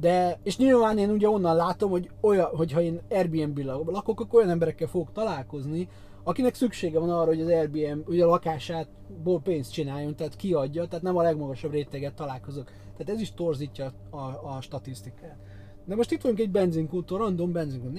De, 0.00 0.38
és 0.42 0.56
nyilván 0.56 0.98
én 0.98 1.10
ugye 1.10 1.28
onnan 1.28 1.56
látom, 1.56 1.90
hogy 1.90 2.10
olyan, 2.20 2.46
hogyha 2.56 2.80
én 2.80 3.00
Airbnb 3.10 3.58
lakok, 3.58 4.20
akkor 4.20 4.38
olyan 4.38 4.50
emberekkel 4.50 4.88
fogok 4.88 5.12
találkozni, 5.12 5.88
akinek 6.28 6.54
szüksége 6.54 6.98
van 6.98 7.10
arra, 7.10 7.26
hogy 7.26 7.40
az 7.40 7.48
Airbnb 7.48 8.08
ugye 8.08 8.24
a 8.24 8.28
lakásából 8.28 9.40
pénzt 9.40 9.72
csináljon, 9.72 10.16
tehát 10.16 10.36
kiadja, 10.36 10.86
tehát 10.86 11.04
nem 11.04 11.16
a 11.16 11.22
legmagasabb 11.22 11.72
réteget 11.72 12.14
találkozok. 12.14 12.70
Tehát 12.96 13.12
ez 13.14 13.20
is 13.20 13.34
torzítja 13.34 13.92
a, 14.10 14.16
a 14.16 14.58
statisztikát. 14.60 15.38
De 15.84 15.94
most 15.94 16.12
itt 16.12 16.22
vagyunk 16.22 16.40
egy 16.40 16.50
benzinkúton, 16.50 17.18
random 17.18 17.52
benzinkúton. 17.52 17.98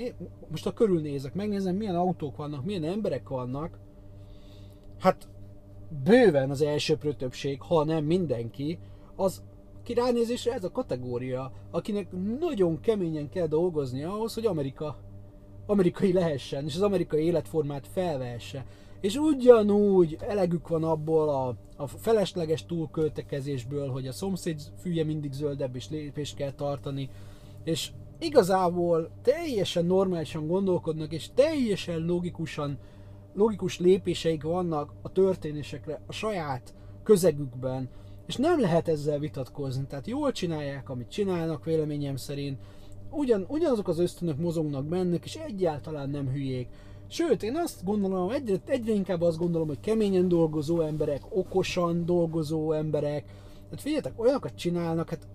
Most 0.49 0.65
a 0.65 0.73
körülnézek, 0.73 1.33
megnézem 1.33 1.75
milyen 1.75 1.95
autók 1.95 2.35
vannak, 2.35 2.65
milyen 2.65 2.83
emberek 2.83 3.29
vannak. 3.29 3.79
Hát 4.99 5.27
bőven 6.03 6.49
az 6.49 6.61
elsőprő 6.61 7.13
többség, 7.13 7.61
ha 7.61 7.83
nem 7.83 8.03
mindenki, 8.03 8.79
az 9.15 9.43
ki 9.83 9.93
ránézésre 9.93 10.53
ez 10.53 10.63
a 10.63 10.71
kategória, 10.71 11.51
akinek 11.71 12.07
nagyon 12.39 12.79
keményen 12.79 13.29
kell 13.29 13.47
dolgozni 13.47 14.03
ahhoz, 14.03 14.33
hogy 14.33 14.45
Amerika 14.45 14.97
amerikai 15.69 16.13
lehessen, 16.13 16.65
és 16.65 16.75
az 16.75 16.81
amerikai 16.81 17.23
életformát 17.23 17.87
felvesse. 17.93 18.65
És 19.01 19.15
ugyanúgy 19.15 20.17
elegük 20.27 20.67
van 20.67 20.83
abból 20.83 21.29
a, 21.29 21.55
a 21.83 21.87
felesleges 21.87 22.65
túlköltekezésből, 22.65 23.89
hogy 23.89 24.07
a 24.07 24.11
szomszéd 24.11 24.61
fülye 24.81 25.03
mindig 25.03 25.31
zöldebb 25.31 25.75
és 25.75 25.89
lépést 25.89 26.35
kell 26.35 26.51
tartani, 26.51 27.09
és 27.63 27.91
igazából 28.19 29.09
teljesen 29.21 29.85
normálisan 29.85 30.47
gondolkodnak, 30.47 31.11
és 31.11 31.29
teljesen 31.35 32.05
logikusan, 32.05 32.77
logikus 33.33 33.79
lépéseik 33.79 34.43
vannak 34.43 34.93
a 35.01 35.11
történésekre 35.11 36.01
a 36.07 36.11
saját 36.11 36.73
közegükben, 37.03 37.89
és 38.27 38.35
nem 38.35 38.59
lehet 38.59 38.87
ezzel 38.87 39.19
vitatkozni. 39.19 39.85
Tehát 39.87 40.07
jól 40.07 40.31
csinálják, 40.31 40.89
amit 40.89 41.11
csinálnak 41.11 41.65
véleményem 41.65 42.15
szerint, 42.15 42.59
ugyan, 43.11 43.45
ugyanazok 43.47 43.87
az 43.87 43.99
ösztönök 43.99 44.37
mozognak 44.37 44.85
bennük, 44.85 45.25
és 45.25 45.35
egyáltalán 45.35 46.09
nem 46.09 46.29
hülyék. 46.29 46.67
Sőt, 47.07 47.43
én 47.43 47.55
azt 47.55 47.83
gondolom, 47.83 48.29
egyre, 48.29 48.55
egyre 48.65 48.93
inkább 48.93 49.21
azt 49.21 49.37
gondolom, 49.37 49.67
hogy 49.67 49.79
keményen 49.79 50.27
dolgozó 50.27 50.81
emberek, 50.81 51.21
okosan 51.29 52.05
dolgozó 52.05 52.71
emberek, 52.71 53.25
hát 53.69 53.81
figyeljetek, 53.81 54.19
olyanokat 54.21 54.55
csinálnak, 54.55 55.09
hát 55.09 55.27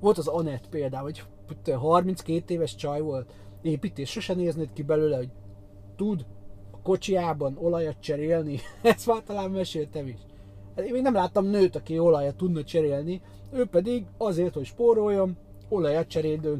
volt 0.00 0.18
az 0.18 0.26
Anett 0.26 0.68
például, 0.68 1.02
hogy 1.02 1.22
32 1.74 2.54
éves 2.54 2.74
csaj 2.74 3.00
volt, 3.00 3.32
építés, 3.62 4.10
sose 4.10 4.34
néznéd 4.34 4.72
ki 4.72 4.82
belőle, 4.82 5.16
hogy 5.16 5.28
tud 5.96 6.26
a 6.70 6.80
kocsiában 6.82 7.56
olajat 7.60 8.00
cserélni, 8.00 8.58
ezt 8.82 9.06
már 9.06 9.22
talán 9.22 9.50
meséltem 9.50 10.06
is. 10.06 10.18
Hát 10.76 10.86
én 10.86 10.92
még 10.92 11.02
nem 11.02 11.14
láttam 11.14 11.46
nőt, 11.46 11.76
aki 11.76 11.98
olajat 11.98 12.36
tudna 12.36 12.64
cserélni, 12.64 13.20
ő 13.52 13.64
pedig 13.64 14.06
azért, 14.16 14.54
hogy 14.54 14.64
spóroljon, 14.64 15.36
olajat 15.68 16.08
cserél 16.08 16.58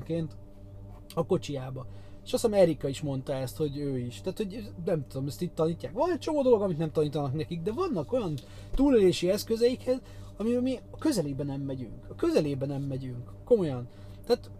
a 1.14 1.26
kocsiába. 1.26 1.86
És 2.24 2.32
azt 2.32 2.44
hiszem 2.44 2.60
Erika 2.60 2.88
is 2.88 3.00
mondta 3.00 3.32
ezt, 3.32 3.56
hogy 3.56 3.78
ő 3.78 3.98
is. 3.98 4.20
Tehát, 4.20 4.38
hogy 4.38 4.70
nem 4.84 5.06
tudom, 5.08 5.26
ezt 5.26 5.42
itt 5.42 5.54
tanítják. 5.54 5.92
Van 5.92 6.10
egy 6.10 6.18
csomó 6.18 6.42
dolog, 6.42 6.62
amit 6.62 6.78
nem 6.78 6.92
tanítanak 6.92 7.34
nekik, 7.34 7.62
de 7.62 7.72
vannak 7.72 8.12
olyan 8.12 8.34
túlélési 8.74 9.30
eszközeikhez, 9.30 10.00
amivel 10.36 10.60
mi 10.60 10.78
a 10.90 10.98
közelébe 10.98 11.44
nem 11.44 11.60
megyünk. 11.60 12.04
A 12.08 12.14
közelébe 12.14 12.66
nem 12.66 12.82
megyünk. 12.82 13.30
Komolyan. 13.44 13.88
Tehát 14.26 14.50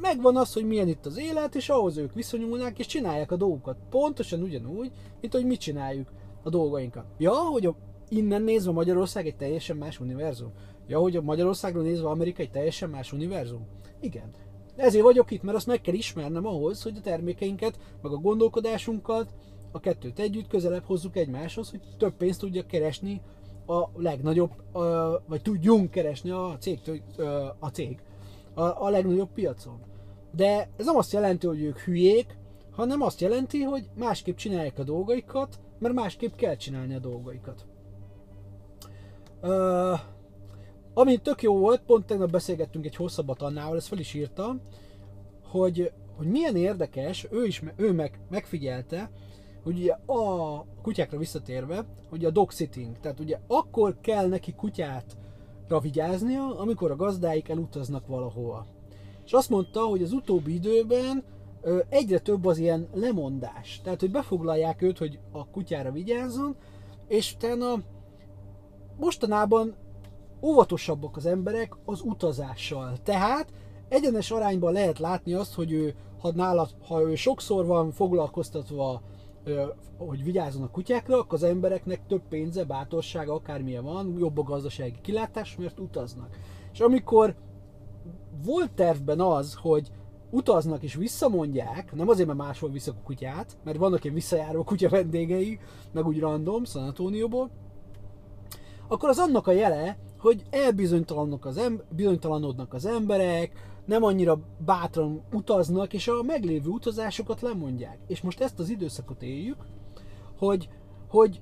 megvan 0.00 0.36
az, 0.36 0.52
hogy 0.52 0.66
milyen 0.66 0.88
itt 0.88 1.06
az 1.06 1.18
élet, 1.18 1.54
és 1.54 1.68
ahhoz 1.68 1.96
ők 1.96 2.14
viszonyulnak, 2.14 2.78
és 2.78 2.86
csinálják 2.86 3.30
a 3.30 3.36
dolgokat. 3.36 3.76
Pontosan 3.90 4.42
ugyanúgy, 4.42 4.90
mint 5.20 5.32
hogy 5.32 5.46
mit 5.46 5.60
csináljuk 5.60 6.12
a 6.42 6.50
dolgainkat. 6.50 7.04
Ja, 7.18 7.32
hogy 7.32 7.68
innen 8.08 8.42
nézve 8.42 8.72
Magyarország 8.72 9.26
egy 9.26 9.36
teljesen 9.36 9.76
más 9.76 10.00
univerzum. 10.00 10.52
Ja, 10.86 10.98
hogy 10.98 11.16
a 11.16 11.22
Magyarországról 11.22 11.82
nézve 11.82 12.08
Amerika 12.08 12.42
egy 12.42 12.50
teljesen 12.50 12.90
más 12.90 13.12
univerzum? 13.12 13.66
Igen. 14.00 14.30
Ezért 14.76 15.04
vagyok 15.04 15.30
itt, 15.30 15.42
mert 15.42 15.56
azt 15.56 15.66
meg 15.66 15.80
kell 15.80 15.94
ismernem 15.94 16.46
ahhoz, 16.46 16.82
hogy 16.82 16.96
a 16.96 17.00
termékeinket, 17.00 17.78
meg 18.02 18.12
a 18.12 18.16
gondolkodásunkat, 18.16 19.34
a 19.72 19.80
kettőt 19.80 20.18
együtt 20.18 20.48
közelebb 20.48 20.84
hozzuk 20.84 21.16
egymáshoz, 21.16 21.70
hogy 21.70 21.80
több 21.98 22.14
pénzt 22.14 22.40
tudjak 22.40 22.66
keresni 22.66 23.20
a 23.66 24.00
legnagyobb, 24.00 24.50
vagy 25.26 25.42
tudjunk 25.42 25.90
keresni 25.90 26.30
a 26.30 26.56
cég, 26.60 27.02
a 27.58 27.68
cég, 27.68 27.98
a, 28.54 28.88
legnagyobb 28.88 29.28
piacon. 29.34 29.80
De 30.34 30.68
ez 30.76 30.84
nem 30.86 30.96
azt 30.96 31.12
jelenti, 31.12 31.46
hogy 31.46 31.62
ők 31.62 31.78
hülyék, 31.78 32.36
hanem 32.70 33.02
azt 33.02 33.20
jelenti, 33.20 33.62
hogy 33.62 33.88
másképp 33.94 34.36
csinálják 34.36 34.78
a 34.78 34.82
dolgaikat, 34.82 35.60
mert 35.78 35.94
másképp 35.94 36.34
kell 36.34 36.56
csinálni 36.56 36.94
a 36.94 36.98
dolgaikat. 36.98 37.66
Ami 40.94 41.16
tök 41.16 41.42
jó 41.42 41.58
volt, 41.58 41.80
pont 41.80 42.06
tegnap 42.06 42.30
beszélgettünk 42.30 42.84
egy 42.84 42.96
hosszabbat 42.96 43.42
Annával, 43.42 43.76
ezt 43.76 43.88
fel 43.88 43.98
is 43.98 44.14
írta, 44.14 44.56
hogy, 45.42 45.92
hogy 46.16 46.26
milyen 46.26 46.56
érdekes, 46.56 47.26
ő 47.30 47.44
is 47.44 47.62
ő 47.76 47.92
meg, 47.92 48.20
megfigyelte, 48.30 49.10
hogy 49.62 49.78
ugye 49.78 49.92
a 50.06 50.64
kutyákra 50.82 51.18
visszatérve, 51.18 51.84
hogy 52.10 52.24
a 52.24 52.30
dog 52.30 52.50
sitting, 52.50 52.98
tehát 53.00 53.20
ugye 53.20 53.38
akkor 53.46 53.96
kell 54.00 54.28
neki 54.28 54.52
kutyát 54.54 55.16
vigyáznia, 55.80 56.58
amikor 56.58 56.90
a 56.90 56.96
gazdáik 56.96 57.48
elutaznak 57.48 58.06
valahova. 58.06 58.66
És 59.24 59.32
azt 59.32 59.50
mondta, 59.50 59.80
hogy 59.80 60.02
az 60.02 60.12
utóbbi 60.12 60.54
időben 60.54 61.24
egyre 61.88 62.18
több 62.18 62.44
az 62.44 62.58
ilyen 62.58 62.88
lemondás. 62.94 63.80
Tehát, 63.84 64.00
hogy 64.00 64.10
befoglalják 64.10 64.82
őt, 64.82 64.98
hogy 64.98 65.18
a 65.30 65.46
kutyára 65.46 65.92
vigyázzon, 65.92 66.56
és 67.08 67.34
utána 67.34 67.82
mostanában 68.98 69.74
óvatosabbak 70.42 71.16
az 71.16 71.26
emberek 71.26 71.72
az 71.84 72.00
utazással. 72.00 72.92
Tehát 73.02 73.52
egyenes 73.88 74.30
arányban 74.30 74.72
lehet 74.72 74.98
látni 74.98 75.32
azt, 75.32 75.54
hogy 75.54 75.72
ő, 75.72 75.94
ha, 76.20 76.32
nála, 76.34 76.68
ha 76.86 77.02
ő 77.02 77.14
sokszor 77.14 77.66
van 77.66 77.90
foglalkoztatva, 77.90 79.02
hogy 79.98 80.24
vigyázzon 80.24 80.62
a 80.62 80.70
kutyákra, 80.70 81.18
akkor 81.18 81.34
az 81.34 81.42
embereknek 81.42 82.06
több 82.06 82.22
pénze, 82.28 82.64
bátorsága, 82.64 83.34
akármilyen 83.34 83.84
van, 83.84 84.14
jobb 84.18 84.38
a 84.38 84.42
gazdasági 84.42 85.00
kilátás, 85.02 85.56
mert 85.56 85.80
utaznak. 85.80 86.36
És 86.72 86.80
amikor 86.80 87.34
volt 88.44 88.72
tervben 88.72 89.20
az, 89.20 89.54
hogy 89.54 89.90
utaznak 90.30 90.82
és 90.82 90.94
visszamondják, 90.94 91.94
nem 91.94 92.08
azért, 92.08 92.26
mert 92.26 92.38
máshol 92.38 92.70
visszak 92.70 92.96
a 92.96 93.04
kutyát, 93.04 93.56
mert 93.64 93.78
vannak 93.78 94.04
ilyen 94.04 94.16
visszajáró 94.16 94.64
kutya 94.64 94.88
vendégei, 94.88 95.58
meg 95.92 96.06
úgy 96.06 96.20
random, 96.20 96.64
San 96.64 96.82
Antonioból, 96.82 97.50
akkor 98.88 99.08
az 99.08 99.18
annak 99.18 99.46
a 99.46 99.52
jele, 99.52 99.98
hogy 100.22 100.42
elbizonytalanodnak 100.50 101.44
az, 101.44 101.56
em- 101.56 101.84
bizonytalanodnak 101.88 102.74
az 102.74 102.86
emberek, 102.86 103.52
nem 103.84 104.02
annyira 104.02 104.38
bátran 104.64 105.22
utaznak, 105.32 105.92
és 105.92 106.08
a 106.08 106.22
meglévő 106.22 106.68
utazásokat 106.68 107.40
lemondják. 107.40 107.98
És 108.06 108.20
most 108.20 108.40
ezt 108.40 108.58
az 108.58 108.68
időszakot 108.68 109.22
éljük, 109.22 109.56
hogy, 110.38 110.68
hogy 111.08 111.40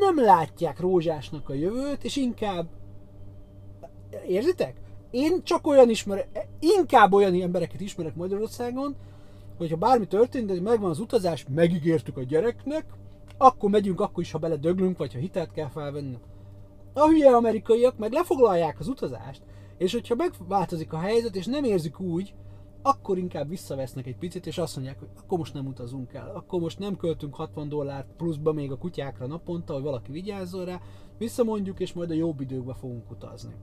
nem 0.00 0.24
látják 0.24 0.80
rózsásnak 0.80 1.48
a 1.48 1.54
jövőt, 1.54 2.04
és 2.04 2.16
inkább 2.16 2.66
érzitek? 4.26 4.80
Én 5.10 5.42
csak 5.42 5.66
olyan 5.66 5.90
ismerek, 5.90 6.48
inkább 6.58 7.12
olyan 7.12 7.40
embereket 7.40 7.80
ismerek 7.80 8.14
Magyarországon, 8.14 8.96
hogyha 9.56 9.76
bármi 9.76 10.06
történt, 10.06 10.46
de 10.46 10.60
megvan 10.60 10.90
az 10.90 10.98
utazás, 10.98 11.46
megígértük 11.54 12.16
a 12.16 12.22
gyereknek, 12.22 12.84
akkor 13.38 13.70
megyünk, 13.70 14.00
akkor 14.00 14.22
is, 14.22 14.30
ha 14.30 14.38
beledöglünk, 14.38 14.98
vagy 14.98 15.12
ha 15.12 15.18
hitelt 15.18 15.52
kell 15.52 15.68
felvenni. 15.68 16.18
A 16.96 17.06
hülye 17.06 17.30
amerikaiak 17.36 17.98
meg 17.98 18.12
lefoglalják 18.12 18.80
az 18.80 18.88
utazást, 18.88 19.42
és 19.78 19.92
hogyha 19.92 20.14
megváltozik 20.14 20.92
a 20.92 20.98
helyzet, 20.98 21.36
és 21.36 21.46
nem 21.46 21.64
érzik 21.64 22.00
úgy, 22.00 22.34
akkor 22.82 23.18
inkább 23.18 23.48
visszavesznek 23.48 24.06
egy 24.06 24.16
picit, 24.16 24.46
és 24.46 24.58
azt 24.58 24.74
mondják, 24.76 24.98
hogy 24.98 25.08
akkor 25.18 25.38
most 25.38 25.54
nem 25.54 25.66
utazunk 25.66 26.12
el, 26.12 26.30
akkor 26.34 26.60
most 26.60 26.78
nem 26.78 26.96
költünk 26.96 27.34
60 27.34 27.68
dollárt 27.68 28.06
pluszba 28.16 28.52
még 28.52 28.72
a 28.72 28.78
kutyákra 28.78 29.26
naponta, 29.26 29.72
hogy 29.72 29.82
valaki 29.82 30.12
vigyázzon 30.12 30.64
rá, 30.64 30.80
visszamondjuk, 31.18 31.80
és 31.80 31.92
majd 31.92 32.10
a 32.10 32.14
jobb 32.14 32.40
időkbe 32.40 32.74
fogunk 32.74 33.10
utazni. 33.10 33.54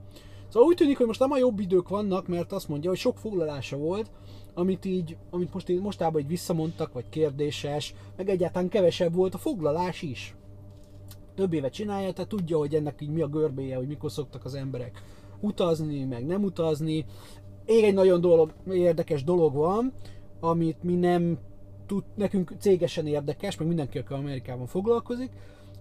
Szóval 0.48 0.68
úgy 0.68 0.76
tűnik, 0.76 0.98
hogy 0.98 1.06
most 1.06 1.20
nem 1.20 1.32
a 1.32 1.38
jobb 1.38 1.60
idők 1.60 1.90
vannak, 1.90 2.28
mert 2.28 2.52
azt 2.52 2.68
mondja, 2.68 2.90
hogy 2.90 3.00
sok 3.00 3.18
foglalása 3.18 3.78
volt, 3.78 4.12
amit 4.54 4.86
így, 4.86 5.18
amit 5.30 5.54
most 5.54 5.70
így, 5.70 5.82
mostában 5.82 6.22
így 6.22 6.28
visszamondtak, 6.28 6.94
vagy 6.94 7.10
kérdéses, 7.10 7.94
meg 8.18 8.30
egyáltalán 8.30 8.70
kevesebb 8.70 9.14
volt 9.14 9.34
a 9.34 9.38
foglalás 9.38 10.02
is. 10.02 10.36
Több 11.36 11.54
éve 11.54 11.70
csinálja, 11.70 12.14
tehát 12.14 12.30
tudja, 12.30 12.58
hogy 12.58 12.76
ennek 12.76 13.02
így 13.02 13.10
mi 13.10 13.22
a 13.22 13.28
görbéje, 13.28 13.76
hogy 13.76 13.88
mikor 13.88 14.12
szoktak 14.12 14.46
az 14.46 14.56
emberek 14.56 15.02
utazni, 15.40 16.04
meg 16.04 16.26
nem 16.26 16.44
utazni. 16.44 17.06
Még 17.66 17.84
egy 17.84 17.94
nagyon 17.94 18.22
dolog, 18.22 18.54
érdekes 18.72 19.24
dolog 19.24 19.54
van, 19.54 19.94
amit 20.40 20.84
mi 20.84 20.96
nem 20.96 21.40
tud, 21.86 22.04
nekünk 22.16 22.54
cégesen 22.60 23.08
érdekes, 23.08 23.58
meg 23.58 23.68
mindenki, 23.68 23.98
aki 23.98 24.14
Amerikában 24.14 24.66
foglalkozik, 24.66 25.32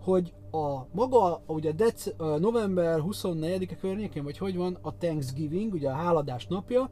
hogy 0.00 0.32
a 0.50 0.86
maga, 0.92 1.42
ugye 1.46 1.72
dec, 1.72 2.06
november 2.18 3.00
24-e 3.06 3.76
környékén, 3.76 4.24
vagy 4.24 4.38
hogy 4.38 4.56
van, 4.56 4.78
a 4.80 4.96
Thanksgiving, 4.96 5.72
ugye 5.72 5.88
a 5.88 5.94
háladás 5.94 6.46
napja, 6.46 6.90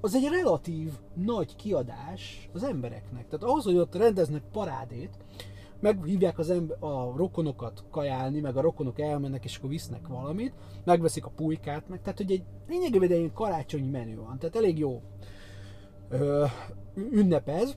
az 0.00 0.14
egy 0.14 0.28
relatív 0.30 0.90
nagy 1.14 1.56
kiadás 1.56 2.48
az 2.52 2.62
embereknek. 2.62 3.28
Tehát 3.28 3.44
ahhoz, 3.44 3.64
hogy 3.64 3.76
ott 3.76 3.94
rendeznek 3.94 4.42
parádét, 4.52 5.16
meghívják 5.80 6.38
az 6.38 6.50
ember, 6.50 6.76
a 6.80 7.16
rokonokat 7.16 7.84
kajálni, 7.90 8.40
meg 8.40 8.56
a 8.56 8.60
rokonok 8.60 9.00
elmennek, 9.00 9.44
és 9.44 9.56
akkor 9.56 9.70
visznek 9.70 10.06
valamit, 10.06 10.52
megveszik 10.84 11.24
a 11.24 11.32
pulykát, 11.36 11.88
meg 11.88 12.00
tehát, 12.02 12.18
hogy 12.18 12.32
egy 12.32 12.42
lényegében 12.68 13.10
egy 13.10 13.32
karácsonyi 13.34 13.88
menü 13.88 14.16
van, 14.16 14.38
tehát 14.38 14.56
elég 14.56 14.78
jó 14.78 15.02
ö, 16.08 16.44
ünnepez. 16.94 17.76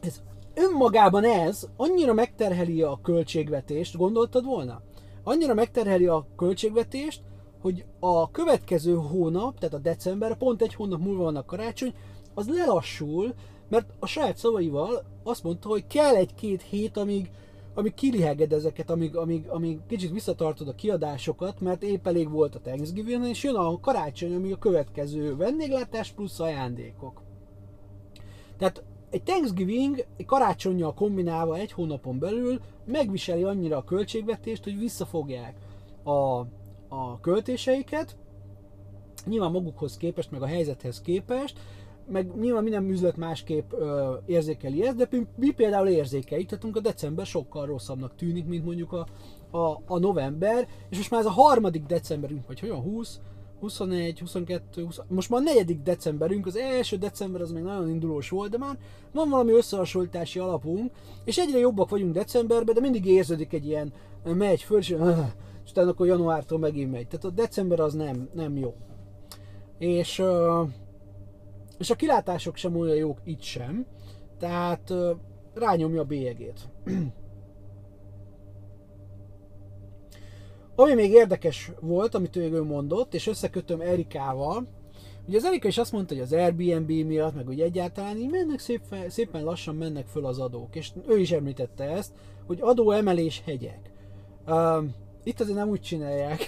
Ez 0.00 0.22
önmagában 0.54 1.24
ez 1.24 1.68
annyira 1.76 2.12
megterheli 2.12 2.82
a 2.82 2.98
költségvetést, 3.02 3.96
gondoltad 3.96 4.44
volna? 4.44 4.82
Annyira 5.22 5.54
megterheli 5.54 6.06
a 6.06 6.26
költségvetést, 6.36 7.22
hogy 7.60 7.84
a 8.00 8.30
következő 8.30 8.94
hónap, 8.94 9.58
tehát 9.58 9.74
a 9.74 9.78
december, 9.78 10.36
pont 10.36 10.62
egy 10.62 10.74
hónap 10.74 11.00
múlva 11.00 11.22
van 11.22 11.36
a 11.36 11.44
karácsony, 11.44 11.94
az 12.34 12.48
lelassul, 12.48 13.34
mert 13.68 13.90
a 13.98 14.06
saját 14.06 14.36
szavaival 14.36 15.04
azt 15.22 15.42
mondta, 15.42 15.68
hogy 15.68 15.86
kell 15.86 16.14
egy-két 16.14 16.62
hét, 16.62 16.96
amíg, 16.96 17.30
amíg 17.74 17.94
kiliheged 17.94 18.52
ezeket, 18.52 18.90
amíg, 18.90 19.16
amíg, 19.16 19.48
amíg 19.48 19.78
kicsit 19.88 20.10
visszatartod 20.10 20.68
a 20.68 20.74
kiadásokat, 20.74 21.60
mert 21.60 21.82
épp 21.82 22.06
elég 22.06 22.30
volt 22.30 22.54
a 22.54 22.60
Thanksgiving, 22.60 23.26
és 23.26 23.42
jön 23.42 23.54
a 23.54 23.80
karácsony, 23.80 24.34
amíg 24.34 24.52
a 24.52 24.58
következő 24.58 25.36
vendéglátás 25.36 26.10
plusz 26.10 26.40
ajándékok. 26.40 27.22
Tehát 28.58 28.82
egy 29.10 29.22
Thanksgiving 29.22 30.06
egy 30.16 30.26
karácsonyjal 30.26 30.94
kombinálva 30.94 31.56
egy 31.56 31.72
hónapon 31.72 32.18
belül 32.18 32.60
megviseli 32.84 33.42
annyira 33.42 33.76
a 33.76 33.84
költségvetést, 33.84 34.64
hogy 34.64 34.78
visszafogják 34.78 35.56
a, 36.02 36.38
a 36.88 37.20
költéseiket, 37.20 38.16
nyilván 39.26 39.50
magukhoz 39.50 39.96
képest, 39.96 40.30
meg 40.30 40.42
a 40.42 40.46
helyzethez 40.46 41.00
képest, 41.00 41.58
meg 42.06 42.36
nyilván 42.40 42.62
minden 42.62 42.90
üzlet 42.90 43.16
másképp 43.16 43.72
ö, 43.72 44.14
érzékeli 44.26 44.86
ezt, 44.86 44.96
de 44.96 45.08
mi 45.36 45.50
például 45.50 45.88
érzékeljük, 45.88 46.48
tehát 46.48 46.76
a 46.76 46.80
december 46.80 47.26
sokkal 47.26 47.66
rosszabbnak 47.66 48.16
tűnik, 48.16 48.46
mint 48.46 48.64
mondjuk 48.64 48.92
a, 48.92 49.06
a, 49.50 49.82
a 49.86 49.98
november, 49.98 50.68
és 50.88 50.96
most 50.96 51.10
már 51.10 51.20
ez 51.20 51.26
a 51.26 51.30
harmadik 51.30 51.84
decemberünk, 51.84 52.46
vagy 52.46 52.60
olyan 52.62 52.80
20, 52.80 53.20
21, 53.60 54.18
22, 54.18 54.82
20, 54.84 55.00
most 55.08 55.30
már 55.30 55.40
a 55.40 55.44
negyedik 55.44 55.82
decemberünk, 55.82 56.46
az 56.46 56.56
első 56.56 56.96
december 56.96 57.40
az 57.40 57.52
még 57.52 57.62
nagyon 57.62 57.88
indulós 57.88 58.28
volt, 58.28 58.50
de 58.50 58.58
már 58.58 58.78
van 59.12 59.28
valami 59.28 59.52
összehasonlítási 59.52 60.38
alapunk, 60.38 60.92
és 61.24 61.38
egyre 61.38 61.58
jobbak 61.58 61.88
vagyunk 61.88 62.12
decemberben, 62.12 62.74
de 62.74 62.80
mindig 62.80 63.06
érződik 63.06 63.52
egy 63.52 63.66
ilyen, 63.66 63.92
megy 64.24 64.62
föl, 64.62 64.78
és, 64.78 64.90
és 65.64 65.70
utána 65.70 65.90
akkor 65.90 66.06
januártól 66.06 66.58
megint 66.58 66.90
megy. 66.90 67.06
Tehát 67.06 67.24
a 67.24 67.30
december 67.30 67.80
az 67.80 67.94
nem, 67.94 68.28
nem 68.32 68.56
jó. 68.56 68.74
És 69.78 70.18
uh, 70.18 70.68
és 71.78 71.90
a 71.90 71.94
kilátások 71.94 72.56
sem 72.56 72.76
olyan 72.76 72.96
jók 72.96 73.18
itt 73.24 73.42
sem, 73.42 73.86
tehát 74.38 74.92
rányomja 75.54 76.00
a 76.00 76.04
bélyegét. 76.04 76.60
Ami 80.76 80.94
még 80.94 81.10
érdekes 81.10 81.70
volt, 81.80 82.14
amit 82.14 82.36
ő 82.36 82.62
mondott, 82.62 83.14
és 83.14 83.26
összekötöm 83.26 83.80
Erikával, 83.80 84.66
ugye 85.26 85.36
az 85.36 85.44
Erika 85.44 85.68
is 85.68 85.78
azt 85.78 85.92
mondta, 85.92 86.14
hogy 86.14 86.22
az 86.22 86.32
Airbnb 86.32 86.90
miatt, 86.90 87.34
meg 87.34 87.46
hogy 87.46 87.60
egyáltalán 87.60 88.16
így 88.16 88.30
mennek 88.30 88.58
szépen, 88.58 89.10
szépen 89.10 89.44
lassan 89.44 89.74
mennek 89.74 90.06
föl 90.06 90.26
az 90.26 90.38
adók, 90.38 90.76
és 90.76 90.92
ő 91.08 91.18
is 91.18 91.32
említette 91.32 91.84
ezt, 91.84 92.12
hogy 92.46 92.58
adóemelés 92.60 93.42
hegyek. 93.44 93.92
Uh, 94.46 94.84
itt 95.22 95.40
azért 95.40 95.56
nem 95.56 95.68
úgy 95.68 95.80
csinálják, 95.80 96.46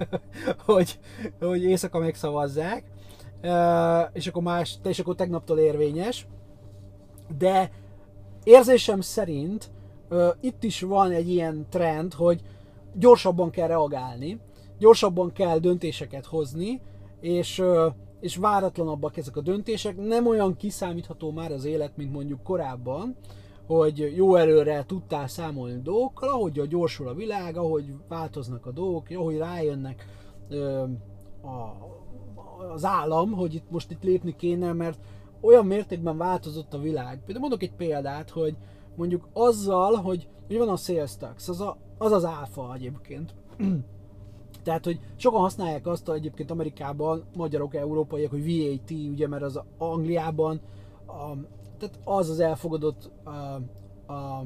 hogy, 0.66 0.98
hogy 1.40 1.62
éjszaka 1.62 1.98
megszavazzák, 1.98 2.84
és 4.12 4.26
akkor 4.26 4.42
más, 4.42 4.78
és 4.84 4.98
akkor 4.98 5.14
tegnaptól 5.14 5.58
érvényes. 5.58 6.26
De 7.38 7.70
érzésem 8.44 9.00
szerint 9.00 9.70
itt 10.40 10.64
is 10.64 10.80
van 10.80 11.10
egy 11.10 11.28
ilyen 11.30 11.66
trend, 11.68 12.14
hogy 12.14 12.42
gyorsabban 12.94 13.50
kell 13.50 13.66
reagálni, 13.66 14.40
gyorsabban 14.78 15.32
kell 15.32 15.58
döntéseket 15.58 16.26
hozni, 16.26 16.80
és, 17.20 17.62
és 18.20 18.36
váratlanabbak 18.36 19.16
ezek 19.16 19.36
a 19.36 19.40
döntések. 19.40 19.96
Nem 19.96 20.26
olyan 20.26 20.56
kiszámítható 20.56 21.30
már 21.30 21.52
az 21.52 21.64
élet, 21.64 21.96
mint 21.96 22.12
mondjuk 22.12 22.42
korábban, 22.42 23.16
hogy 23.66 24.12
jó 24.16 24.34
előre 24.34 24.84
tudtál 24.86 25.28
számolni 25.28 25.80
dolgokkal, 25.82 26.28
ahogy 26.28 26.58
a 26.58 26.66
gyorsul 26.66 27.08
a 27.08 27.14
világ, 27.14 27.56
ahogy 27.56 27.94
változnak 28.08 28.66
a 28.66 28.70
dolgok, 28.70 29.06
ahogy 29.10 29.36
rájönnek 29.36 30.06
a, 31.42 31.97
az 32.58 32.84
állam, 32.84 33.32
hogy 33.32 33.54
itt 33.54 33.70
most 33.70 33.90
itt 33.90 34.02
lépni 34.02 34.36
kéne, 34.36 34.72
mert 34.72 34.98
olyan 35.40 35.66
mértékben 35.66 36.16
változott 36.16 36.74
a 36.74 36.78
világ. 36.78 37.16
Például 37.24 37.40
mondok 37.40 37.62
egy 37.62 37.74
példát, 37.74 38.30
hogy 38.30 38.56
mondjuk 38.96 39.28
azzal, 39.32 39.94
hogy, 39.94 40.28
hogy 40.46 40.58
van 40.58 40.68
a 40.68 40.76
sales 40.76 41.16
tax, 41.16 41.48
az, 41.48 41.60
a, 41.60 41.76
az 41.98 42.12
az 42.12 42.24
áfa 42.24 42.74
egyébként. 42.74 43.34
Tehát, 44.64 44.84
hogy 44.84 45.00
sokan 45.16 45.40
használják 45.40 45.86
azt 45.86 46.06
hogy 46.06 46.16
egyébként 46.16 46.50
Amerikában, 46.50 47.24
magyarok, 47.36 47.74
európaiak, 47.74 48.30
hogy 48.30 48.44
VAT, 48.44 48.90
ugye, 48.90 49.28
mert 49.28 49.42
az 49.42 49.60
Angliában, 49.78 50.60
a, 51.06 51.34
tehát 51.78 51.98
az 52.04 52.28
az 52.28 52.40
elfogadott 52.40 53.10
a, 53.24 53.30
a 54.12 54.44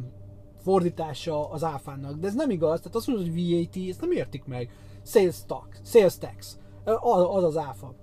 fordítása 0.58 1.50
az 1.50 1.64
áfának. 1.64 2.18
De 2.18 2.26
ez 2.26 2.34
nem 2.34 2.50
igaz, 2.50 2.78
tehát 2.78 2.96
azt 2.96 3.06
mondod, 3.06 3.26
hogy 3.26 3.50
VAT, 3.50 3.88
ezt 3.88 4.00
nem 4.00 4.10
értik 4.10 4.44
meg. 4.44 4.70
Sales 5.02 5.44
tax, 5.46 5.80
sales 5.84 6.18
tax 6.18 6.58
az 7.32 7.44
az 7.44 7.56
áfa. 7.56 7.94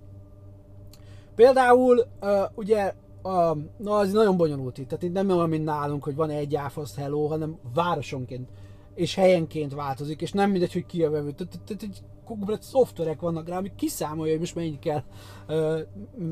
Például 1.39 2.05
uh, 2.21 2.29
ugye 2.55 2.93
a, 3.21 3.55
na 3.77 3.95
az 3.95 4.11
nagyon 4.11 4.37
bonyolult 4.37 4.77
itt. 4.77 4.87
Tehát 4.87 5.03
itt 5.03 5.13
nem 5.13 5.29
olyan, 5.29 5.49
mint 5.49 5.63
nálunk, 5.63 6.03
hogy 6.03 6.15
van 6.15 6.29
egy 6.29 6.55
áfaszt 6.55 6.95
hello, 6.95 7.27
hanem 7.27 7.57
városonként 7.73 8.49
és 8.95 9.15
helyenként 9.15 9.73
változik, 9.73 10.21
és 10.21 10.31
nem 10.31 10.51
mindegy, 10.51 10.73
hogy 10.73 10.85
ki 10.85 11.03
a 11.03 11.09
vevő. 11.09 11.31
Tehát, 11.31 11.83
egy 11.83 12.01
komplet 12.25 12.61
szoftverek 12.61 13.19
vannak 13.19 13.47
rá, 13.47 13.57
ami 13.57 13.71
kiszámolja, 13.75 14.31
hogy 14.31 14.39
most 14.39 14.55
mennyi 14.55 14.79
kell. 14.79 15.03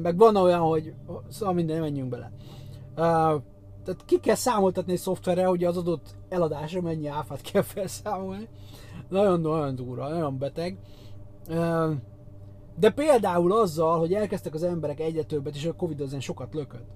Meg 0.02 0.18
van 0.18 0.36
olyan, 0.36 0.60
hogy 0.60 0.94
szóval 1.30 1.54
minden, 1.54 1.80
menjünk 1.80 2.10
bele. 2.10 2.32
Tehát 3.84 4.06
ki 4.06 4.20
kell 4.20 4.36
számoltatni 4.36 4.92
egy 4.92 5.00
szoftverre, 5.00 5.46
hogy 5.46 5.64
az 5.64 5.78
adott 5.78 6.16
eladásra 6.30 6.82
mennyi 6.82 7.08
áfát 7.08 7.42
kell 7.42 7.62
felszámolni. 7.62 8.48
Nagyon-nagyon 9.10 9.76
durva, 9.76 10.10
nagyon 10.10 10.38
beteg. 10.38 10.78
De 12.80 12.90
például 12.90 13.52
azzal, 13.52 14.00
hogy 14.00 14.14
elkezdtek 14.14 14.54
az 14.54 14.64
emberek 14.64 15.00
egyre 15.00 15.24
többet, 15.24 15.56
és 15.56 15.66
a 15.66 15.74
Covid 15.74 16.02
ezen 16.02 16.20
sokat 16.20 16.54
lökött, 16.54 16.88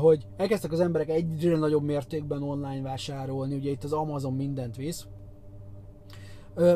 hogy 0.00 0.26
elkezdtek 0.36 0.72
az 0.72 0.80
emberek 0.80 1.08
egyre 1.08 1.56
nagyobb 1.56 1.82
mértékben 1.82 2.42
online 2.42 2.82
vásárolni, 2.82 3.54
ugye 3.54 3.70
itt 3.70 3.84
az 3.84 3.92
Amazon 3.92 4.34
mindent 4.34 4.76
visz, 4.76 5.06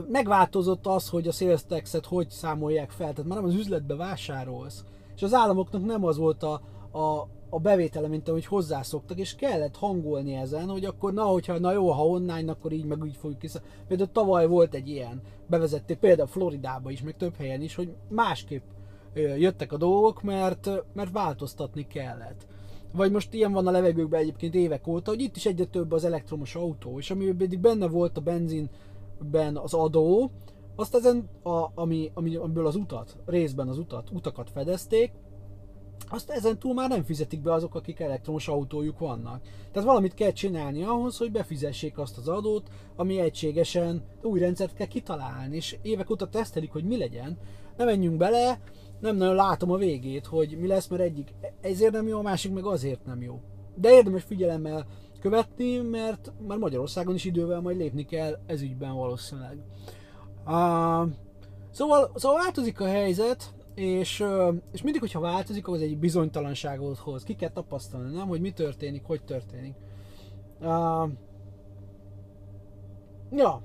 megváltozott 0.09 0.87
az, 0.87 1.09
hogy 1.09 1.29
a 1.29 1.33
sales 1.33 1.67
tax-et 1.67 2.07
hogy 2.07 2.31
számolják 2.31 2.91
fel, 2.91 3.13
tehát 3.13 3.25
már 3.25 3.39
nem 3.39 3.49
az 3.49 3.55
üzletbe 3.55 3.97
vásárolsz, 3.97 4.85
és 5.17 5.23
az 5.23 5.35
államoknak 5.35 5.85
nem 5.85 6.05
az 6.05 6.17
volt 6.17 6.43
a, 6.43 6.61
a, 6.99 7.29
a 7.55 7.59
bevétele, 7.59 8.09
mint 8.09 8.29
ahogy 8.29 8.47
hozzászoktak, 8.47 9.19
és 9.19 9.35
kellett 9.35 9.77
hangolni 9.77 10.35
ezen, 10.35 10.69
hogy 10.69 10.85
akkor 10.85 11.13
na, 11.13 11.23
hogyha 11.23 11.59
na 11.59 11.73
jó, 11.73 11.91
ha 11.91 12.07
online, 12.07 12.51
akkor 12.51 12.73
így 12.73 12.85
meg 12.85 13.03
úgy 13.03 13.17
fogjuk 13.17 13.41
vissza. 13.41 13.61
Például 13.89 14.13
tavaly 14.13 14.47
volt 14.47 14.75
egy 14.75 14.89
ilyen, 14.89 15.21
bevezették 15.47 15.99
például 15.99 16.29
Floridába 16.29 16.91
is, 16.91 17.03
meg 17.03 17.17
több 17.17 17.37
helyen 17.37 17.63
is, 17.63 17.75
hogy 17.75 17.95
másképp 18.09 18.63
jöttek 19.15 19.73
a 19.73 19.77
dolgok, 19.77 20.23
mert, 20.23 20.71
mert 20.93 21.13
változtatni 21.13 21.87
kellett. 21.87 22.47
Vagy 22.93 23.11
most 23.11 23.35
ilyen 23.35 23.53
van 23.53 23.67
a 23.67 23.71
levegőkben 23.71 24.21
egyébként 24.21 24.55
évek 24.55 24.87
óta, 24.87 25.11
hogy 25.11 25.21
itt 25.21 25.37
is 25.37 25.47
egyre 25.47 25.65
több 25.65 25.93
az 25.93 26.05
elektromos 26.05 26.55
autó, 26.55 26.99
és 26.99 27.11
ami 27.11 27.25
pedig 27.25 27.59
benne 27.59 27.89
volt 27.89 28.17
a 28.17 28.21
benzinben 28.21 29.57
az 29.57 29.75
adó, 29.75 30.31
azt 30.77 30.95
ezen, 30.95 31.29
a, 31.43 31.67
ami, 31.75 32.11
ami, 32.15 32.37
amiből 32.37 32.67
az 32.67 32.77
utat, 32.77 33.17
részben 33.27 33.69
az 33.69 33.79
utat, 33.79 34.11
utakat 34.11 34.51
fedezték, 34.51 35.13
azt 36.13 36.31
ezen 36.31 36.59
túl 36.59 36.75
már 36.75 36.89
nem 36.89 37.03
fizetik 37.03 37.41
be 37.41 37.53
azok, 37.53 37.75
akik 37.75 38.01
elektromos 38.01 38.49
autójuk 38.49 38.99
vannak. 38.99 39.43
Tehát 39.73 39.89
valamit 39.89 40.15
kell 40.15 40.33
csinálni 40.33 40.83
ahhoz, 40.83 41.17
hogy 41.17 41.33
befizessék 41.33 41.99
azt 41.99 42.19
az 42.19 42.29
adót, 42.29 42.69
ami 42.97 43.19
egységesen 43.19 44.03
új 44.23 44.41
rendszert 44.41 44.75
kell 44.75 44.87
kitalálni, 44.87 45.57
és 45.57 45.77
évek 45.83 46.11
óta 46.11 46.29
tesztelik, 46.29 46.73
hogy 46.73 46.85
mi 46.85 46.97
legyen. 46.97 47.39
Ne 47.77 47.85
menjünk 47.85 48.17
bele, 48.17 48.61
nem 49.01 49.17
nagyon 49.17 49.35
látom 49.35 49.71
a 49.71 49.77
végét, 49.77 50.27
hogy 50.27 50.59
mi 50.61 50.67
lesz, 50.67 50.89
mert 50.89 51.03
egyik 51.03 51.35
ezért 51.61 51.93
nem 51.93 52.09
jó, 52.09 52.19
a 52.19 52.23
másik 52.23 52.53
meg 52.53 52.65
azért 52.65 53.05
nem 53.05 53.23
jó. 53.23 53.41
De 53.75 53.91
érdemes 53.91 54.23
figyelemmel 54.23 54.87
követni, 55.21 55.77
mert 55.79 56.33
már 56.47 56.59
Magyarországon 56.59 57.15
is 57.15 57.25
idővel 57.25 57.61
majd 57.61 57.77
lépni 57.77 58.05
kell 58.05 58.39
ez 58.47 58.63
ügyben 58.63 58.95
valószínűleg. 58.95 59.59
Uh, 60.47 61.09
szóval, 61.71 62.11
szóval 62.15 62.39
változik 62.39 62.81
a 62.81 62.87
helyzet, 62.87 63.55
és, 63.75 64.25
és 64.73 64.83
mindig, 64.83 65.01
hogyha 65.01 65.21
változik, 65.21 65.69
az 65.69 65.81
egy 65.81 65.99
bizonytalanságot 65.99 66.99
hoz. 66.99 67.23
Ki 67.23 67.35
kell 67.35 67.51
tapasztalni, 67.51 68.17
nem? 68.17 68.29
Hogy 68.29 68.41
mi 68.41 68.51
történik, 68.51 69.03
hogy 69.05 69.25
történik. 69.25 69.75
Uh, 70.61 71.09
ja. 73.31 73.63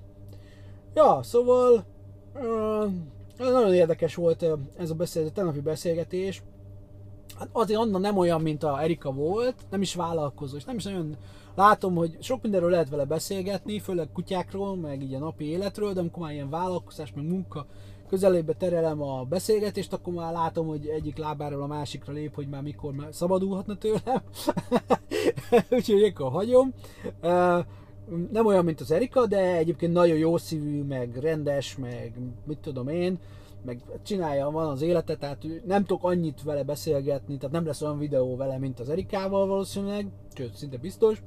Ja, 0.93 1.19
szóval 1.23 1.85
uh, 2.33 2.91
nagyon 3.37 3.73
érdekes 3.73 4.15
volt 4.15 4.45
ez 4.77 4.89
a 4.89 4.95
beszélgetés, 4.95 5.37
tegnapi 5.37 5.59
beszélgetés. 5.59 6.43
Hát 7.37 7.49
azért 7.51 7.79
Anna 7.79 7.97
nem 7.97 8.17
olyan, 8.17 8.41
mint 8.41 8.63
a 8.63 8.81
Erika 8.81 9.11
volt, 9.11 9.55
nem 9.69 9.81
is 9.81 9.95
vállalkozó, 9.95 10.55
és 10.55 10.63
nem 10.63 10.75
is 10.75 10.83
nagyon 10.83 11.17
látom, 11.55 11.95
hogy 11.95 12.17
sok 12.19 12.41
mindenről 12.41 12.69
lehet 12.69 12.89
vele 12.89 13.05
beszélgetni, 13.05 13.79
főleg 13.79 14.11
kutyákról, 14.13 14.75
meg 14.75 15.01
így 15.01 15.13
a 15.13 15.19
napi 15.19 15.45
életről, 15.45 15.93
de 15.93 15.99
amikor 15.99 16.23
már 16.23 16.33
ilyen 16.33 16.49
vállalkozás, 16.49 17.13
meg 17.13 17.27
munka 17.27 17.65
közelébe 18.09 18.53
terelem 18.53 19.01
a 19.01 19.23
beszélgetést, 19.23 19.93
akkor 19.93 20.13
már 20.13 20.33
látom, 20.33 20.67
hogy 20.67 20.87
egyik 20.87 21.17
lábáról 21.17 21.61
a 21.61 21.67
másikra 21.67 22.13
lép, 22.13 22.35
hogy 22.35 22.47
már 22.47 22.61
mikor 22.61 22.93
már 22.93 23.07
szabadulhatna 23.11 23.77
tőlem. 23.77 24.21
Úgyhogy 25.69 26.03
akkor 26.03 26.31
hagyom. 26.31 26.73
Nem 28.31 28.45
olyan, 28.45 28.65
mint 28.65 28.81
az 28.81 28.91
Erika, 28.91 29.25
de 29.25 29.55
egyébként 29.55 29.93
nagyon 29.93 30.17
jó 30.17 30.37
szívű, 30.37 30.83
meg 30.83 31.15
rendes, 31.15 31.77
meg 31.77 32.13
mit 32.45 32.57
tudom 32.57 32.87
én, 32.87 33.19
meg 33.65 33.81
csinálja, 34.03 34.49
van 34.49 34.69
az 34.69 34.81
élete, 34.81 35.15
tehát 35.15 35.45
nem 35.65 35.85
tudok 35.85 36.03
annyit 36.03 36.43
vele 36.43 36.63
beszélgetni, 36.63 37.37
tehát 37.37 37.55
nem 37.55 37.65
lesz 37.65 37.81
olyan 37.81 37.97
videó 37.97 38.35
vele, 38.35 38.57
mint 38.57 38.79
az 38.79 38.89
Erikával 38.89 39.47
valószínűleg, 39.47 40.07
sőt, 40.35 40.55
szinte 40.55 40.77
biztos 40.77 41.21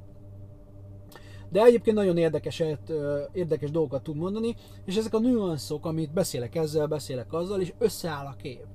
de 1.51 1.63
egyébként 1.63 1.97
nagyon 1.97 2.17
érdekeset, 2.17 2.93
érdekes 3.33 3.71
dolgokat 3.71 4.03
tud 4.03 4.17
mondani, 4.17 4.57
és 4.85 4.97
ezek 4.97 5.15
a 5.15 5.19
nüanszok, 5.19 5.87
amit 5.87 6.13
beszélek 6.13 6.55
ezzel, 6.55 6.87
beszélek 6.87 7.33
azzal, 7.33 7.61
és 7.61 7.73
összeáll 7.79 8.27
a 8.27 8.37
kép. 8.43 8.67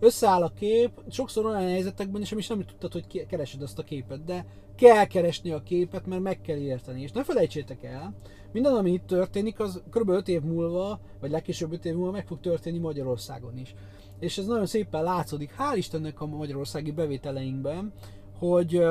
Összeáll 0.00 0.42
a 0.42 0.52
kép, 0.58 0.90
sokszor 1.10 1.46
olyan 1.46 1.68
helyzetekben 1.68 2.22
is, 2.22 2.30
is 2.30 2.48
nem 2.48 2.64
tudtad, 2.64 2.92
hogy 2.92 3.26
keresed 3.26 3.62
azt 3.62 3.78
a 3.78 3.82
képet, 3.82 4.24
de 4.24 4.46
kell 4.76 5.04
keresni 5.04 5.50
a 5.50 5.62
képet, 5.62 6.06
mert 6.06 6.22
meg 6.22 6.40
kell 6.40 6.56
érteni. 6.56 7.02
És 7.02 7.12
ne 7.12 7.24
felejtsétek 7.24 7.84
el, 7.84 8.14
minden, 8.52 8.74
ami 8.74 8.92
itt 8.92 9.06
történik, 9.06 9.60
az 9.60 9.82
kb. 9.90 10.08
5 10.08 10.28
év 10.28 10.42
múlva, 10.42 11.00
vagy 11.20 11.30
legkésőbb 11.30 11.72
5 11.72 11.84
év 11.84 11.94
múlva 11.94 12.10
meg 12.10 12.26
fog 12.26 12.40
történni 12.40 12.78
Magyarországon 12.78 13.58
is. 13.58 13.74
És 14.20 14.38
ez 14.38 14.46
nagyon 14.46 14.66
szépen 14.66 15.02
látszódik, 15.02 15.54
hál' 15.58 15.76
Istennek 15.76 16.20
a 16.20 16.26
magyarországi 16.26 16.90
bevételeinkben, 16.90 17.92
hogy 18.38 18.82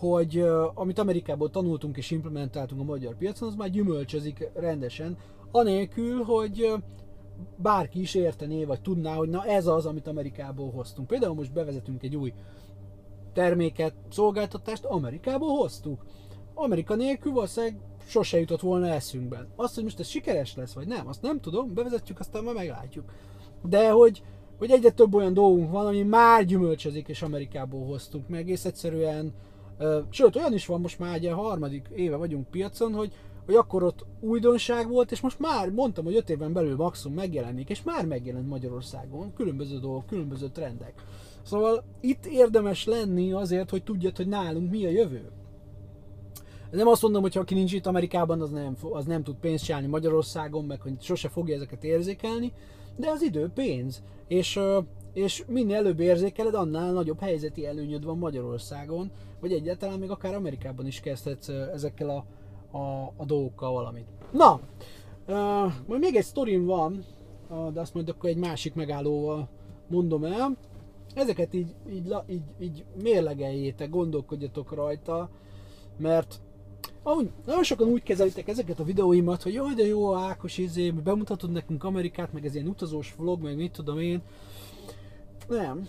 hogy 0.00 0.38
uh, 0.38 0.70
amit 0.74 0.98
Amerikából 0.98 1.50
tanultunk 1.50 1.96
és 1.96 2.10
implementáltunk 2.10 2.80
a 2.80 2.84
magyar 2.84 3.16
piacon, 3.16 3.48
az 3.48 3.54
már 3.54 3.70
gyümölcsözik 3.70 4.50
rendesen, 4.54 5.16
anélkül, 5.50 6.22
hogy 6.22 6.62
uh, 6.62 6.80
bárki 7.56 8.00
is 8.00 8.14
értené, 8.14 8.64
vagy 8.64 8.80
tudná, 8.80 9.14
hogy 9.14 9.28
na 9.28 9.44
ez 9.44 9.66
az, 9.66 9.86
amit 9.86 10.06
Amerikából 10.06 10.70
hoztunk. 10.70 11.08
Például 11.08 11.34
most 11.34 11.52
bevezetünk 11.52 12.02
egy 12.02 12.16
új 12.16 12.32
terméket, 13.32 13.94
szolgáltatást, 14.10 14.84
Amerikából 14.84 15.56
hoztuk. 15.56 16.04
Amerika 16.54 16.94
nélkül 16.94 17.32
valószínűleg 17.32 17.76
sose 18.06 18.38
jutott 18.38 18.60
volna 18.60 18.88
eszünkben. 18.88 19.48
Azt, 19.56 19.74
hogy 19.74 19.84
most 19.84 20.00
ez 20.00 20.06
sikeres 20.06 20.56
lesz, 20.56 20.72
vagy 20.72 20.86
nem, 20.86 21.08
azt 21.08 21.22
nem 21.22 21.40
tudom, 21.40 21.74
bevezetjük, 21.74 22.20
aztán 22.20 22.44
majd 22.44 22.56
meglátjuk. 22.56 23.04
De 23.62 23.90
hogy, 23.90 24.22
hogy 24.58 24.70
egyre 24.70 24.90
több 24.90 25.14
olyan 25.14 25.34
dolgunk 25.34 25.70
van, 25.70 25.86
ami 25.86 26.02
már 26.02 26.44
gyümölcsözik, 26.44 27.08
és 27.08 27.22
Amerikából 27.22 27.86
hoztunk 27.86 28.28
meg, 28.28 28.40
egész 28.40 28.64
egyszerűen 28.64 29.32
Sőt, 30.10 30.36
olyan 30.36 30.52
is 30.52 30.66
van 30.66 30.80
most 30.80 30.98
már 30.98 31.14
egy 31.14 31.28
harmadik 31.28 31.88
éve 31.94 32.16
vagyunk 32.16 32.50
piacon, 32.50 32.92
hogy, 32.92 33.12
hogy 33.46 33.54
akkor 33.54 33.82
ott 33.82 34.04
újdonság 34.20 34.88
volt, 34.88 35.12
és 35.12 35.20
most 35.20 35.38
már 35.38 35.70
mondtam, 35.70 36.04
hogy 36.04 36.16
öt 36.16 36.30
éven 36.30 36.52
belül 36.52 36.76
maximum 36.76 37.16
megjelenik, 37.16 37.68
és 37.68 37.82
már 37.82 38.06
megjelent 38.06 38.48
Magyarországon 38.48 39.32
különböző 39.34 39.78
dolgok, 39.78 40.06
különböző 40.06 40.48
trendek. 40.48 40.94
Szóval 41.42 41.84
itt 42.00 42.26
érdemes 42.26 42.84
lenni 42.84 43.32
azért, 43.32 43.70
hogy 43.70 43.82
tudjad, 43.82 44.16
hogy 44.16 44.28
nálunk 44.28 44.70
mi 44.70 44.86
a 44.86 44.90
jövő. 44.90 45.30
Nem 46.70 46.86
azt 46.86 47.02
mondom, 47.02 47.22
hogy 47.22 47.34
ha 47.34 47.40
aki 47.40 47.54
nincs 47.54 47.72
itt 47.72 47.86
Amerikában, 47.86 48.40
az 48.40 48.50
nem, 48.50 48.76
az 48.92 49.04
nem 49.04 49.22
tud 49.22 49.36
pénzt 49.36 49.64
csinálni 49.64 49.86
Magyarországon, 49.86 50.64
meg 50.64 50.80
hogy 50.80 51.00
sose 51.00 51.28
fogja 51.28 51.54
ezeket 51.54 51.84
érzékelni, 51.84 52.52
de 52.96 53.10
az 53.10 53.22
idő 53.22 53.50
pénz. 53.54 54.02
És 54.28 54.60
és 55.12 55.44
minél 55.46 55.76
előbb 55.76 56.00
érzékeled, 56.00 56.54
annál 56.54 56.92
nagyobb 56.92 57.20
helyzeti 57.20 57.66
előnyöd 57.66 58.04
van 58.04 58.18
Magyarországon, 58.18 59.10
vagy 59.40 59.52
egyáltalán 59.52 59.98
még 59.98 60.10
akár 60.10 60.34
Amerikában 60.34 60.86
is 60.86 61.00
kezdhetsz 61.00 61.48
ezekkel 61.48 62.08
a, 62.08 62.24
a, 62.78 63.12
a 63.16 63.24
dolgokkal 63.24 63.72
valamit. 63.72 64.06
Na, 64.32 64.60
uh, 65.26 65.72
majd 65.86 66.00
még 66.00 66.16
egy 66.16 66.24
sztorim 66.24 66.64
van, 66.64 67.04
uh, 67.48 67.72
de 67.72 67.80
azt 67.80 67.94
majd 67.94 68.08
akkor 68.08 68.30
egy 68.30 68.36
másik 68.36 68.74
megállóval 68.74 69.48
mondom 69.88 70.24
el. 70.24 70.56
Ezeket 71.14 71.54
így, 71.54 71.74
így, 71.92 72.14
így, 72.28 72.42
így 72.60 72.84
mérlegeljétek, 73.02 73.90
gondolkodjatok 73.90 74.74
rajta, 74.74 75.30
mert 75.96 76.40
ahogy, 77.02 77.30
nagyon 77.46 77.62
sokan 77.62 77.88
úgy 77.88 78.02
kezelitek 78.02 78.48
ezeket 78.48 78.80
a 78.80 78.84
videóimat, 78.84 79.42
hogy 79.42 79.52
jaj, 79.52 79.74
de 79.74 79.86
jó, 79.86 80.14
Ákos, 80.14 80.58
izé, 80.58 80.90
bemutatod 80.90 81.50
nekünk 81.50 81.84
Amerikát, 81.84 82.32
meg 82.32 82.44
ez 82.44 82.54
ilyen 82.54 82.66
utazós 82.66 83.14
vlog, 83.18 83.42
meg 83.42 83.56
mit 83.56 83.72
tudom 83.72 83.98
én. 83.98 84.22
Nem. 85.50 85.88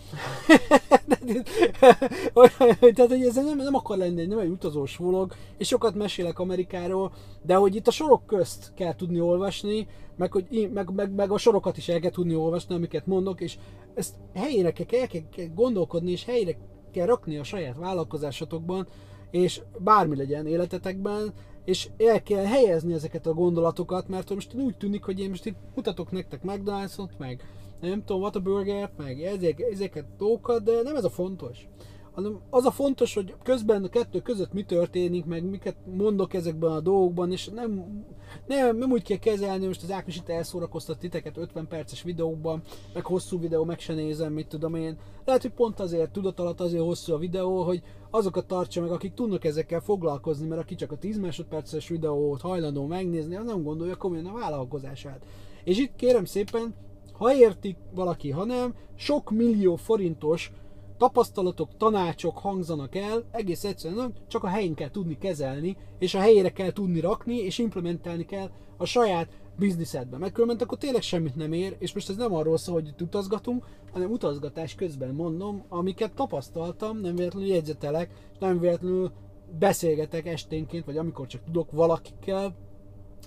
Tehát, 2.94 3.08
hogy 3.08 3.22
ez 3.22 3.34
nem, 3.34 3.56
nem 3.56 3.74
akar 3.74 3.96
lenni, 3.96 4.26
nem 4.26 4.38
egy 4.38 4.48
utazós 4.48 4.96
vlog, 4.96 5.32
és 5.58 5.66
sokat 5.66 5.94
mesélek 5.94 6.38
Amerikáról, 6.38 7.12
de 7.42 7.54
hogy 7.54 7.74
itt 7.74 7.86
a 7.86 7.90
sorok 7.90 8.26
közt 8.26 8.72
kell 8.74 8.94
tudni 8.94 9.20
olvasni, 9.20 9.86
meg, 10.16 10.32
hogy, 10.32 10.70
meg, 10.72 10.90
meg, 10.90 11.14
meg 11.14 11.30
a 11.30 11.38
sorokat 11.38 11.76
is 11.76 11.88
el 11.88 12.00
kell 12.00 12.10
tudni 12.10 12.34
olvasni, 12.34 12.74
amiket 12.74 13.06
mondok, 13.06 13.40
és 13.40 13.58
ezt 13.94 14.14
helyére 14.34 14.72
kell, 14.72 14.86
kell, 14.86 15.22
kell 15.36 15.46
gondolkodni, 15.54 16.10
és 16.10 16.24
helyére 16.24 16.56
kell 16.92 17.06
rakni 17.06 17.36
a 17.36 17.44
saját 17.44 17.76
vállalkozásotokban, 17.76 18.86
és 19.30 19.60
bármi 19.78 20.16
legyen 20.16 20.46
életetekben, 20.46 21.32
és 21.64 21.88
el 21.98 22.22
kell 22.22 22.44
helyezni 22.44 22.92
ezeket 22.92 23.26
a 23.26 23.34
gondolatokat, 23.34 24.08
mert 24.08 24.34
most 24.34 24.54
úgy 24.54 24.76
tűnik, 24.76 25.04
hogy 25.04 25.20
én 25.20 25.28
most 25.28 25.46
itt 25.46 25.56
mutatok 25.74 26.10
nektek 26.10 26.40
McDonald's-ot, 26.44 27.18
meg 27.18 27.44
nem 27.88 28.04
tudom, 28.04 28.22
what 28.22 28.36
a 28.36 28.40
burger, 28.40 28.90
meg 28.96 29.22
ezek, 29.22 29.60
ezeket 29.60 30.04
dolgokat, 30.18 30.62
de 30.62 30.82
nem 30.82 30.96
ez 30.96 31.04
a 31.04 31.10
fontos. 31.10 31.68
hanem 32.12 32.40
az 32.50 32.64
a 32.64 32.70
fontos, 32.70 33.14
hogy 33.14 33.34
közben 33.42 33.84
a 33.84 33.88
kettő 33.88 34.20
között 34.20 34.52
mi 34.52 34.64
történik, 34.64 35.24
meg 35.24 35.44
miket 35.44 35.76
mondok 35.96 36.34
ezekben 36.34 36.72
a 36.72 36.80
dolgokban, 36.80 37.32
és 37.32 37.48
nem, 37.48 38.04
nem, 38.46 38.76
nem 38.76 38.90
úgy 38.90 39.02
kell 39.02 39.16
kezelni, 39.16 39.66
most 39.66 39.82
az 39.82 39.90
Ákos 39.90 40.16
itt 40.16 40.28
elszórakoztat 40.28 40.98
titeket 40.98 41.36
50 41.36 41.66
perces 41.68 42.02
videókban, 42.02 42.62
meg 42.94 43.04
hosszú 43.04 43.40
videó, 43.40 43.64
meg 43.64 43.78
se 43.78 43.94
nézem, 43.94 44.32
mit 44.32 44.48
tudom 44.48 44.74
én. 44.74 44.98
Lehet, 45.24 45.42
hogy 45.42 45.52
pont 45.52 45.80
azért, 45.80 46.12
tudat 46.12 46.40
alatt 46.40 46.60
azért 46.60 46.82
hosszú 46.82 47.12
a 47.12 47.18
videó, 47.18 47.62
hogy 47.62 47.82
azokat 48.10 48.46
tartsa 48.46 48.80
meg, 48.80 48.90
akik 48.90 49.14
tudnak 49.14 49.44
ezekkel 49.44 49.80
foglalkozni, 49.80 50.46
mert 50.46 50.60
aki 50.60 50.74
csak 50.74 50.92
a 50.92 50.96
10 50.98 51.18
másodperces 51.18 51.88
videót 51.88 52.40
hajlandó 52.40 52.86
megnézni, 52.86 53.36
az 53.36 53.46
nem 53.46 53.62
gondolja 53.62 53.96
komolyan 53.96 54.26
a 54.26 54.38
vállalkozását. 54.38 55.24
És 55.64 55.78
itt 55.78 55.96
kérem 55.96 56.24
szépen, 56.24 56.74
ha 57.22 57.34
értik 57.34 57.76
valaki, 57.94 58.30
ha 58.30 58.44
nem, 58.44 58.74
sok 58.94 59.30
millió 59.30 59.76
forintos 59.76 60.52
tapasztalatok, 60.96 61.76
tanácsok 61.76 62.38
hangzanak 62.38 62.94
el, 62.94 63.24
egész 63.30 63.64
egyszerűen 63.64 64.12
csak 64.28 64.44
a 64.44 64.48
helyén 64.48 64.74
kell 64.74 64.90
tudni 64.90 65.18
kezelni, 65.18 65.76
és 65.98 66.14
a 66.14 66.20
helyére 66.20 66.50
kell 66.50 66.72
tudni 66.72 67.00
rakni, 67.00 67.36
és 67.36 67.58
implementálni 67.58 68.24
kell 68.24 68.50
a 68.76 68.84
saját 68.84 69.28
bizniszedbe. 69.58 70.16
Mert 70.18 70.32
különben 70.32 70.56
akkor 70.60 70.78
tényleg 70.78 71.02
semmit 71.02 71.36
nem 71.36 71.52
ér, 71.52 71.76
és 71.78 71.94
most 71.94 72.08
ez 72.08 72.16
nem 72.16 72.34
arról 72.34 72.56
szól, 72.56 72.74
hogy 72.74 72.86
itt 72.88 73.02
utazgatunk, 73.02 73.64
hanem 73.92 74.10
utazgatás 74.10 74.74
közben 74.74 75.14
mondom, 75.14 75.64
amiket 75.68 76.14
tapasztaltam, 76.14 76.98
nem 76.98 77.14
véletlenül 77.14 77.48
jegyzetelek, 77.48 78.10
nem 78.38 78.58
véletlenül 78.58 79.10
beszélgetek 79.58 80.26
esténként, 80.26 80.84
vagy 80.84 80.96
amikor 80.96 81.26
csak 81.26 81.44
tudok 81.44 81.70
valakikkel, 81.70 82.54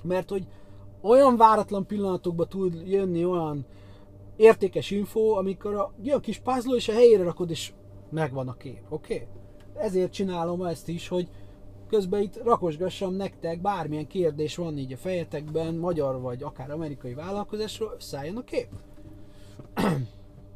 mert 0.03 0.29
hogy 0.29 0.47
olyan 1.01 1.37
váratlan 1.37 1.85
pillanatokba 1.85 2.45
tud 2.45 2.81
jönni 2.85 3.25
olyan 3.25 3.65
értékes 4.35 4.91
info, 4.91 5.31
amikor 5.31 5.73
a, 5.73 5.93
jön 6.03 6.21
kis 6.21 6.39
puzzle 6.39 6.75
és 6.75 6.87
a 6.87 6.93
helyére 6.93 7.23
rakod, 7.23 7.49
és 7.49 7.73
megvan 8.09 8.47
a 8.47 8.57
kép, 8.57 8.81
oké? 8.89 9.13
Okay? 9.13 9.27
Ezért 9.83 10.11
csinálom 10.11 10.63
ezt 10.63 10.87
is, 10.87 11.07
hogy 11.07 11.29
közben 11.89 12.21
itt 12.21 12.43
rakosgassam 12.43 13.13
nektek, 13.13 13.61
bármilyen 13.61 14.07
kérdés 14.07 14.55
van 14.55 14.77
így 14.77 14.93
a 14.93 14.97
fejetekben, 14.97 15.75
magyar 15.75 16.21
vagy 16.21 16.43
akár 16.43 16.71
amerikai 16.71 17.13
vállalkozásról, 17.13 17.93
összeálljon 17.97 18.37
a 18.37 18.43
kép. 18.43 18.67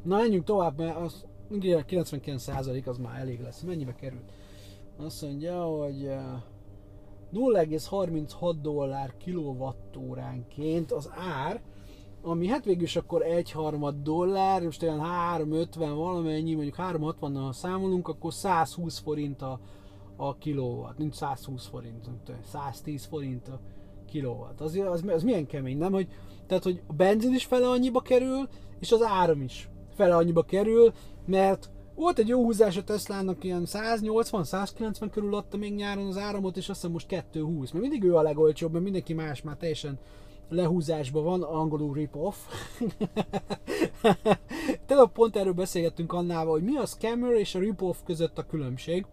Na, 0.02 0.16
menjünk 0.16 0.44
tovább, 0.44 0.78
mert 0.78 0.96
az 0.96 1.24
99% 1.50 2.84
az 2.84 2.98
már 2.98 3.20
elég 3.20 3.40
lesz. 3.40 3.60
Mennyibe 3.60 3.94
került? 3.94 4.32
Azt 4.96 5.22
mondja, 5.22 5.62
hogy 5.62 6.10
0,36 7.32 8.54
dollár 8.60 9.14
kilovattóránként 9.16 10.92
az 10.92 11.10
ár, 11.14 11.60
ami 12.22 12.46
hát 12.46 12.64
végül 12.64 12.82
is 12.82 12.96
akkor 12.96 13.22
egy 13.22 13.50
harmad 13.50 14.02
dollár, 14.02 14.62
most 14.62 14.82
olyan 14.82 15.00
350 15.00 15.94
valamennyi, 15.94 16.54
mondjuk 16.54 16.76
360-nal 16.78 17.52
számolunk, 17.52 18.08
akkor 18.08 18.32
120 18.32 18.98
forint 18.98 19.42
a, 19.42 19.60
a 20.16 20.36
kilowatt, 20.36 20.98
nincs 20.98 21.14
120 21.14 21.66
forint, 21.66 22.10
110 22.44 23.04
forint 23.04 23.48
a 23.48 23.60
kilowatt. 24.10 24.60
Az, 24.60 24.74
az, 24.74 25.04
az 25.06 25.22
milyen 25.22 25.46
kemény, 25.46 25.78
nem? 25.78 25.92
Hogy, 25.92 26.08
tehát, 26.46 26.64
hogy 26.64 26.82
a 26.86 26.92
benzin 26.92 27.34
is 27.34 27.44
fele 27.44 27.68
annyiba 27.68 28.00
kerül, 28.00 28.48
és 28.80 28.92
az 28.92 29.02
áram 29.02 29.42
is 29.42 29.68
fele 29.94 30.16
annyiba 30.16 30.42
kerül, 30.42 30.92
mert 31.26 31.70
volt 31.94 32.18
egy 32.18 32.28
jó 32.28 32.42
húzás 32.42 32.76
a 32.76 32.84
Teslának, 32.84 33.44
ilyen 33.44 33.62
180-190 33.66 35.08
körül 35.10 35.34
adta 35.34 35.56
még 35.56 35.74
nyáron 35.74 36.06
az 36.06 36.16
áramot, 36.16 36.56
és 36.56 36.68
azt 36.68 36.80
hiszem 36.80 36.92
most 36.92 37.06
220. 37.06 37.70
Mert 37.70 37.84
mindig 37.84 38.04
ő 38.04 38.16
a 38.16 38.22
legolcsóbb, 38.22 38.72
mert 38.72 38.84
mindenki 38.84 39.12
más 39.12 39.42
már 39.42 39.56
teljesen 39.56 39.98
lehúzásban 40.50 41.24
van, 41.24 41.42
angolul 41.42 41.94
rip-off. 41.94 42.36
Tehát 44.86 45.10
pont 45.12 45.36
erről 45.36 45.52
beszélgettünk 45.52 46.12
Annával, 46.12 46.52
hogy 46.52 46.62
mi 46.62 46.76
a 46.76 46.86
scammer 46.86 47.32
és 47.32 47.54
a 47.54 47.58
rip-off 47.58 47.96
között 48.06 48.38
a 48.38 48.46
különbség. 48.46 49.06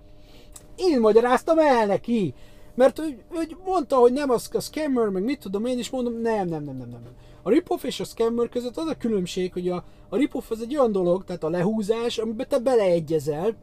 Én 0.75 0.99
magyaráztam 0.99 1.59
el 1.59 1.85
neki, 1.85 2.33
mert 2.75 2.99
ő 2.99 3.23
mondta, 3.65 3.95
hogy 3.95 4.13
nem 4.13 4.29
az 4.29 4.49
a 4.53 4.59
scammer, 4.59 5.09
meg 5.09 5.23
mit 5.23 5.39
tudom 5.39 5.65
én, 5.65 5.79
is 5.79 5.89
mondom, 5.89 6.21
nem, 6.21 6.47
nem, 6.47 6.63
nem, 6.63 6.77
nem, 6.77 6.89
nem. 6.89 7.01
A 7.41 7.49
rip-off 7.49 7.83
és 7.83 7.99
a 7.99 8.03
scammer 8.03 8.49
között 8.49 8.77
az 8.77 8.87
a 8.87 8.97
különbség, 8.97 9.53
hogy 9.53 9.69
a, 9.69 9.83
a 10.09 10.17
rip-off 10.17 10.51
az 10.51 10.61
egy 10.61 10.77
olyan 10.77 10.91
dolog, 10.91 11.23
tehát 11.23 11.43
a 11.43 11.49
lehúzás, 11.49 12.17
amiben 12.17 12.47
te 12.49 12.59
beleegyezel, 12.59 13.55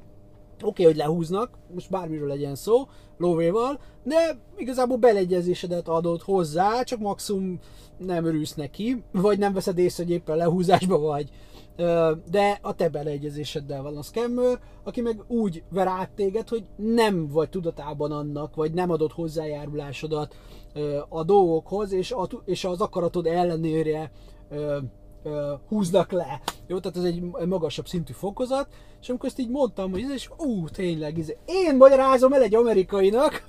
Oké, 0.54 0.66
okay, 0.66 0.84
hogy 0.84 0.96
lehúznak, 0.96 1.58
most 1.74 1.90
bármiről 1.90 2.28
legyen 2.28 2.54
szó, 2.54 2.88
lóvéval, 3.18 3.80
de 4.02 4.38
igazából 4.56 4.96
beleegyezésedet 4.96 5.88
adod 5.88 6.20
hozzá, 6.20 6.82
csak 6.82 6.98
maximum 6.98 7.58
nem 7.98 8.24
örülsz 8.24 8.54
neki, 8.54 9.02
vagy 9.12 9.38
nem 9.38 9.52
veszed 9.52 9.78
észre, 9.78 10.04
hogy 10.04 10.12
éppen 10.12 10.36
lehúzásba 10.36 10.98
vagy. 10.98 11.30
De 12.30 12.58
a 12.62 12.74
te 12.74 12.88
beleegyezéseddel 12.88 13.82
van 13.82 13.96
a 13.96 14.02
scammer, 14.02 14.58
aki 14.84 15.00
meg 15.00 15.24
úgy 15.28 15.62
ver 15.70 15.86
át 15.86 16.10
téged, 16.10 16.48
hogy 16.48 16.64
nem 16.76 17.28
vagy 17.28 17.48
tudatában 17.48 18.12
annak, 18.12 18.54
vagy 18.54 18.72
nem 18.72 18.90
adod 18.90 19.12
hozzájárulásodat 19.12 20.34
a 21.08 21.24
dolgokhoz, 21.24 21.92
és, 21.92 22.12
a, 22.12 22.28
és 22.44 22.64
az 22.64 22.80
akaratod 22.80 23.26
ellenére 23.26 24.10
húznak 25.68 26.12
le. 26.12 26.40
Jó, 26.66 26.78
tehát 26.78 26.96
ez 26.96 27.04
egy 27.04 27.22
magasabb 27.46 27.86
szintű 27.86 28.12
fokozat, 28.12 28.68
és 29.00 29.08
amikor 29.08 29.28
ezt 29.28 29.38
így 29.38 29.50
mondtam, 29.50 29.90
hogy 29.90 30.02
ez 30.02 30.10
is, 30.10 30.30
ú, 30.38 30.68
tényleg, 30.68 31.18
ez, 31.18 31.32
én 31.44 31.76
magyarázom 31.76 32.32
el 32.32 32.42
egy 32.42 32.54
amerikainak, 32.54 33.44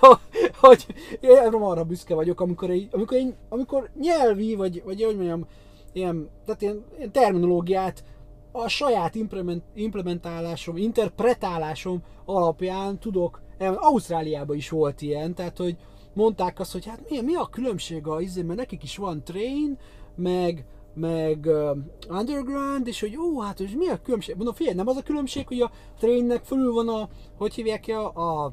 hogy 0.60 0.86
én 1.20 1.52
arra 1.52 1.84
büszke 1.84 2.14
vagyok, 2.14 2.40
amikor, 2.40 2.70
egy, 2.70 2.88
amikor, 2.90 3.16
egy, 3.16 3.34
amikor 3.48 3.90
nyelvi, 4.00 4.54
vagy, 4.54 4.82
vagy 4.84 5.02
hogy 5.02 5.16
mondjam, 5.16 5.46
ilyen, 5.92 6.28
tehát 6.44 6.62
ilyen, 6.62 6.84
ilyen 6.96 7.12
terminológiát 7.12 8.04
a 8.52 8.68
saját 8.68 9.14
implement, 9.14 9.62
implementálásom, 9.74 10.76
interpretálásom 10.76 12.02
alapján 12.24 12.98
tudok, 12.98 13.42
Ausztráliában 13.58 14.56
is 14.56 14.68
volt 14.68 15.02
ilyen, 15.02 15.34
tehát 15.34 15.56
hogy 15.56 15.76
mondták 16.12 16.60
azt, 16.60 16.72
hogy 16.72 16.86
hát 16.86 17.10
mi, 17.10 17.20
mi 17.20 17.34
a 17.34 17.48
különbség 17.50 18.06
a 18.06 18.20
izé, 18.20 18.42
mert 18.42 18.58
nekik 18.58 18.82
is 18.82 18.96
van 18.96 19.24
train, 19.24 19.78
meg, 20.16 20.64
meg 20.96 21.46
uh, 21.46 21.76
Underground, 22.18 22.86
és 22.86 23.00
hogy 23.00 23.16
ó, 23.16 23.40
hát 23.40 23.58
hogy 23.58 23.74
mi 23.76 23.88
a 23.88 24.00
különbség? 24.02 24.34
Mondom, 24.36 24.54
figyelj, 24.54 24.76
nem 24.76 24.88
az 24.88 24.96
a 24.96 25.02
különbség, 25.02 25.46
hogy 25.46 25.60
a 25.60 25.70
trainnek 25.98 26.44
fölül 26.44 26.72
van 26.72 26.88
a, 26.88 27.08
hogy 27.38 27.54
hívják 27.54 27.80
ki 27.80 27.92
a, 27.92 28.06
a 28.06 28.52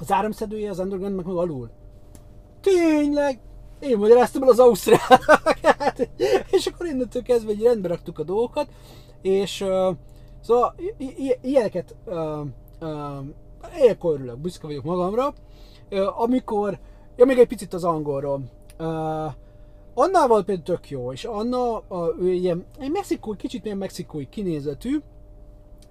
az 0.00 0.12
áramszedője, 0.12 0.70
az 0.70 0.78
Underground 0.78 1.16
meg, 1.16 1.26
alul. 1.26 1.70
Tényleg? 2.60 3.40
Én 3.80 3.98
magyaráztam 3.98 4.42
el 4.42 4.48
az 4.48 4.58
Ausztrál. 4.58 4.98
Hát, 5.78 6.10
és 6.56 6.66
akkor 6.66 6.86
innentől 6.86 7.22
kezdve 7.22 7.50
egy 7.50 7.62
rendbe 7.62 7.88
raktuk 7.88 8.18
a 8.18 8.22
dolgokat, 8.22 8.68
és 9.22 9.60
uh, 9.60 9.96
szóval 10.40 10.74
ilyeneket 11.42 11.96
uh, 12.04 12.40
uh, 12.80 13.24
ilyenkor 13.80 14.14
örülök, 14.14 14.38
büszke 14.38 14.66
vagyok 14.66 14.84
magamra, 14.84 15.34
uh, 15.90 16.20
amikor, 16.20 16.78
ja 17.16 17.24
még 17.24 17.38
egy 17.38 17.46
picit 17.46 17.74
az 17.74 17.84
angolról. 17.84 18.40
Uh, 18.78 19.32
Annál 19.94 20.28
volt 20.28 20.44
például 20.44 20.66
tök 20.66 20.90
jó, 20.90 21.12
és 21.12 21.24
Anna 21.24 21.76
a, 21.76 22.14
ő 22.20 22.32
ilyen 22.32 22.64
egy 22.78 22.90
mexikói, 22.90 23.36
kicsit 23.36 23.64
ilyen 23.64 23.76
mexikói 23.76 24.28
kinézetű, 24.28 25.00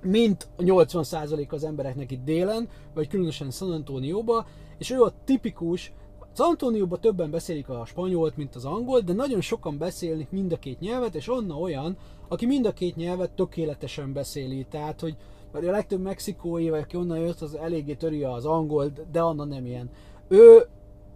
mint 0.01 0.47
a 0.57 0.61
80% 0.61 1.49
az 1.49 1.63
embereknek 1.63 2.11
itt 2.11 2.23
délen, 2.23 2.67
vagy 2.93 3.07
különösen 3.07 3.51
San 3.51 3.71
Antonioba, 3.71 4.45
és 4.77 4.89
ő 4.89 5.01
a 5.01 5.13
tipikus, 5.25 5.93
San 6.35 6.47
Antonioban 6.49 6.99
többen 6.99 7.31
beszélik 7.31 7.69
a 7.69 7.85
spanyolt, 7.85 8.37
mint 8.37 8.55
az 8.55 8.65
angolt, 8.65 9.03
de 9.03 9.13
nagyon 9.13 9.41
sokan 9.41 9.77
beszélnek 9.77 10.31
mind 10.31 10.51
a 10.51 10.59
két 10.59 10.79
nyelvet, 10.79 11.15
és 11.15 11.27
Anna 11.27 11.55
olyan, 11.55 11.97
aki 12.27 12.45
mind 12.45 12.65
a 12.65 12.73
két 12.73 12.95
nyelvet 12.95 13.31
tökéletesen 13.31 14.13
beszéli, 14.13 14.65
tehát, 14.69 14.99
hogy 14.99 15.15
mert 15.51 15.67
a 15.67 15.71
legtöbb 15.71 16.01
mexikói, 16.01 16.69
vagy 16.69 16.79
aki 16.79 16.97
onnan 16.97 17.19
jött, 17.19 17.41
az 17.41 17.55
eléggé 17.55 17.93
töri 17.93 18.23
az 18.23 18.45
angolt, 18.45 19.11
de 19.11 19.21
Anna 19.21 19.43
nem 19.43 19.65
ilyen. 19.65 19.89
Ő 20.27 20.67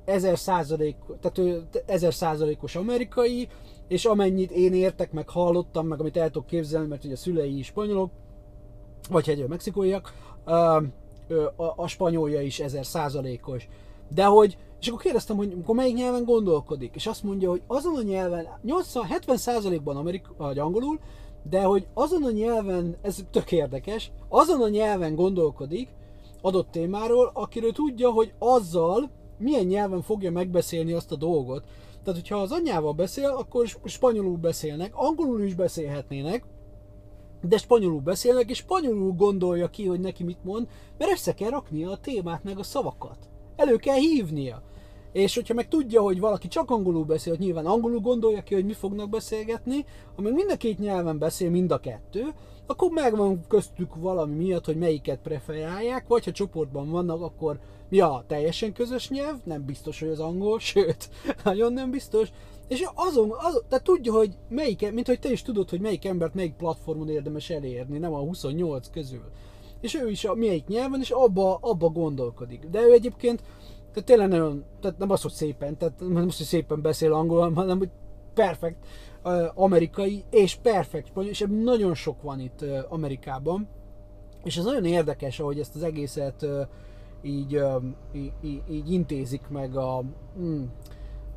ezer 0.08 0.38
százalék, 0.38 0.96
tehát 1.22 1.38
ő 1.38 1.68
ezer 1.86 2.14
százalékos 2.14 2.76
amerikai, 2.76 3.48
és 3.88 4.06
amennyit 4.06 4.52
én 4.52 4.74
értek, 4.74 5.12
meg 5.12 5.30
hallottam, 5.30 5.88
meg 5.88 6.00
amit 6.00 6.18
el 6.18 6.30
tudok 6.30 6.48
képzelni, 6.48 6.88
mert 6.88 7.04
ugye 7.04 7.14
a 7.14 7.18
szülei 7.18 7.58
is 7.58 7.66
spanyolok, 7.66 8.12
vagy 9.10 9.30
egy 9.30 9.48
mexikóiak, 9.48 10.14
a, 11.56 11.74
a 11.76 11.88
spanyolja 11.88 12.42
is 12.42 12.60
ezer 12.60 12.86
százalékos. 12.86 13.68
De 14.14 14.26
hogy, 14.26 14.58
és 14.80 14.88
akkor 14.88 15.02
kérdeztem, 15.02 15.38
hogy 15.38 15.56
akkor 15.62 15.76
melyik 15.76 15.96
nyelven 15.96 16.24
gondolkodik, 16.24 16.96
és 16.96 17.08
azt 17.08 17.24
mondja, 17.24 17.50
hogy 17.50 17.62
azon 17.68 17.96
a 17.96 18.02
nyelven, 18.02 18.48
80-70 18.66 19.36
százalékban 19.36 19.98
amerik, 19.98 20.26
vagy 20.38 20.60
angolul, 20.60 21.00
de 21.50 21.62
hogy 21.62 21.88
azon 21.94 22.24
a 22.24 22.32
nyelven, 22.32 22.98
ez 23.02 23.20
tök 23.32 23.52
érdekes, 23.52 24.12
azon 24.30 24.62
a 24.62 24.70
nyelven 24.70 25.16
gondolkodik 25.16 25.90
adott 26.42 26.72
témáról, 26.72 27.32
akiről 27.34 27.72
tudja, 27.72 28.10
hogy 28.10 28.34
azzal 28.40 29.10
milyen 29.38 29.66
nyelven 29.66 30.02
fogja 30.02 30.32
megbeszélni 30.32 30.94
azt 30.94 31.12
a 31.12 31.16
dolgot. 31.16 31.64
Tehát, 32.04 32.22
hogyha 32.22 32.38
az 32.38 32.52
anyjával 32.52 32.94
beszél, 32.94 33.30
akkor 33.30 33.68
spanyolul 33.84 34.38
beszélnek, 34.38 34.92
angolul 34.96 35.42
is 35.42 35.56
beszélhetnének, 35.56 36.44
de 37.42 37.58
spanyolul 37.58 38.02
beszélnek, 38.02 38.50
és 38.50 38.58
spanyolul 38.58 39.12
gondolja 39.12 39.70
ki, 39.70 39.86
hogy 39.86 40.00
neki 40.00 40.24
mit 40.24 40.44
mond, 40.44 40.68
mert 40.98 41.12
össze 41.12 41.34
kell 41.34 41.50
raknia 41.50 41.92
a 41.92 41.98
témát 41.98 42.44
meg 42.44 42.60
a 42.60 42.64
szavakat. 42.64 43.18
Elő 43.56 43.76
kell 43.76 43.98
hívnia. 43.98 44.62
És 45.12 45.36
hogyha 45.36 45.54
meg 45.54 45.68
tudja, 45.68 46.02
hogy 46.02 46.20
valaki 46.20 46.48
csak 46.48 46.72
angolul 46.72 47.06
beszél, 47.06 47.34
hogy 47.36 47.46
nyilván 47.46 47.66
angolul 47.66 48.00
gondolja 48.00 48.44
ki, 48.44 48.54
hogy 48.54 48.66
mi 48.66 48.74
fognak 48.74 49.10
beszélgetni, 49.10 49.86
ha 50.16 50.22
mind 50.22 50.52
a 50.52 50.58
két 50.58 50.80
nyelven 50.80 51.18
beszél, 51.18 51.50
mind 51.50 51.72
a 51.72 51.80
kettő, 51.80 52.24
akkor 52.66 52.92
megvan 52.92 53.46
köztük 53.48 53.96
valami 53.96 54.36
miatt, 54.36 54.66
hogy 54.66 54.78
melyiket 54.78 55.20
preferálják, 55.20 56.08
vagy 56.08 56.26
ha 56.26 56.32
csoportban 56.32 56.90
vannak, 56.90 57.22
akkor 57.22 57.60
mi 57.90 58.00
a 58.00 58.24
teljesen 58.28 58.74
közös 58.74 59.10
nyelv, 59.10 59.36
nem 59.44 59.66
biztos, 59.66 60.00
hogy 60.00 60.10
az 60.10 60.20
angol, 60.20 60.60
sőt, 60.74 61.10
nagyon 61.44 61.74
nem 61.74 61.92
biztos, 61.92 62.32
és 62.68 62.86
azon, 62.94 63.32
azon 63.38 63.62
tehát 63.70 63.84
tudja, 63.84 64.14
hogy 64.14 64.38
melyik, 64.50 64.92
mint 64.92 65.08
hogy 65.08 65.20
te 65.20 65.32
is 65.32 65.42
tudod, 65.42 65.70
hogy 65.70 65.80
melyik 65.80 66.06
embert 66.06 66.34
melyik 66.34 66.54
platformon 66.54 67.10
érdemes 67.10 67.50
elérni, 67.50 67.98
nem 67.98 68.14
a 68.14 68.20
28 68.20 68.90
közül. 68.90 69.24
És 69.82 69.96
ő 69.96 70.10
is 70.10 70.26
a 70.26 70.36
melyik 70.36 70.68
nyelven, 70.68 71.00
és 71.00 71.10
abba, 71.10 71.58
abba 71.62 71.90
gondolkodik. 71.90 72.66
De 72.72 72.82
ő 72.82 72.92
egyébként, 72.92 73.42
tehát 73.92 74.06
tényleg 74.06 74.28
nagyon, 74.28 74.64
tehát 74.82 74.98
nem 74.98 75.10
az, 75.10 75.22
hogy 75.22 75.32
szépen, 75.32 75.78
tehát 75.78 76.00
nem 76.00 76.28
az, 76.28 76.38
hogy 76.38 76.46
szépen 76.46 76.82
beszél 76.82 77.14
angolul, 77.14 77.54
hanem 77.54 77.78
hogy 77.78 77.90
perfekt 78.34 78.86
amerikai, 79.54 80.24
és 80.30 80.56
perfekt 80.56 81.18
és 81.20 81.46
nagyon 81.64 81.96
sok 81.96 82.22
van 82.22 82.40
itt 82.40 82.66
Amerikában. 82.90 83.68
És 84.44 84.58
ez 84.58 84.64
nagyon 84.64 84.86
érdekes, 84.86 85.40
ahogy 85.40 85.60
ezt 85.60 85.76
az 85.76 85.84
egészet 85.84 86.42
uh, 86.42 86.62
így, 87.22 87.62
így, 88.14 88.62
így, 88.70 88.92
intézik 88.92 89.48
meg 89.48 89.76
a, 89.76 90.04
mm, 90.40 90.64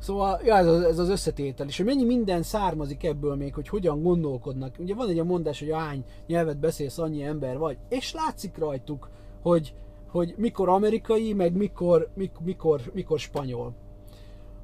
Szóval 0.01 0.41
ja, 0.43 0.55
ez, 0.55 0.67
az, 0.67 0.83
ez 0.83 0.99
az 0.99 1.09
összetétel, 1.09 1.67
és 1.67 1.77
hogy 1.77 1.85
mennyi 1.85 2.03
minden 2.03 2.43
származik 2.43 3.03
ebből 3.03 3.35
még, 3.35 3.53
hogy 3.53 3.67
hogyan 3.67 4.01
gondolkodnak. 4.01 4.75
Ugye 4.79 4.95
van 4.95 5.09
egy 5.09 5.19
a 5.19 5.23
mondás, 5.23 5.59
hogy 5.59 5.71
hány 5.71 6.03
nyelvet 6.27 6.59
beszélsz, 6.59 6.97
annyi 6.97 7.23
ember 7.23 7.57
vagy, 7.57 7.77
és 7.89 8.13
látszik 8.13 8.57
rajtuk, 8.57 9.09
hogy, 9.41 9.73
hogy 10.09 10.33
mikor 10.37 10.69
amerikai, 10.69 11.33
meg 11.33 11.55
mikor, 11.55 12.09
mikor, 12.15 12.41
mikor, 12.43 12.81
mikor 12.93 13.19
spanyol. 13.19 13.73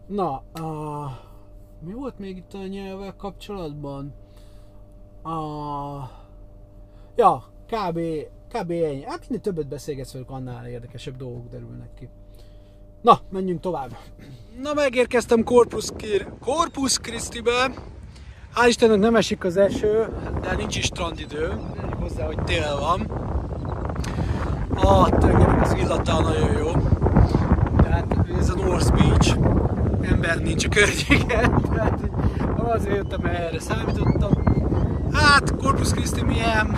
Na, 0.08 0.44
uh, 0.60 1.12
mi 1.80 1.94
volt 1.94 2.20
még 2.20 2.38
itt 2.38 2.54
a 2.54 2.68
nyelvvel 2.68 3.16
kapcsolatban? 3.16 4.14
Uh, 5.24 6.10
ja, 7.16 7.44
kb. 7.68 8.00
Kb. 8.54 8.72
ennyi. 8.72 9.04
Hát 9.04 9.30
minél 9.30 9.42
többet 9.42 9.68
beszélgetsz 9.68 10.12
velük, 10.12 10.30
annál 10.30 10.68
érdekesebb 10.68 11.18
dolgok 11.18 11.50
derülnek 11.50 11.94
ki. 12.00 12.10
Na, 13.02 13.20
menjünk 13.30 13.60
tovább. 13.60 13.98
Na, 14.62 14.74
megérkeztem 14.74 15.44
Corpus, 15.44 15.88
Corpus 16.40 16.98
Christi-be. 16.98 17.72
Hál' 18.56 18.68
Istennek 18.68 19.00
nem 19.00 19.16
esik 19.16 19.44
az 19.44 19.58
eső, 19.58 20.08
de 20.42 20.56
nincs 20.56 20.78
is 20.78 20.86
strandidő. 20.86 21.60
Hozzá, 22.00 22.26
hogy 22.26 22.44
tél 22.44 22.78
van. 22.80 23.02
A 24.76 25.10
tengerek 25.10 25.62
az 25.62 25.74
illata 25.74 26.22
nagyon 26.22 26.58
jó. 26.58 26.72
Tehát 27.82 28.16
ez 28.40 28.50
a 28.50 28.56
North 28.56 28.94
Beach. 28.94 29.38
Ember 30.02 30.40
nincs 30.42 30.66
a 30.66 30.70
környéken. 30.70 31.62
Tehát 31.74 32.00
azért 32.58 32.96
jöttem, 32.96 33.26
erre 33.26 33.60
számítottam. 33.60 34.32
Hát, 35.14 35.56
Corpus 35.56 35.92
Christi 35.92 36.24
milyen? 36.24 36.78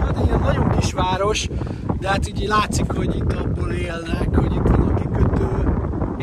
Hát 0.00 0.16
egy 0.16 0.26
ilyen 0.26 0.40
nagyon 0.40 0.68
kis 0.78 0.92
város, 0.92 1.48
de 2.00 2.08
hát 2.08 2.28
így 2.28 2.46
látszik, 2.46 2.92
hogy 2.92 3.16
itt 3.16 3.32
abból 3.32 3.70
élnek, 3.70 4.36
hogy 4.36 4.52
itt 4.52 4.68
van 4.68 4.88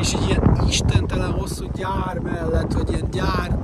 és 0.06 0.14
egy 0.14 0.26
ilyen 0.28 0.58
istentelen 0.68 1.32
hosszú 1.32 1.66
gyár 1.76 2.20
mellett, 2.24 2.74
vagy 2.74 2.90
ilyen 2.90 3.08
gyár, 3.12 3.60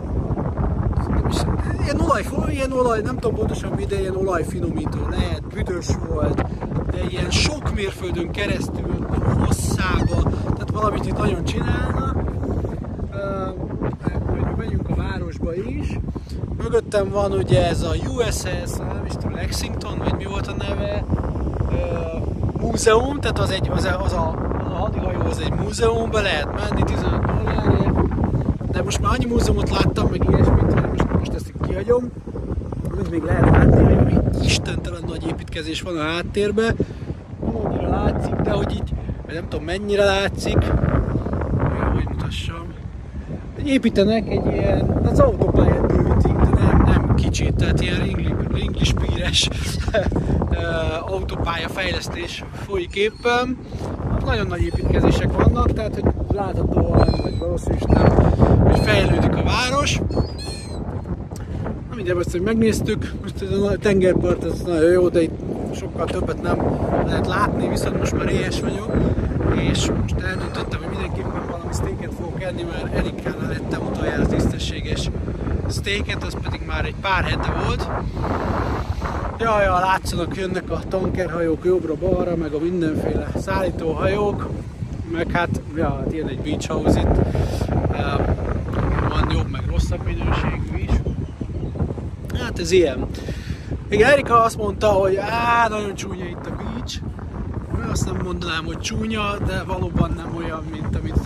és 1.29 1.37
ilyen 1.83 1.99
olaj, 1.99 2.23
ilyen 2.49 2.71
olaj, 2.71 3.01
nem 3.01 3.17
tudom 3.17 3.35
pontosan 3.35 3.71
mi, 3.71 3.85
de 3.85 3.99
ilyen 3.99 4.15
olajfinomító 4.15 5.07
lehet, 5.09 5.47
büdös 5.47 5.87
volt, 6.09 6.45
de 6.91 7.03
ilyen 7.09 7.29
sok 7.29 7.73
mérföldön 7.75 8.31
keresztül, 8.31 9.07
hosszába, 9.45 10.21
tehát 10.43 10.71
valamit 10.73 11.05
itt 11.05 11.17
nagyon 11.17 11.43
csinálnak. 11.43 12.15
Megyünk 14.61 14.89
a 14.89 14.95
városba 14.95 15.55
is. 15.55 15.97
Mögöttem 16.57 17.09
van 17.09 17.31
ugye 17.31 17.67
ez 17.67 17.81
a 17.81 17.93
USS, 18.09 18.77
nem 18.77 19.05
is 19.05 19.11
tudom, 19.11 19.35
Lexington, 19.35 19.97
vagy 19.97 20.15
mi 20.15 20.25
volt 20.25 20.47
a 20.47 20.55
neve, 20.57 21.05
múzeum, 22.59 23.19
tehát 23.19 23.39
az, 23.39 23.49
egy, 23.49 23.69
az, 23.73 23.83
a, 23.83 24.01
az 24.03 24.13
a 24.13 24.35
hadihajóhoz 24.73 25.39
egy 25.39 25.53
múzeumba 25.53 26.21
lehet 26.21 26.45
menni 26.45 26.83
15 26.83 27.25
dollárért, 27.25 28.71
de 28.71 28.83
most 28.83 29.01
már 29.01 29.11
annyi 29.13 29.25
múzeumot 29.25 29.69
láttam, 29.69 30.07
meg 30.09 30.23
ilyesmit, 30.29 30.73
hogy 30.73 30.89
most, 30.89 31.11
most 31.19 31.33
ezt 31.33 31.53
kihagyom, 31.67 32.11
amit 32.91 33.09
még 33.09 33.23
lehet 33.23 33.49
látni, 33.49 33.93
hogy 33.93 34.45
istentelen 34.45 35.03
nagy 35.07 35.27
építkezés 35.27 35.81
van 35.81 35.97
a 35.97 36.03
háttérben, 36.03 36.75
nem 37.69 37.89
látszik, 37.89 38.35
de 38.35 38.51
hogy 38.51 38.71
így, 38.73 38.93
nem 39.27 39.49
tudom 39.49 39.65
mennyire 39.65 40.03
látszik, 40.03 40.57
építenek 43.65 44.29
egy 44.29 44.45
ilyen, 44.45 45.01
az 45.11 45.19
autópályát 45.19 45.87
bővítik, 45.87 46.33
de 46.33 46.49
nem, 46.49 46.83
nem 46.85 47.15
kicsit, 47.15 47.55
tehát 47.55 47.81
ilyen 47.81 48.01
English 48.61 48.93
píres 48.93 49.49
autópálya 51.13 51.69
fejlesztés 51.69 52.43
folyik 52.65 52.95
éppen, 52.95 53.57
nagyon 54.25 54.47
nagy 54.47 54.61
építkezések 54.61 55.31
vannak, 55.31 55.73
tehát 55.73 55.93
hogy 55.93 56.13
láthatóan, 56.33 57.19
vagy 57.21 57.37
valószínűleg 57.37 58.11
hogy 58.63 58.79
fejlődik 58.79 59.35
a 59.35 59.43
város. 59.43 59.99
Na 61.89 61.95
mindjárt 61.95 62.19
ezt, 62.19 62.31
hogy 62.31 62.41
megnéztük, 62.41 63.13
most 63.21 63.41
ez 63.41 63.57
a 63.57 63.77
tengerpart 63.77 64.43
ez 64.43 64.61
nagyon 64.61 64.91
jó, 64.91 65.09
de 65.09 65.21
itt 65.21 65.39
sokkal 65.75 66.05
többet 66.05 66.41
nem 66.41 66.57
lehet 67.05 67.27
látni, 67.27 67.67
viszont 67.67 67.97
most 67.97 68.17
már 68.17 68.27
éhes 68.27 68.59
vagyok, 68.59 68.91
és 69.71 69.89
most 70.01 70.15
eldöntöttem, 70.19 70.79
hogy 70.79 70.89
mindenképpen 70.89 71.41
valami 71.49 71.73
steaket 71.73 72.13
fogok 72.13 72.41
enni, 72.41 72.63
mert 72.63 72.91
utoljára 73.41 73.50
tisztességes 74.61 75.09
steaket, 75.69 76.23
az 76.23 76.35
pedig 76.43 76.61
már 76.65 76.85
egy 76.85 76.95
pár 77.01 77.23
hete 77.23 77.53
volt. 77.65 77.87
Jaj, 79.39 79.63
ja, 79.63 79.79
látszanak, 79.79 80.35
jönnek 80.35 80.71
a 80.71 80.79
tankerhajók 80.87 81.65
jobbra-balra, 81.65 82.35
meg 82.35 82.53
a 82.53 82.59
mindenféle 82.59 83.27
szállítóhajók, 83.35 84.49
meg 85.11 85.31
hát, 85.31 85.61
ja, 85.75 85.89
hát 85.89 86.13
ilyen 86.13 86.27
egy 86.27 86.39
beach 86.39 86.67
house 86.67 86.99
itt. 86.99 87.15
Van 89.09 89.31
jobb, 89.31 89.49
meg 89.49 89.61
rosszabb 89.69 90.05
minőségű 90.05 90.77
is. 90.77 90.91
Hát 92.39 92.59
ez 92.59 92.71
ilyen. 92.71 93.05
Még 93.89 94.01
Erika 94.01 94.43
azt 94.43 94.57
mondta, 94.57 94.87
hogy 94.87 95.15
á, 95.15 95.67
nagyon 95.69 95.95
csúnya 95.95 96.25
itt 96.25 96.45
a 96.45 96.55
beach. 96.55 97.01
Azt 97.91 98.05
nem 98.05 98.21
mondanám, 98.23 98.65
hogy 98.65 98.79
csúnya, 98.79 99.37
de 99.45 99.63
valóban 99.63 100.11
nem 100.15 100.35
olyan, 100.35 100.63
mint 100.71 100.95
amit 100.95 101.17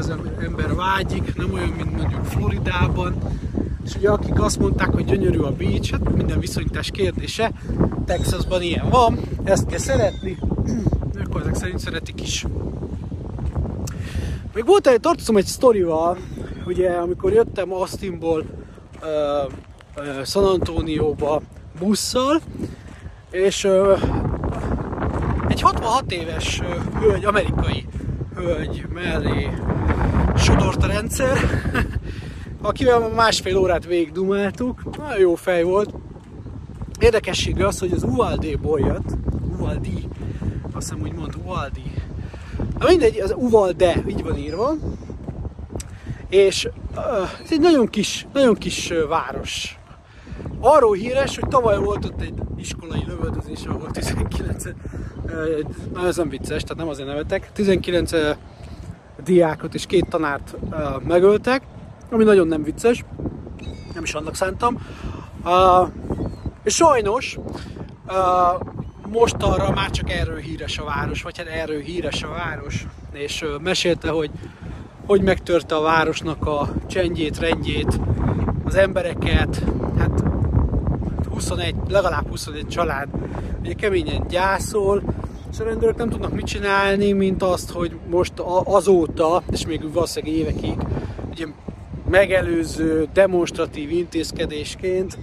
az 0.00 0.12
ember 0.40 0.74
vágyik, 0.74 1.36
nem 1.36 1.52
olyan, 1.52 1.68
mint 1.68 1.96
mondjuk 1.96 2.24
Floridában. 2.24 3.14
És 3.84 3.94
ugye 3.94 4.10
akik 4.10 4.40
azt 4.40 4.58
mondták, 4.58 4.88
hogy 4.88 5.04
gyönyörű 5.04 5.38
a 5.38 5.52
beach, 5.52 5.90
hát 5.90 6.14
minden 6.14 6.40
viszonyítás 6.40 6.90
kérdése, 6.90 7.52
Texasban 8.04 8.62
ilyen 8.62 8.88
van, 8.88 9.18
ezt 9.44 9.66
kell 9.66 9.78
szeretni, 9.78 10.36
akkor 11.24 11.40
ezek 11.40 11.54
szerint 11.54 11.78
szeretik 11.78 12.22
is. 12.22 12.46
Még 14.54 14.66
volt 14.66 14.86
egy, 14.86 15.00
tartozom 15.00 15.36
egy 15.36 15.46
sztorival, 15.46 16.18
ugye 16.66 16.90
amikor 16.90 17.32
jöttem 17.32 17.72
Austinból 17.72 18.44
uh, 19.02 19.52
uh, 19.96 20.24
San 20.24 20.44
Antonióba 20.44 21.42
busszal, 21.78 22.40
és 23.30 23.64
uh, 23.64 24.00
egy 25.48 25.60
66 25.60 26.12
éves 26.12 26.60
uh, 26.60 27.00
hölgy, 27.00 27.24
amerikai 27.24 27.86
hölgy 28.34 28.86
mellé 28.92 29.50
sodort 30.70 30.90
a 30.90 30.94
rendszer, 30.94 31.38
akivel 32.62 33.08
másfél 33.08 33.56
órát 33.56 33.84
végigdumáltuk. 33.84 34.96
Nagyon 34.96 35.18
jó 35.18 35.34
fej 35.34 35.62
volt. 35.62 35.94
Érdekessége 36.98 37.66
az, 37.66 37.78
hogy 37.78 37.92
az 37.92 38.02
Uvalde-ból 38.02 38.80
jött. 38.80 39.16
Uvaldi. 39.52 40.08
Azt 40.72 40.88
hiszem 40.88 41.02
úgy 41.02 41.12
mond, 41.12 41.34
Uvaldi. 41.44 41.92
Na 42.78 42.86
mindegy, 42.88 43.18
az 43.18 43.34
Uvalde, 43.36 44.02
így 44.08 44.22
van 44.22 44.36
írva. 44.36 44.72
És 46.28 46.68
uh, 46.96 47.30
ez 47.44 47.50
egy 47.50 47.60
nagyon 47.60 47.86
kis, 47.88 48.26
nagyon 48.32 48.54
kis 48.54 48.90
uh, 48.90 49.08
város. 49.08 49.78
Arról 50.60 50.94
híres, 50.94 51.38
hogy 51.38 51.48
tavaly 51.48 51.78
volt 51.78 52.04
ott 52.04 52.20
egy 52.20 52.34
iskolai 52.56 53.04
lövöldözés, 53.06 53.64
ahol 53.64 53.90
19 53.90 54.64
uh, 54.64 54.72
na 55.92 56.06
ez 56.06 56.16
nem 56.16 56.28
vicces, 56.28 56.62
tehát 56.62 56.76
nem 56.76 56.88
azért 56.88 57.08
nevetek, 57.08 57.52
19 57.52 58.12
uh, 58.12 58.36
diákot 59.20 59.74
és 59.74 59.86
két 59.86 60.08
tanárt 60.08 60.56
megöltek, 61.06 61.62
ami 62.10 62.24
nagyon 62.24 62.46
nem 62.46 62.62
vicces, 62.62 63.04
nem 63.94 64.02
is 64.02 64.14
annak 64.14 64.34
szántam. 64.34 64.78
És 66.62 66.74
sajnos 66.74 67.38
most 69.08 69.36
arra 69.38 69.70
már 69.70 69.90
csak 69.90 70.10
erről 70.10 70.38
híres 70.38 70.78
a 70.78 70.84
város, 70.84 71.22
vagy 71.22 71.38
hát 71.38 71.46
erről 71.46 71.80
híres 71.80 72.22
a 72.22 72.28
város, 72.28 72.86
és 73.12 73.44
mesélte, 73.62 74.10
hogy 74.10 74.30
hogy 75.06 75.22
megtörte 75.22 75.74
a 75.74 75.80
városnak 75.80 76.46
a 76.46 76.68
csendjét, 76.86 77.38
rendjét, 77.38 78.00
az 78.64 78.74
embereket, 78.74 79.62
hát 79.98 80.24
21, 81.30 81.74
legalább 81.88 82.28
21 82.28 82.66
család. 82.66 83.08
Ugye 83.60 83.72
keményen 83.72 84.26
gyászol, 84.28 85.02
És 85.52 85.58
rendőrök 85.58 85.96
nem 85.96 86.08
tudnak 86.08 86.32
mit 86.32 86.46
csinálni, 86.46 87.12
mint 87.12 87.42
azt, 87.42 87.70
hogy 87.70 87.96
most 88.10 88.32
azóta, 88.64 89.42
és 89.50 89.66
még 89.66 89.92
valószínűleg 89.92 90.36
évekig, 90.36 90.76
ugye 91.30 91.46
megelőző 92.10 93.08
demonstratív 93.12 93.90
intézkedésként 93.90 95.18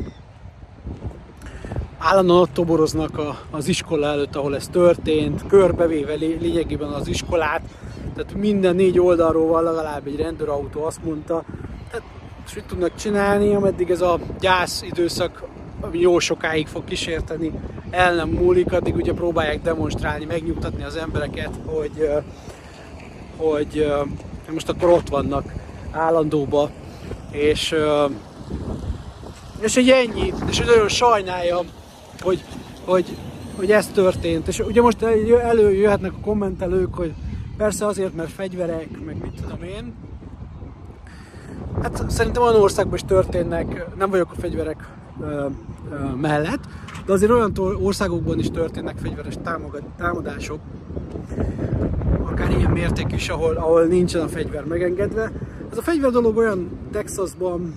állandóan 1.97 2.47
toboroznak 2.53 3.17
a, 3.17 3.37
az 3.51 3.67
iskola 3.67 4.07
előtt, 4.07 4.35
ahol 4.35 4.55
ez 4.55 4.67
történt, 4.67 5.47
körbevéve 5.47 6.13
lényegében 6.13 6.89
az 6.89 7.07
iskolát, 7.07 7.61
tehát 8.15 8.33
minden 8.33 8.75
négy 8.75 8.99
oldalról 8.99 9.47
van 9.47 9.63
legalább 9.63 10.07
egy 10.07 10.15
rendőrautó, 10.15 10.83
azt 10.83 11.03
mondta. 11.03 11.43
Tehát, 11.89 12.05
és 12.47 12.55
mit 12.55 12.65
tudnak 12.65 12.95
csinálni, 12.95 13.53
ameddig 13.53 13.89
ez 13.89 14.01
a 14.01 14.19
gyász 14.39 14.81
időszak 14.81 15.43
jó 15.91 16.19
sokáig 16.19 16.67
fog 16.67 16.83
kísérteni, 16.83 17.51
el 17.89 18.15
nem 18.15 18.29
múlik, 18.29 18.73
addig 18.73 18.95
ugye 18.95 19.13
próbálják 19.13 19.61
demonstrálni, 19.61 20.25
megnyugtatni 20.25 20.83
az 20.83 20.95
embereket, 20.95 21.51
hogy, 21.65 22.09
hogy 23.37 23.91
most 24.53 24.69
akkor 24.69 24.89
ott 24.89 25.09
vannak 25.09 25.53
állandóba, 25.91 26.69
és, 27.31 27.75
és 29.59 29.75
egy 29.75 29.89
ennyi, 29.89 30.33
és 30.49 30.59
nagyon 30.59 30.87
sajnálja, 30.87 31.59
hogy, 32.19 32.43
hogy, 32.85 33.17
hogy 33.55 33.71
ez 33.71 33.87
történt. 33.87 34.47
És 34.47 34.59
ugye 34.59 34.81
most 34.81 35.01
előjöhetnek 35.43 36.11
a 36.13 36.23
kommentelők, 36.23 36.93
hogy 36.95 37.13
persze 37.57 37.85
azért, 37.85 38.15
mert 38.15 38.31
fegyverek, 38.31 38.87
meg 39.05 39.17
mit 39.21 39.41
tudom 39.41 39.63
én. 39.63 39.93
Hát 41.81 42.03
szerintem 42.09 42.43
olyan 42.43 42.55
országban 42.55 42.95
is 42.95 43.03
történnek, 43.07 43.85
nem 43.97 44.09
vagyok 44.09 44.31
a 44.31 44.39
fegyverek 44.39 44.96
mellett, 46.21 46.63
de 47.05 47.13
azért 47.13 47.31
olyan 47.31 47.51
országokban 47.81 48.39
is 48.39 48.51
történnek 48.51 48.97
fegyveres 48.97 49.33
támadások, 49.97 50.59
akár 52.23 52.51
ilyen 52.51 52.71
mértékű 52.71 53.15
is, 53.15 53.29
ahol, 53.29 53.55
ahol 53.55 53.83
nincsen 53.83 54.21
a 54.21 54.27
fegyver 54.27 54.65
megengedve. 54.65 55.31
Ez 55.71 55.77
a 55.77 55.81
fegyver 55.81 56.11
dolog 56.11 56.37
olyan 56.37 56.69
Texasban, 56.91 57.75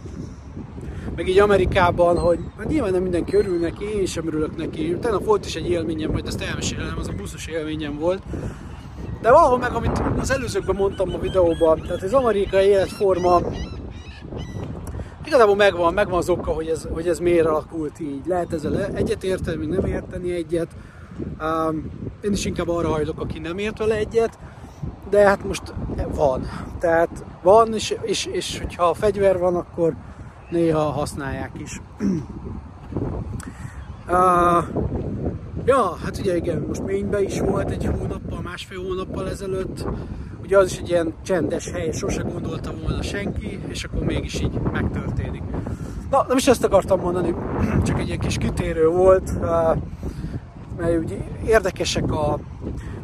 meg 1.16 1.28
így 1.28 1.38
Amerikában, 1.38 2.18
hogy 2.18 2.38
hát 2.59 2.68
nyilván 2.68 2.93
nem 2.93 3.03
mindenki 3.03 3.36
örül 3.36 3.59
neki, 3.59 3.84
én 3.84 4.07
sem 4.07 4.26
örülök 4.26 4.57
neki. 4.57 4.93
Utána 4.93 5.18
volt 5.18 5.47
is 5.47 5.55
egy 5.55 5.70
élményem, 5.70 6.11
majd 6.11 6.26
ezt 6.26 6.43
elmesélem, 6.43 6.95
az 6.99 7.09
a 7.09 7.12
buszos 7.16 7.47
élményem 7.47 7.99
volt. 7.99 8.22
De 9.22 9.30
valahol 9.30 9.59
meg, 9.59 9.72
amit 9.72 10.03
az 10.18 10.30
előzőkben 10.30 10.76
mondtam 10.76 11.14
a 11.14 11.18
videóban, 11.18 11.80
tehát 11.80 12.03
az 12.03 12.12
amerikai 12.12 12.66
életforma 12.66 13.41
igazából 15.25 15.57
megvan, 15.57 15.95
megvan 15.95 16.18
az 16.18 16.29
oka, 16.29 16.51
hogy 16.53 16.66
ez, 16.66 16.87
hogy 16.93 17.09
ez 17.09 17.18
miért 17.18 17.47
alakult 17.47 18.01
így. 18.01 18.27
Lehet 18.27 18.53
ezzel 18.53 18.85
egyet 18.85 19.25
érteni, 19.25 19.66
nem 19.66 19.85
érteni 19.85 20.33
egyet. 20.33 20.68
Um, 21.41 21.91
én 22.21 22.33
is 22.33 22.45
inkább 22.45 22.68
arra 22.68 22.89
hajlok, 22.89 23.21
aki 23.21 23.39
nem 23.39 23.59
ért 23.59 23.79
vele 23.79 23.95
egyet, 23.95 24.39
de 25.11 25.27
hát 25.27 25.45
most 25.45 25.75
van. 26.14 26.47
Tehát 26.79 27.25
van, 27.43 27.75
és, 27.75 27.97
és, 28.03 28.27
és 28.27 28.59
hogyha 28.59 28.85
a 28.85 28.95
fegyver 28.95 29.39
van, 29.39 29.57
akkor 29.57 29.95
néha 30.51 30.81
használják 30.81 31.51
is. 31.59 31.81
uh, 34.09 34.64
ja, 35.64 35.97
hát 36.05 36.18
ugye 36.18 36.37
igen, 36.37 36.64
most 36.68 36.83
Ménybe 36.83 37.23
is 37.23 37.41
volt 37.41 37.71
egy 37.71 37.87
hónappal, 37.87 38.41
másfél 38.41 38.83
hónappal 38.83 39.29
ezelőtt. 39.29 39.85
Ugye 40.51 40.59
az 40.59 40.70
is 40.72 40.78
egy 40.78 40.88
ilyen 40.88 41.14
csendes 41.24 41.70
hely, 41.70 41.90
sose 41.92 42.22
gondolta 42.22 42.72
volna 42.82 43.03
senki, 43.03 43.61
és 43.68 43.84
akkor 43.84 44.03
mégis 44.03 44.40
így 44.40 44.61
megtörténik. 44.72 45.42
Na, 46.11 46.24
nem 46.28 46.36
is 46.36 46.46
ezt 46.46 46.64
akartam 46.64 47.01
mondani, 47.01 47.34
csak 47.86 47.98
egy 47.98 48.07
ilyen 48.07 48.18
kis 48.18 48.36
kitérő 48.36 48.88
volt, 48.88 49.30
uh, 49.40 49.76
mert 50.78 51.05
ugye 51.05 51.16
érdekesek 51.46 52.12
a... 52.12 52.38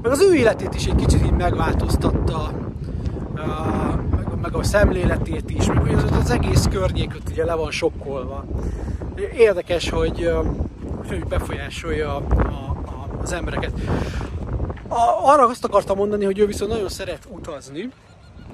Meg 0.03 0.13
az 0.13 0.23
ő 0.23 0.35
életét 0.35 0.75
is 0.75 0.87
egy 0.87 0.95
kicsit 0.95 1.25
így 1.25 1.33
megváltoztatta, 1.33 2.53
uh, 3.35 3.41
meg 4.43 4.55
a 4.55 4.63
szemléletét 4.63 5.51
is, 5.51 5.67
meg 5.67 5.95
az, 5.97 6.05
az 6.21 6.31
egész 6.31 6.67
környék 6.71 7.15
ugye 7.31 7.45
le 7.45 7.55
van 7.55 7.71
sokkolva. 7.71 8.45
Érdekes, 9.37 9.91
hogy, 9.91 10.31
hogy 11.09 11.25
befolyásolja 11.25 12.17
a, 12.17 12.23
a, 12.39 13.07
az 13.23 13.33
embereket. 13.33 13.73
A, 14.89 15.31
arra 15.33 15.47
azt 15.47 15.65
akartam 15.65 15.97
mondani, 15.97 16.25
hogy 16.25 16.39
ő 16.39 16.47
viszont 16.47 16.71
nagyon 16.71 16.89
szeret 16.89 17.29
utazni, 17.31 17.89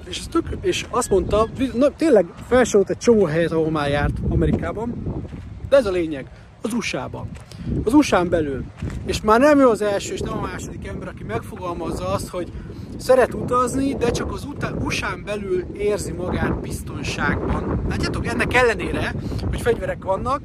és, 0.09 0.21
tök, 0.31 0.45
és 0.61 0.87
azt 0.91 1.11
mondta, 1.11 1.49
na, 1.75 1.89
tényleg 1.97 2.27
felsorolt 2.49 2.91
egy 2.91 2.99
csomó 2.99 3.25
helyet, 3.25 3.53
ahol 3.53 3.71
már 3.71 3.91
járt 3.91 4.15
Amerikában, 4.29 5.03
de 5.69 5.77
ez 5.77 5.87
a 5.87 5.91
lényeg, 5.91 6.31
az 6.63 6.73
USA-ban. 6.73 7.29
Az 7.85 7.95
USA-n 7.95 8.29
belül. 8.29 8.65
És 9.07 9.21
már 9.21 9.41
nem 9.41 9.59
ő 9.59 9.67
az 9.67 9.83
első, 9.83 10.13
és 10.13 10.21
nem 10.21 10.39
a 10.39 10.41
második 10.41 10.87
ember, 10.87 11.09
aki 11.09 11.25
megfogalmazza 11.25 12.09
azt, 12.09 12.29
hogy 12.29 12.53
szeret 12.97 13.35
utazni, 13.35 13.95
de 13.95 14.11
csak 14.11 14.33
az 14.33 14.47
USA-n 14.85 15.23
belül 15.25 15.65
érzi 15.73 16.13
magát 16.13 16.61
biztonságban. 16.61 17.85
Látjátok, 17.89 18.27
ennek 18.27 18.55
ellenére, 18.55 19.15
hogy 19.51 19.61
fegyverek 19.61 20.05
vannak, 20.05 20.41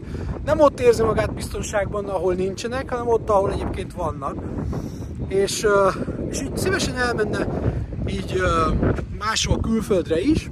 nem 0.46 0.60
ott 0.60 0.80
érzi 0.80 1.04
magát 1.04 1.34
biztonságban, 1.34 2.06
ahol 2.06 2.34
nincsenek, 2.34 2.90
hanem 2.90 3.08
ott, 3.08 3.30
ahol 3.30 3.52
egyébként 3.52 3.94
vannak. 3.94 4.36
És, 5.28 5.66
és 6.30 6.42
így 6.42 6.58
szívesen 6.58 6.96
elmenne 6.96 7.48
így 8.08 8.42
máshol 9.20 9.60
külföldre 9.60 10.20
is, 10.20 10.50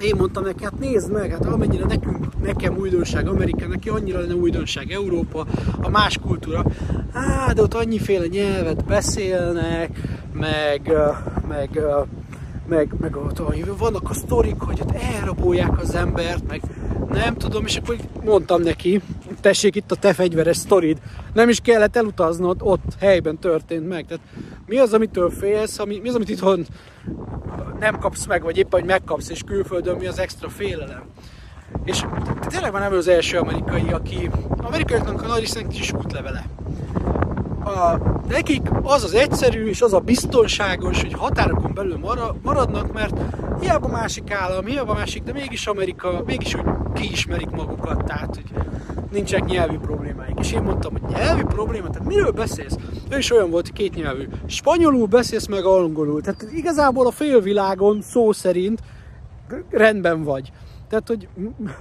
én 0.00 0.14
mondtam 0.18 0.44
neki, 0.44 0.64
hát 0.64 0.78
nézd 0.78 1.12
meg, 1.12 1.30
hát 1.30 1.46
amennyire 1.46 1.84
nekünk, 1.84 2.42
nekem 2.42 2.76
újdonság 2.76 3.28
Amerika, 3.28 3.66
neki 3.66 3.88
annyira 3.88 4.20
lenne 4.20 4.34
újdonság 4.34 4.90
Európa, 4.90 5.46
a 5.82 5.88
más 5.88 6.18
kultúra. 6.18 6.64
Á, 7.12 7.52
de 7.52 7.62
ott 7.62 7.74
annyiféle 7.74 8.26
nyelvet 8.26 8.84
beszélnek, 8.84 10.00
meg, 10.32 10.92
meg, 11.48 11.80
meg, 12.68 12.94
meg 13.00 13.16
vannak 13.78 14.10
a 14.10 14.14
sztorik, 14.14 14.60
hogy 14.60 14.80
ott 14.80 14.94
elrabolják 14.94 15.80
az 15.80 15.94
embert, 15.94 16.48
meg 16.48 16.60
nem 17.08 17.34
tudom, 17.34 17.64
és 17.66 17.76
akkor 17.76 17.96
mondtam 18.24 18.62
neki, 18.62 19.00
tessék 19.40 19.74
itt 19.74 19.90
a 19.90 19.96
te 19.96 20.12
fegyveres 20.12 20.56
sztorid, 20.56 20.98
nem 21.32 21.48
is 21.48 21.60
kellett 21.60 21.96
elutaznod, 21.96 22.56
ott 22.60 22.94
helyben 23.00 23.38
történt 23.38 23.88
meg. 23.88 24.06
Tehát 24.06 24.24
mi 24.66 24.78
az, 24.78 24.92
amitől 24.92 25.30
félsz, 25.30 25.78
ami, 25.78 25.98
mi 26.02 26.08
az, 26.08 26.14
amit 26.14 26.28
itthon 26.28 26.66
nem 27.78 27.98
kapsz 27.98 28.26
meg, 28.26 28.42
vagy 28.42 28.56
éppen, 28.56 28.80
hogy 28.80 28.88
megkapsz, 28.88 29.30
és 29.30 29.42
külföldön 29.46 29.96
mi 29.96 30.06
az 30.06 30.18
extra 30.18 30.48
félelem. 30.48 31.02
És 31.84 32.04
tényleg 32.40 32.72
van 32.72 32.80
nem 32.80 32.92
az 32.92 33.08
első 33.08 33.38
amerikai, 33.38 33.88
aki 33.90 34.30
amerikaiaknak 34.56 35.22
a 35.22 35.26
nagy 35.26 35.40
résznek 35.40 35.78
is 35.78 35.92
útlevele 35.92 36.46
a, 37.66 38.00
nekik 38.28 38.68
az 38.82 39.04
az 39.04 39.14
egyszerű 39.14 39.66
és 39.66 39.82
az 39.82 39.92
a 39.92 40.00
biztonságos, 40.00 41.00
hogy 41.00 41.12
határokon 41.12 41.74
belül 41.74 41.98
maradnak, 42.42 42.92
mert 42.92 43.20
hiába 43.60 43.88
másik 43.88 44.30
állam, 44.30 44.64
hiába 44.64 44.94
másik, 44.94 45.22
de 45.22 45.32
mégis 45.32 45.66
Amerika, 45.66 46.22
mégis 46.26 46.54
úgy 46.54 46.64
kiismerik 46.94 47.50
magukat, 47.50 48.04
tehát 48.04 48.34
hogy 48.34 48.64
nincsenek 49.12 49.48
nyelvi 49.48 49.76
problémáik. 49.76 50.38
És 50.38 50.52
én 50.52 50.62
mondtam, 50.62 50.92
hogy 50.92 51.14
nyelvi 51.14 51.42
probléma, 51.42 51.90
tehát 51.90 52.08
miről 52.08 52.30
beszélsz? 52.30 52.76
Ő 53.10 53.18
is 53.18 53.32
olyan 53.32 53.50
volt, 53.50 53.72
két 53.72 53.94
nyelvű. 53.94 54.28
Spanyolul 54.46 55.06
beszélsz 55.06 55.46
meg 55.46 55.64
angolul. 55.64 56.20
Tehát 56.20 56.46
igazából 56.52 57.06
a 57.06 57.10
félvilágon 57.10 58.02
szó 58.02 58.32
szerint 58.32 58.80
rendben 59.70 60.22
vagy. 60.22 60.52
Tehát, 60.88 61.08
hogy 61.08 61.28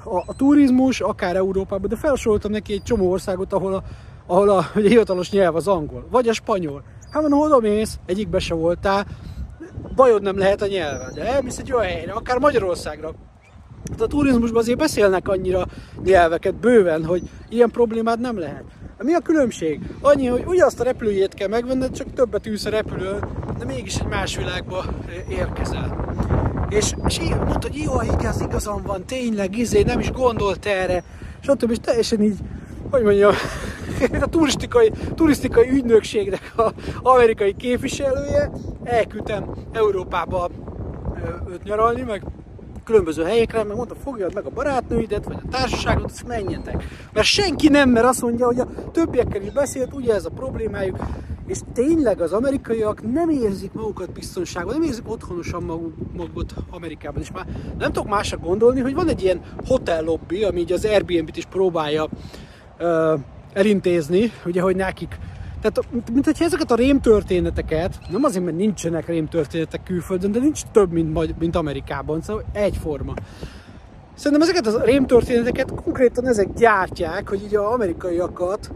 a, 0.03 0.17
a 0.17 0.35
turizmus, 0.35 1.01
akár 1.01 1.35
Európában, 1.35 1.89
de 1.89 1.95
felsoroltam 1.95 2.51
neki 2.51 2.73
egy 2.73 2.83
csomó 2.83 3.11
országot, 3.11 3.53
ahol 3.53 3.73
a 3.73 3.83
ahol 4.27 4.49
a 4.49 4.65
ugye, 4.75 4.89
hivatalos 4.89 5.31
nyelv 5.31 5.55
az 5.55 5.67
angol, 5.67 6.07
vagy 6.11 6.27
a 6.27 6.33
spanyol. 6.33 6.83
Hát 7.11 7.21
van, 7.21 7.33
oda 7.33 7.59
mész, 7.59 7.99
egyikbe 8.05 8.39
se 8.39 8.53
voltál, 8.53 9.05
bajod 9.95 10.21
nem 10.21 10.37
lehet 10.37 10.61
a 10.61 10.67
nyelven, 10.67 11.11
de 11.13 11.33
elmész 11.33 11.57
egy 11.57 11.73
olyan 11.73 11.85
helyre, 11.85 12.11
akár 12.11 12.39
Magyarországra. 12.39 13.13
Hát 13.89 14.01
a 14.01 14.07
turizmusban 14.07 14.61
azért 14.61 14.77
beszélnek 14.77 15.27
annyira 15.27 15.65
nyelveket 16.03 16.55
bőven, 16.55 17.05
hogy 17.05 17.21
ilyen 17.49 17.71
problémád 17.71 18.19
nem 18.19 18.39
lehet. 18.39 18.63
Mi 18.97 19.13
a 19.13 19.19
különbség? 19.19 19.79
Annyi, 20.01 20.27
hogy 20.27 20.43
ugyanazt 20.45 20.79
a 20.79 20.83
repülőjét 20.83 21.33
kell 21.33 21.47
megvenned, 21.47 21.91
csak 21.91 22.13
többet 22.13 22.45
ülsz 22.45 22.65
a 22.65 22.69
repülőn, 22.69 23.27
de 23.59 23.65
mégis 23.65 23.95
egy 23.95 24.07
más 24.07 24.35
világba 24.35 24.85
érkezel. 25.29 26.15
És, 26.69 26.93
és 27.07 27.19
így 27.19 27.35
mondta, 27.35 27.67
hogy 27.67 27.77
jó, 27.77 28.01
igaz, 28.01 28.41
igazam 28.41 28.81
van, 28.83 29.05
tényleg, 29.05 29.57
izé, 29.57 29.81
nem 29.81 29.99
is 29.99 30.11
gondolt 30.11 30.65
erre, 30.65 31.03
stb. 31.41 31.71
És 31.71 31.77
teljesen 31.81 32.21
így, 32.21 32.37
hogy 32.91 33.03
mondjam, 33.03 33.33
a 34.21 34.27
turisztikai, 34.29 34.91
turisztikai 35.15 35.69
ügynökségnek 35.69 36.53
az 36.55 36.71
amerikai 37.01 37.55
képviselője, 37.55 38.51
elküldtem 38.83 39.49
Európába 39.71 40.49
őt 41.49 41.63
nyaralni, 41.63 42.01
meg 42.01 42.23
különböző 42.83 43.23
helyekre, 43.23 43.63
meg 43.63 43.75
mondta, 43.75 43.95
fogjad 43.95 44.33
meg 44.33 44.45
a 44.45 44.49
barátnőidet, 44.49 45.25
vagy 45.25 45.35
a 45.35 45.47
társaságot, 45.49 46.11
és 46.13 46.23
menjetek. 46.27 46.83
Mert 47.13 47.27
senki 47.27 47.67
nem, 47.67 47.89
mert 47.89 48.05
azt 48.05 48.21
mondja, 48.21 48.45
hogy 48.45 48.59
a 48.59 48.91
többiekkel 48.91 49.41
is 49.41 49.51
beszélt, 49.51 49.93
ugye 49.93 50.13
ez 50.13 50.25
a 50.25 50.29
problémájuk, 50.29 50.97
és 51.47 51.57
tényleg 51.73 52.21
az 52.21 52.31
amerikaiak 52.33 53.11
nem 53.13 53.29
érzik 53.29 53.73
magukat 53.73 54.11
biztonságban, 54.11 54.73
nem 54.73 54.83
érzik 54.83 55.11
otthonosan 55.11 55.63
magukat 56.15 56.53
Amerikában, 56.69 57.21
és 57.21 57.31
már 57.31 57.45
nem 57.77 57.91
tudok 57.91 58.09
másra 58.09 58.37
gondolni, 58.37 58.79
hogy 58.79 58.93
van 58.93 59.07
egy 59.07 59.23
ilyen 59.23 59.41
hotel 59.67 60.03
lobby, 60.03 60.43
ami 60.43 60.59
így 60.59 60.71
az 60.71 60.85
Airbnb-t 60.85 61.37
is 61.37 61.45
próbálja 61.45 62.07
uh, 62.79 63.19
elintézni, 63.55 64.31
ugye, 64.45 64.61
hogy 64.61 64.75
nekik 64.75 65.17
Tehát, 65.61 65.87
mint 66.11 66.25
hogyha 66.25 66.45
ezeket 66.45 66.71
a 66.71 66.75
rémtörténeteket, 66.75 67.99
nem 68.09 68.23
azért, 68.23 68.45
mert 68.45 68.57
nincsenek 68.57 69.07
rémtörténetek 69.07 69.83
külföldön, 69.83 70.31
de 70.31 70.39
nincs 70.39 70.61
több, 70.71 70.91
mint, 70.91 71.39
mint 71.39 71.55
Amerikában, 71.55 72.21
szóval 72.21 72.43
egyforma. 72.53 73.13
Szerintem 74.15 74.49
ezeket 74.49 74.67
a 74.67 74.83
rémtörténeteket 74.83 75.71
konkrétan 75.83 76.27
ezek 76.27 76.53
gyártják, 76.53 77.29
hogy 77.29 77.43
így 77.43 77.55
a 77.55 77.71
amerikaiakat 77.71 78.71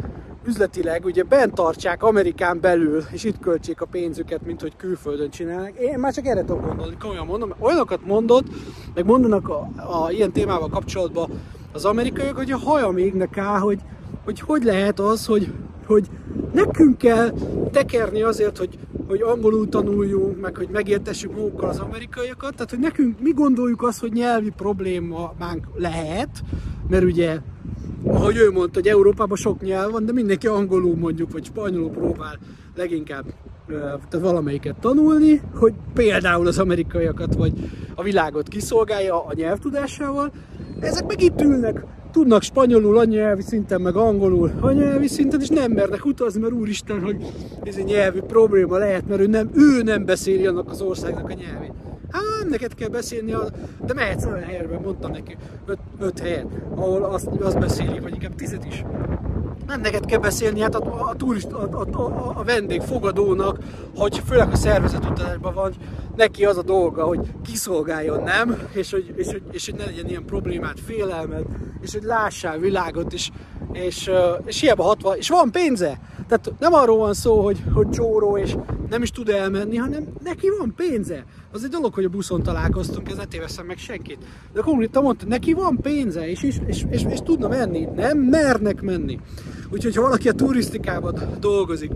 üzletileg 0.45 1.05
ugye 1.05 1.23
bent 1.23 1.53
tartsák 1.53 2.03
Amerikán 2.03 2.59
belül, 2.61 3.03
és 3.11 3.23
itt 3.23 3.39
költsék 3.39 3.82
a 3.82 3.86
pénzüket, 3.86 4.45
mint 4.45 4.61
hogy 4.61 4.75
külföldön 4.75 5.30
csinálnak. 5.30 5.77
Én 5.80 5.99
már 5.99 6.13
csak 6.13 6.25
erre 6.25 6.41
tudok 6.41 6.65
gondolni, 6.65 6.95
komolyan 6.99 7.25
mondom. 7.25 7.53
Olyanokat 7.59 8.05
mondott, 8.05 8.45
meg 8.93 9.05
mondanak 9.05 9.49
a, 9.49 9.69
a 9.75 10.11
ilyen 10.11 10.32
témával 10.32 10.69
kapcsolatban 10.69 11.30
az 11.71 11.86
amerikaiak, 11.86 12.36
hogy 12.36 12.51
a 12.51 12.57
hajam 12.57 12.97
égnek 12.97 13.38
áll, 13.38 13.59
hogy, 13.59 13.80
hogy 14.24 14.39
hogy 14.39 14.63
lehet 14.63 14.99
az, 14.99 15.26
hogy, 15.26 15.51
hogy 15.86 16.07
nekünk 16.53 16.97
kell 16.97 17.34
tekerni 17.72 18.22
azért, 18.22 18.57
hogy, 18.57 18.80
hogy 19.07 19.22
angolul 19.22 19.70
tanuljunk, 19.70 20.41
meg 20.41 20.55
hogy 20.55 20.70
megértessük 20.72 21.36
magukkal 21.36 21.70
az 21.70 21.80
amerikaiakat, 21.80 22.53
tehát 22.53 22.70
hogy 22.70 22.80
nekünk 22.80 23.20
mi 23.20 23.32
gondoljuk 23.32 23.84
azt, 23.84 23.99
hogy 23.99 24.11
nyelvi 24.11 24.49
problémánk 24.49 25.67
lehet, 25.76 26.43
mert 26.89 27.03
ugye 27.03 27.39
ahogy 28.03 28.38
ő 28.38 28.51
mondta, 28.51 28.80
hogy 28.80 28.89
Európában 28.89 29.38
sok 29.38 29.61
nyelv 29.61 29.91
van, 29.91 30.05
de 30.05 30.11
mindenki 30.11 30.47
angolul 30.47 30.95
mondjuk, 30.95 31.32
vagy 31.32 31.45
spanyolul 31.45 31.89
próbál 31.89 32.39
leginkább 32.76 33.26
tehát 33.67 34.20
valamelyiket 34.20 34.76
tanulni, 34.80 35.41
hogy 35.53 35.74
például 35.93 36.47
az 36.47 36.59
amerikaiakat 36.59 37.36
vagy 37.36 37.53
a 37.95 38.03
világot 38.03 38.47
kiszolgálja 38.47 39.26
a 39.26 39.34
nyelvtudásával. 39.34 40.32
Ezek 40.80 41.07
meg 41.07 41.22
itt 41.22 41.41
ülnek, 41.41 41.86
tudnak 42.12 42.41
spanyolul 42.41 42.97
anyanyelvi 42.97 43.41
szinten, 43.41 43.82
meg 43.82 43.95
angolul 43.95 44.51
anyanyelvi 44.62 45.07
szinten, 45.07 45.41
és 45.41 45.49
nem 45.49 45.72
mernek 45.72 46.05
utazni, 46.05 46.41
mert 46.41 46.53
úristen, 46.53 47.01
hogy 47.01 47.26
ez 47.64 47.76
egy 47.76 47.86
nyelvi 47.86 48.20
probléma 48.20 48.78
lehet, 48.78 49.07
mert 49.07 49.22
ő 49.22 49.28
nem, 49.28 49.49
ő 49.53 49.82
nem 49.84 50.05
beszéli 50.05 50.47
annak 50.47 50.70
az 50.70 50.82
országnak 50.82 51.30
a 51.30 51.34
nyelvét. 51.34 51.72
Hát 52.12 52.49
neked 52.49 52.74
kell 52.74 52.89
beszélni, 52.89 53.36
de 53.86 53.93
mehetsz 53.93 54.26
olyan 54.26 54.43
helyre, 54.43 54.80
mondtam 54.80 55.12
neki, 55.12 55.38
öt, 55.66 55.80
öt 55.99 56.20
helyen, 56.20 56.47
ahol 56.76 57.03
azt, 57.03 57.28
azt 57.28 57.60
beszélik, 57.60 58.01
vagy 58.01 58.14
inkább 58.14 58.36
tizet 58.36 58.66
is. 58.66 58.84
Nem 59.70 59.82
neked 59.82 60.05
kell 60.05 60.20
beszélni, 60.20 60.59
hát 60.61 60.76
a, 60.76 61.09
a, 61.09 61.15
turist, 61.15 61.51
a, 61.51 61.70
a, 61.72 61.97
a, 61.97 62.34
a 62.36 62.43
vendégfogadónak, 62.43 63.57
hogy 63.95 64.22
főleg 64.26 64.51
a 64.51 64.55
szervezetutazásban 64.55 65.53
van, 65.53 65.74
neki 66.15 66.45
az 66.45 66.57
a 66.57 66.61
dolga, 66.61 67.03
hogy 67.03 67.20
kiszolgáljon, 67.45 68.24
nem? 68.24 68.57
És 68.74 68.91
hogy, 68.91 69.13
és, 69.15 69.28
hogy, 69.28 69.41
és 69.51 69.65
hogy 69.65 69.80
ne 69.80 69.86
legyen 69.86 70.07
ilyen 70.07 70.26
problémát, 70.26 70.80
félelmet, 70.80 71.45
és 71.82 71.93
hogy 71.93 72.03
lássál 72.03 72.57
világot, 72.57 73.13
és, 73.13 73.30
és, 73.72 74.11
és 74.45 74.59
hiába 74.59 74.84
hatva, 74.84 75.17
és 75.17 75.30
van 75.30 75.51
pénze. 75.51 75.99
Tehát 76.28 76.51
nem 76.59 76.74
arról 76.74 76.97
van 76.97 77.13
szó, 77.13 77.43
hogy, 77.43 77.63
hogy 77.74 77.89
csóró, 77.89 78.38
és 78.38 78.55
nem 78.89 79.01
is 79.01 79.11
tud 79.11 79.30
elmenni, 79.30 79.76
hanem 79.76 80.07
neki 80.24 80.47
van 80.59 80.74
pénze. 80.76 81.26
Az 81.51 81.63
egy 81.63 81.70
dolog, 81.70 81.93
hogy 81.93 82.03
a 82.03 82.09
buszon 82.09 82.43
találkoztunk, 82.43 83.09
ez 83.09 83.15
ne 83.15 83.26
téveszem 83.26 83.65
meg 83.65 83.78
senkit. 83.78 84.17
De 84.53 84.61
konkrétan 84.61 85.03
mondta, 85.03 85.26
neki 85.28 85.53
van 85.53 85.78
pénze, 85.82 86.30
és, 86.30 86.43
és, 86.43 86.59
és, 86.65 86.86
és, 86.89 87.03
és 87.09 87.20
tudna 87.20 87.47
menni. 87.47 87.88
Nem 87.95 88.17
mernek 88.17 88.82
menni. 88.82 89.20
Úgyhogy 89.72 89.95
ha 89.95 90.01
valaki 90.01 90.30
a 90.30 90.34
turisztikában 90.34 91.20
dolgozik, 91.39 91.91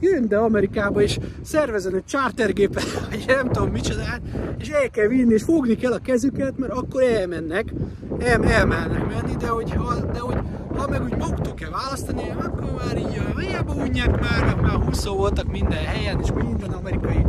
jön 0.00 0.28
de 0.28 0.36
Amerikába, 0.36 1.02
és 1.02 1.18
szervezen 1.42 1.94
egy 1.94 2.04
chartergépet, 2.04 2.92
vagy 3.10 3.24
nem 3.26 3.48
tudom 3.48 3.68
micsodát, 3.68 4.20
és 4.58 4.68
el 4.68 4.90
kell 4.90 5.06
vinni, 5.06 5.32
és 5.32 5.42
fogni 5.42 5.76
kell 5.76 5.92
a 5.92 5.98
kezüket, 5.98 6.58
mert 6.58 6.72
akkor 6.72 7.02
elmennek, 7.02 7.72
el, 8.18 8.44
elmennek 8.44 9.08
menni, 9.08 9.36
de 9.36 9.48
hogy, 9.48 9.68
de 10.12 10.18
hogy 10.18 10.38
ha 10.76 10.88
meg 10.88 11.02
úgy 11.02 11.16
maguktól 11.16 11.54
kell 11.54 11.70
választani, 11.70 12.30
akkor 12.38 12.72
már 12.84 12.98
így 12.98 13.22
hiába 13.38 13.72
unják 13.72 14.20
már, 14.20 14.56
már 14.60 14.74
20 14.74 15.06
voltak 15.06 15.50
minden 15.50 15.84
helyen, 15.84 16.20
és 16.22 16.28
minden 16.32 16.70
amerikai 16.70 17.24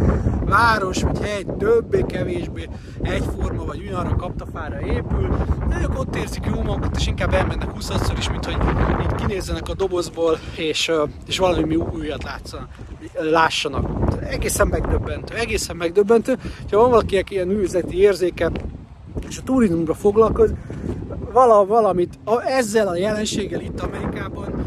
város 0.46 1.02
vagy 1.02 1.20
hely 1.20 1.46
többé-kevésbé 1.60 2.70
egyforma 3.02 3.66
vagy 3.66 3.82
ugyanarra 3.82 4.16
kaptafára 4.16 4.80
épül, 4.80 5.30
de 5.70 5.80
ők 5.82 6.00
ott 6.00 6.16
érzik 6.16 6.46
jó 6.46 6.62
magukat, 6.62 6.96
és 6.96 7.08
inkább 7.08 7.34
elmennek 7.34 7.72
20 7.72 7.92
is, 8.18 8.30
mint 8.30 8.46
hogy 8.46 8.58
így 9.02 9.16
kinézzenek 9.16 9.70
a 9.70 9.74
dobozból, 9.78 10.38
és, 10.56 10.92
és 11.28 11.38
valami 11.38 11.76
újat 11.76 12.24
látszanak, 12.24 12.70
lássanak. 13.14 13.86
Egészen 14.30 14.68
megdöbbentő, 14.68 15.36
egészen 15.36 15.76
megdöbbentő. 15.76 16.38
Ha 16.72 16.78
van 16.78 16.90
valakinek 16.90 17.32
ilyen 17.32 17.50
üzleti 17.50 17.98
érzéke, 17.98 18.52
és 19.30 19.38
a 19.38 19.44
turizmusra 19.44 19.94
foglalkoz, 19.94 20.54
vala, 21.32 21.66
valamit 21.66 22.20
ezzel 22.46 22.88
a 22.88 22.98
jelenséggel 22.98 23.62
itt 23.62 23.80
Amerikában 23.80 24.66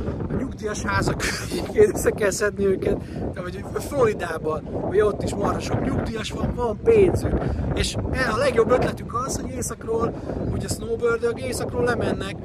nyugdíjas 0.61 0.93
házak 0.93 1.23
össze 1.95 2.11
kell 2.11 2.31
szedni 2.31 2.67
őket, 2.67 2.97
de 3.33 3.41
vagy 3.41 3.65
Floridában, 3.79 4.69
vagy 4.89 5.01
ott 5.01 5.23
is 5.23 5.35
marha 5.35 5.61
sok 5.61 5.85
nyugdíjas 5.85 6.31
van, 6.31 6.55
van 6.55 6.81
pénzük. 6.85 7.35
És 7.75 7.97
a 8.33 8.37
legjobb 8.37 8.71
ötletük 8.71 9.15
az, 9.27 9.41
hogy 9.41 9.51
északról, 9.51 10.15
hogy 10.51 10.65
a 10.65 10.69
snowbirdök 10.69 11.41
északról 11.41 11.85
lemennek, 11.85 12.37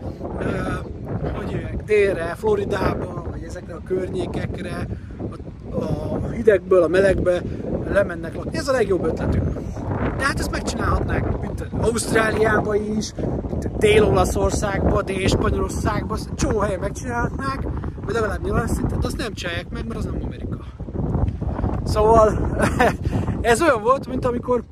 hogy 1.34 1.68
délre, 1.86 2.36
Floridába, 2.36 3.26
vagy 3.32 3.44
ezekre 3.44 3.74
a 3.74 3.82
környékekre, 3.86 4.88
a, 5.18 5.36
a 5.82 6.30
hidegből, 6.30 6.84
a 6.84 6.88
melegbe 6.88 7.42
lemennek 7.90 8.36
lakni. 8.36 8.58
Ez 8.58 8.68
a 8.68 8.72
legjobb 8.72 9.06
ötletük. 9.06 9.44
De 10.18 10.24
hát 10.24 10.40
ezt 10.40 10.52
megcsinálhatnák, 10.52 11.42
mint 11.42 11.68
Ausztráliába 11.82 12.76
is, 12.76 13.14
mint 13.50 13.78
Dél-Olaszországba, 13.78 15.02
Dél-Spanyolországba, 15.02 16.18
csó 16.36 16.60
helyen 16.60 16.80
megcsinálhatnák, 16.80 17.68
vagy 18.06 18.14
legalább 18.14 18.44
nyilván 18.44 18.68
szinten, 18.68 19.00
de 19.00 19.08
azt 19.08 19.18
nem 19.18 19.34
csinálják 19.34 19.70
meg, 19.70 19.88
mert 19.88 20.00
az 20.00 20.06
nem 20.06 20.20
Amerika. 20.24 20.58
Szóval 21.86 22.58
ez 23.42 23.62
olyan 23.62 23.82
volt, 23.82 24.08
mint 24.08 24.26
amikor 24.26 24.64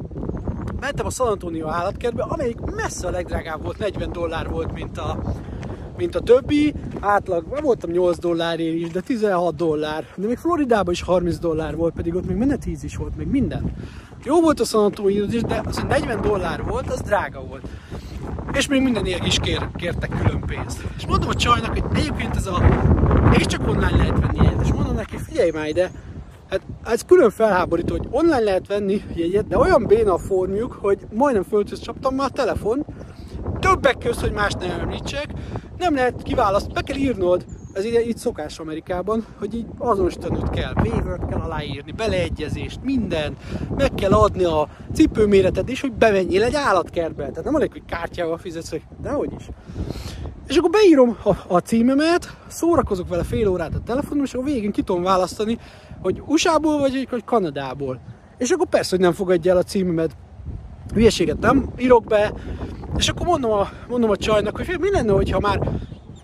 mentem 0.79 1.05
a 1.05 1.09
San 1.09 1.27
Antonio 1.27 1.67
állatkertbe, 1.67 2.23
amelyik 2.23 2.59
messze 2.59 3.07
a 3.07 3.11
legdrágább 3.11 3.63
volt, 3.63 3.77
40 3.77 4.11
dollár 4.11 4.49
volt, 4.49 4.73
mint 4.73 4.97
a, 4.97 5.19
mint 5.97 6.15
a 6.15 6.19
többi, 6.19 6.73
átlag, 6.99 7.61
voltam 7.61 7.91
8 7.91 8.17
dollárért 8.17 8.75
is, 8.75 8.87
de 8.87 8.99
16 8.99 9.55
dollár, 9.55 10.05
de 10.15 10.27
még 10.27 10.37
Floridában 10.37 10.93
is 10.93 11.01
30 11.01 11.37
dollár 11.37 11.75
volt, 11.75 11.93
pedig 11.93 12.15
ott 12.15 12.27
még 12.27 12.37
minden 12.37 12.59
10 12.59 12.83
is 12.83 12.95
volt, 12.95 13.15
még 13.17 13.27
minden. 13.27 13.73
Jó 14.23 14.41
volt 14.41 14.59
a 14.59 14.65
San 14.65 14.93
is, 15.07 15.41
de 15.41 15.61
az 15.65 15.83
40 15.87 16.21
dollár 16.21 16.63
volt, 16.63 16.89
az 16.89 17.01
drága 17.01 17.43
volt. 17.45 17.67
És 18.53 18.67
még 18.67 18.81
mindenért 18.81 19.25
is 19.25 19.39
kér, 19.39 19.67
kértek 19.75 20.09
külön 20.09 20.41
pénzt. 20.41 20.83
És 20.97 21.05
mondom 21.05 21.29
a 21.29 21.33
csajnak, 21.33 21.79
hogy 21.79 21.97
egyébként 21.97 22.35
ez 22.35 22.47
a... 22.47 22.61
És 23.37 23.45
csak 23.45 23.67
online 23.67 23.95
lehet 23.95 24.19
venni 24.19 24.37
jegyet. 24.37 24.61
És 24.61 24.73
mondom 24.73 24.95
neki, 24.95 25.17
figyelj 25.17 25.51
már 25.51 25.67
ide, 25.67 25.91
hát 26.49 26.61
ez 26.83 27.01
külön 27.01 27.29
felháborító, 27.29 27.97
hogy 27.97 28.07
online 28.09 28.39
lehet 28.39 28.67
venni 28.67 29.01
jegyet, 29.15 29.47
de 29.47 29.57
olyan 29.57 29.85
béna 29.87 30.13
a 30.13 30.17
formjuk, 30.17 30.77
hogy 30.81 30.99
majdnem 31.13 31.43
földhöz 31.43 31.79
csaptam 31.79 32.15
már 32.15 32.29
a 32.31 32.33
telefon, 32.33 32.85
többek 33.59 33.97
közt, 33.97 34.19
hogy 34.19 34.31
más 34.31 34.53
nem 34.53 34.79
említsek, 34.79 35.27
nem 35.77 35.95
lehet 35.95 36.23
kiválasztani, 36.23 36.73
be 36.73 36.81
kell 36.81 36.97
írnod, 36.97 37.45
ez 37.73 37.85
így, 37.85 38.03
így 38.07 38.17
szokás 38.17 38.59
Amerikában, 38.59 39.25
hogy 39.39 39.55
így 39.55 39.65
azonosítanod 39.77 40.49
kell, 40.49 40.73
waiver 40.75 41.19
kell 41.29 41.39
aláírni, 41.39 41.91
beleegyezést, 41.91 42.79
mindent, 42.83 43.37
meg 43.75 43.93
kell 43.93 44.11
adni 44.11 44.43
a 44.43 44.67
cipőméreted 44.93 45.69
is, 45.69 45.81
hogy 45.81 45.91
bemenjél 45.91 46.43
egy 46.43 46.55
állatkertbe. 46.55 47.29
Tehát 47.29 47.43
nem 47.43 47.55
elég, 47.55 47.71
hogy 47.71 47.85
kártyával 47.85 48.37
fizetsz, 48.37 48.69
hogy 48.69 48.81
dehogy 49.01 49.31
is. 49.37 49.47
És 50.47 50.57
akkor 50.57 50.69
beírom 50.69 51.17
a, 51.23 51.33
a 51.47 51.57
címemet, 51.57 52.37
szórakozok 52.47 53.07
vele 53.07 53.23
fél 53.23 53.47
órát 53.47 53.75
a 53.75 53.83
telefonon, 53.85 54.23
és 54.23 54.33
a 54.33 54.41
végén 54.41 54.71
ki 54.71 54.81
tudom 54.81 55.03
választani, 55.03 55.57
hogy 56.01 56.21
USA-ból 56.25 56.79
vagy, 56.79 57.07
vagy 57.09 57.23
Kanadából. 57.23 57.99
És 58.37 58.49
akkor 58.49 58.67
persze, 58.67 58.89
hogy 58.89 58.99
nem 58.99 59.13
fogadja 59.13 59.51
el 59.51 59.57
a 59.57 59.63
címemet. 59.63 60.15
Hülyeséget 60.93 61.39
nem 61.39 61.69
írok 61.77 62.03
be, 62.03 62.33
és 62.97 63.07
akkor 63.07 63.25
mondom 63.25 63.51
a, 63.51 63.69
mondom 63.87 64.09
a 64.09 64.17
csajnak, 64.17 64.57
hogy 64.57 64.77
mi 64.79 64.91
lenne, 64.91 65.11
hogyha 65.11 65.39
már 65.39 65.59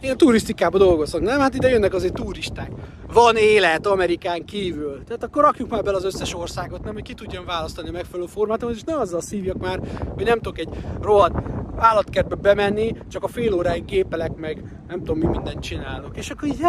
én 0.01 0.17
turisztikában 0.17 0.79
dolgozok, 0.79 1.21
nem? 1.21 1.39
Hát 1.39 1.55
ide 1.55 1.69
jönnek 1.69 1.93
azért 1.93 2.13
turisták. 2.13 2.71
Van 3.13 3.35
élet 3.35 3.85
Amerikán 3.85 4.45
kívül. 4.45 5.03
Tehát 5.03 5.23
akkor 5.23 5.43
rakjuk 5.43 5.69
már 5.69 5.83
bele 5.83 5.97
az 5.97 6.05
összes 6.05 6.35
országot, 6.35 6.83
nem? 6.83 6.93
Hogy 6.93 7.03
ki 7.03 7.13
tudjam 7.13 7.45
választani 7.45 7.89
a 7.89 7.91
megfelelő 7.91 8.27
formátumot, 8.27 8.75
és 8.75 8.83
ne 8.83 8.95
azzal 8.95 9.21
szívjak 9.21 9.57
már, 9.57 9.79
hogy 10.15 10.25
nem 10.25 10.39
tudok 10.39 10.59
egy 10.59 10.69
rohadt 11.01 11.35
állatkertbe 11.77 12.35
bemenni, 12.35 12.95
csak 13.07 13.23
a 13.23 13.27
fél 13.27 13.53
óráig 13.53 13.85
gépelek 13.85 14.35
meg, 14.35 14.63
nem 14.87 14.99
tudom 14.99 15.17
mi 15.17 15.25
mindent 15.25 15.59
csinálok. 15.59 16.17
És 16.17 16.29
akkor 16.29 16.47
így, 16.47 16.59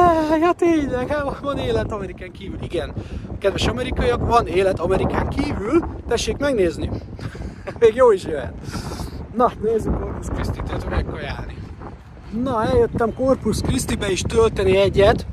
ja 0.41 0.53
tényleg, 0.57 1.09
hát 1.09 1.39
van 1.39 1.59
élet 1.59 1.93
Amerikán 1.93 2.33
kívül. 2.33 2.59
Igen, 2.63 2.93
kedves 3.39 3.67
amerikaiak, 3.67 4.27
van 4.27 4.47
élet 4.47 4.81
Amerikán 4.81 5.29
kívül, 5.29 5.85
tessék 6.09 6.37
megnézni. 6.37 6.91
Még 7.81 7.95
jó 7.95 8.13
is 8.13 8.25
jöhet. 8.25 8.53
Na, 9.37 9.53
nézzük 9.63 9.99
Corpus 9.99 10.27
Christi-t, 10.27 10.69
illetve 10.69 10.91
megkajálni. 10.91 11.57
Na, 12.43 12.65
eljöttem 12.65 13.15
Corpus 13.15 13.61
Christi-be 13.61 14.11
is 14.11 14.21
tölteni 14.21 14.77
egyet. 14.77 15.27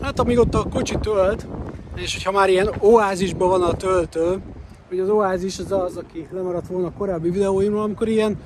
Hát 0.00 0.18
amíg 0.18 0.38
ott 0.38 0.54
a 0.54 0.68
kocsi 0.68 0.98
tölt, 1.00 1.46
és 1.94 2.12
hogyha 2.14 2.32
már 2.32 2.48
ilyen 2.48 2.70
oázisban 2.78 3.48
van 3.48 3.62
a 3.62 3.72
töltő, 3.72 4.42
hogy 4.88 4.98
az 4.98 5.08
oázis 5.08 5.58
az 5.58 5.72
az, 5.72 5.96
aki 5.96 6.26
lemaradt 6.30 6.66
volna 6.66 6.86
a 6.86 6.92
korábbi 6.98 7.30
videóimról, 7.30 7.82
amikor 7.82 8.08
ilyen 8.08 8.38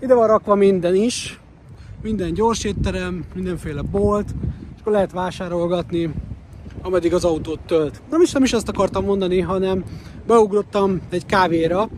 ide 0.00 0.14
van 0.14 0.26
rakva 0.26 0.54
minden 0.54 0.94
is, 0.94 1.40
minden 2.02 2.32
gyors 2.32 2.64
étterem, 2.64 3.24
mindenféle 3.34 3.82
bolt, 3.82 4.28
és 4.74 4.80
akkor 4.80 4.92
lehet 4.92 5.12
vásárolgatni 5.12 6.14
ameddig 6.82 7.14
az 7.14 7.24
autót 7.24 7.60
tölt. 7.66 8.00
Nem 8.10 8.20
is, 8.20 8.32
nem 8.32 8.42
is 8.42 8.52
azt 8.52 8.68
akartam 8.68 9.04
mondani, 9.04 9.40
hanem 9.40 9.84
beugrottam 10.26 11.00
egy 11.10 11.26
kávéra. 11.26 11.88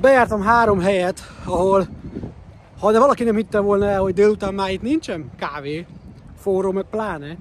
Bejártam 0.00 0.42
három 0.42 0.80
helyet, 0.80 1.22
ahol 1.44 1.88
ha 2.80 2.92
de 2.92 2.98
valaki 2.98 3.24
nem 3.24 3.36
hitte 3.36 3.58
volna 3.58 3.86
el, 3.86 4.00
hogy 4.00 4.14
délután 4.14 4.54
már 4.54 4.70
itt 4.70 4.82
nincsen 4.82 5.30
kávé, 5.38 5.86
forró 6.40 6.72
meg 6.72 6.84
pláne, 6.90 7.36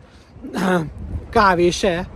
kávé 1.30 1.70
se, 1.70 2.08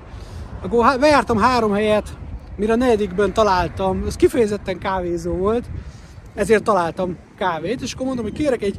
akkor 0.62 1.00
bejártam 1.00 1.38
három 1.38 1.72
helyet, 1.74 2.18
mire 2.56 2.74
a 2.74 2.76
negyedikben 2.76 3.34
találtam, 3.34 4.04
ez 4.08 4.16
kifejezetten 4.16 4.80
kávézó 4.80 5.34
volt, 5.34 5.66
ezért 6.36 6.64
találtam 6.64 7.18
kávét, 7.38 7.82
és 7.82 7.94
akkor 7.94 8.06
mondom, 8.06 8.26
hogy 8.26 8.34
kérek 8.34 8.62
egy, 8.62 8.78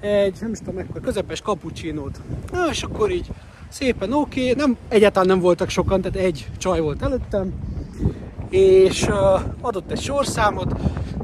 egy 0.00 0.36
nem 0.40 0.50
is 0.50 0.58
tudom 0.58 0.74
mekkora, 0.74 1.00
közepes 1.00 1.40
cappuccinót. 1.40 2.20
Na, 2.52 2.66
és 2.70 2.82
akkor 2.82 3.10
így 3.10 3.26
szépen 3.68 4.12
oké, 4.12 4.40
okay. 4.40 4.54
nem, 4.54 4.76
egyáltalán 4.88 5.28
nem 5.28 5.40
voltak 5.40 5.68
sokan, 5.68 6.00
tehát 6.00 6.18
egy 6.18 6.48
csaj 6.58 6.80
volt 6.80 7.02
előttem, 7.02 7.52
és 8.50 9.08
adott 9.60 9.90
egy 9.90 10.00
sorszámot, 10.00 10.72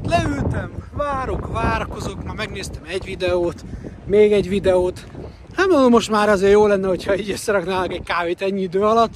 leültem, 0.07 0.71
várok, 0.93 1.51
várakozok, 1.53 2.23
már 2.23 2.35
megnéztem 2.35 2.81
egy 2.87 3.03
videót, 3.03 3.65
még 4.05 4.31
egy 4.31 4.49
videót, 4.49 5.05
hát 5.55 5.67
mondom, 5.67 5.91
most 5.91 6.11
már 6.11 6.29
azért 6.29 6.51
jó 6.51 6.67
lenne, 6.67 6.87
hogyha 6.87 7.17
így 7.17 7.31
összeraknának 7.31 7.93
egy 7.93 8.03
kávét 8.03 8.41
ennyi 8.41 8.61
idő 8.61 8.81
alatt, 8.81 9.13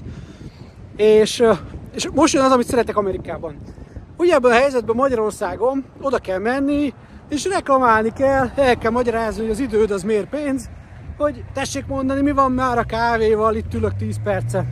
és, 0.96 1.44
és 1.94 2.10
most 2.14 2.34
jön 2.34 2.44
az, 2.44 2.52
amit 2.52 2.68
szeretek 2.68 2.98
Amerikában. 2.98 3.58
Ugye 4.18 4.34
ebben 4.34 4.52
a 4.52 4.56
helyzetben 4.56 4.96
Magyarországon 4.96 5.86
oda 6.02 6.18
kell 6.18 6.40
menni, 6.40 6.94
és 7.30 7.46
reklamálni 7.46 8.14
kell, 8.14 8.50
el 8.56 8.78
kell 8.78 8.92
magyarázni, 8.92 9.42
hogy 9.42 9.52
az 9.52 9.60
időd 9.60 9.92
az 9.92 10.04
miért 10.04 10.30
pénz, 10.30 10.70
hogy 11.18 11.44
tessék 11.54 11.86
mondani, 11.86 12.22
mi 12.22 12.32
van 12.32 12.52
már 12.52 12.78
a 12.78 12.84
kávéval, 12.84 13.56
itt 13.56 13.74
ülök 13.74 13.96
10 13.96 14.20
perce. 14.24 14.66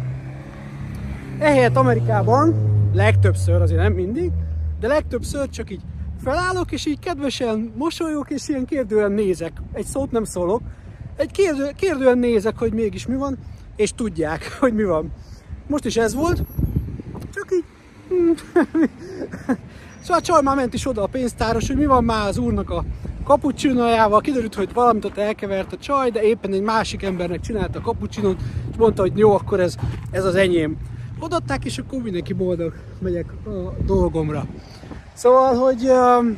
Ehelyett 1.40 1.76
Amerikában 1.76 2.76
legtöbbször, 2.94 3.62
azért 3.62 3.82
nem 3.82 3.94
mindig, 3.94 4.32
de 4.80 4.88
legtöbbször 4.88 5.50
csak 5.50 5.72
így 5.72 5.82
felállok, 6.24 6.72
és 6.72 6.86
így 6.86 7.00
kedvesen 7.00 7.74
mosolyok, 7.76 8.30
és 8.30 8.48
ilyen 8.48 8.66
kérdően 8.66 9.12
nézek. 9.12 9.52
Egy 9.74 9.86
szót 9.86 10.12
nem 10.12 10.24
szólok. 10.24 10.62
Egy 11.16 11.32
kérdő, 11.32 11.70
kérdően 11.76 12.18
nézek, 12.18 12.58
hogy 12.58 12.74
mégis 12.74 13.08
mi 13.08 13.16
van, 13.16 13.38
és 13.76 13.94
tudják, 13.94 14.52
hogy 14.60 14.74
mi 14.74 14.84
van. 14.84 15.12
Most 15.68 15.86
is 15.86 15.98
ez 15.98 16.14
volt, 16.14 16.44
csak 17.34 17.48
így... 17.52 17.64
szóval 20.02 20.18
a 20.18 20.22
csaj 20.22 20.42
már 20.42 20.56
ment 20.56 20.74
is 20.74 20.88
oda 20.88 21.04
a 21.04 21.08
pénztáros, 21.08 21.68
hogy 21.68 21.78
mi 21.78 21.86
van 21.86 22.04
már 22.04 22.28
az 22.28 22.38
úrnak 22.38 22.70
a 22.70 22.86
kapucsinójával, 23.24 24.22
kiderült, 24.22 24.56
hogy 24.56 24.74
valamit 24.74 25.06
ott 25.06 25.18
elkevert 25.18 25.74
a 25.74 25.78
csaj, 25.78 26.10
de 26.10 26.22
éppen 26.22 26.54
egy 26.54 26.62
másik 26.62 27.04
embernek 27.04 27.40
csinálta 27.40 27.80
a 27.80 27.82
kapucsinót, 27.82 28.40
és 28.72 28.78
mondta, 28.78 29.02
hogy 29.02 29.18
jó, 29.18 29.34
akkor 29.34 29.60
ez, 29.60 29.76
ez 30.12 30.26
az 30.26 30.36
enyém. 30.36 30.78
Odaadták, 31.20 31.66
és 31.66 31.78
akkor 31.78 32.02
mindenki 32.02 32.34
boldog, 32.34 32.74
megyek 33.00 33.26
a 33.46 33.84
dolgomra. 33.86 34.46
Szóval, 35.14 35.56
hogy 35.56 35.90
um, 35.90 36.38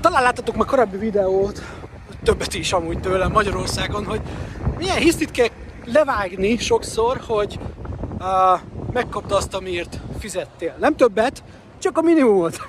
talán 0.00 0.22
láttatok 0.22 0.56
már 0.56 0.66
korábbi 0.66 0.96
videót, 0.96 1.62
többet 2.22 2.54
is 2.54 2.72
amúgy 2.72 3.00
tőlem 3.00 3.32
Magyarországon, 3.32 4.04
hogy 4.04 4.20
milyen 4.78 4.96
hisztit 4.96 5.30
kell 5.30 5.48
levágni 5.84 6.56
sokszor, 6.56 7.20
hogy 7.26 7.58
uh, 8.18 8.60
megkapta 8.92 9.36
azt, 9.36 9.54
amiért 9.54 10.00
fizettél. 10.18 10.74
Nem 10.78 10.96
többet, 10.96 11.42
csak 11.78 11.98
a 11.98 12.02
minimumot. 12.02 12.66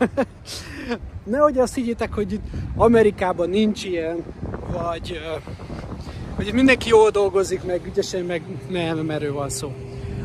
Nehogy 1.24 1.58
azt 1.58 1.76
higgyétek, 1.76 2.14
hogy 2.14 2.32
itt 2.32 2.46
Amerikában 2.76 3.50
nincs 3.50 3.84
ilyen, 3.84 4.24
vagy 4.72 5.12
uh, 5.12 5.44
hogy 6.36 6.54
mindenki 6.54 6.90
jól 6.90 7.10
dolgozik, 7.10 7.64
meg 7.64 7.86
ügyesen, 7.86 8.24
meg 8.24 8.42
nem, 8.70 9.10
erről 9.10 9.34
van 9.34 9.50
szó. 9.50 9.72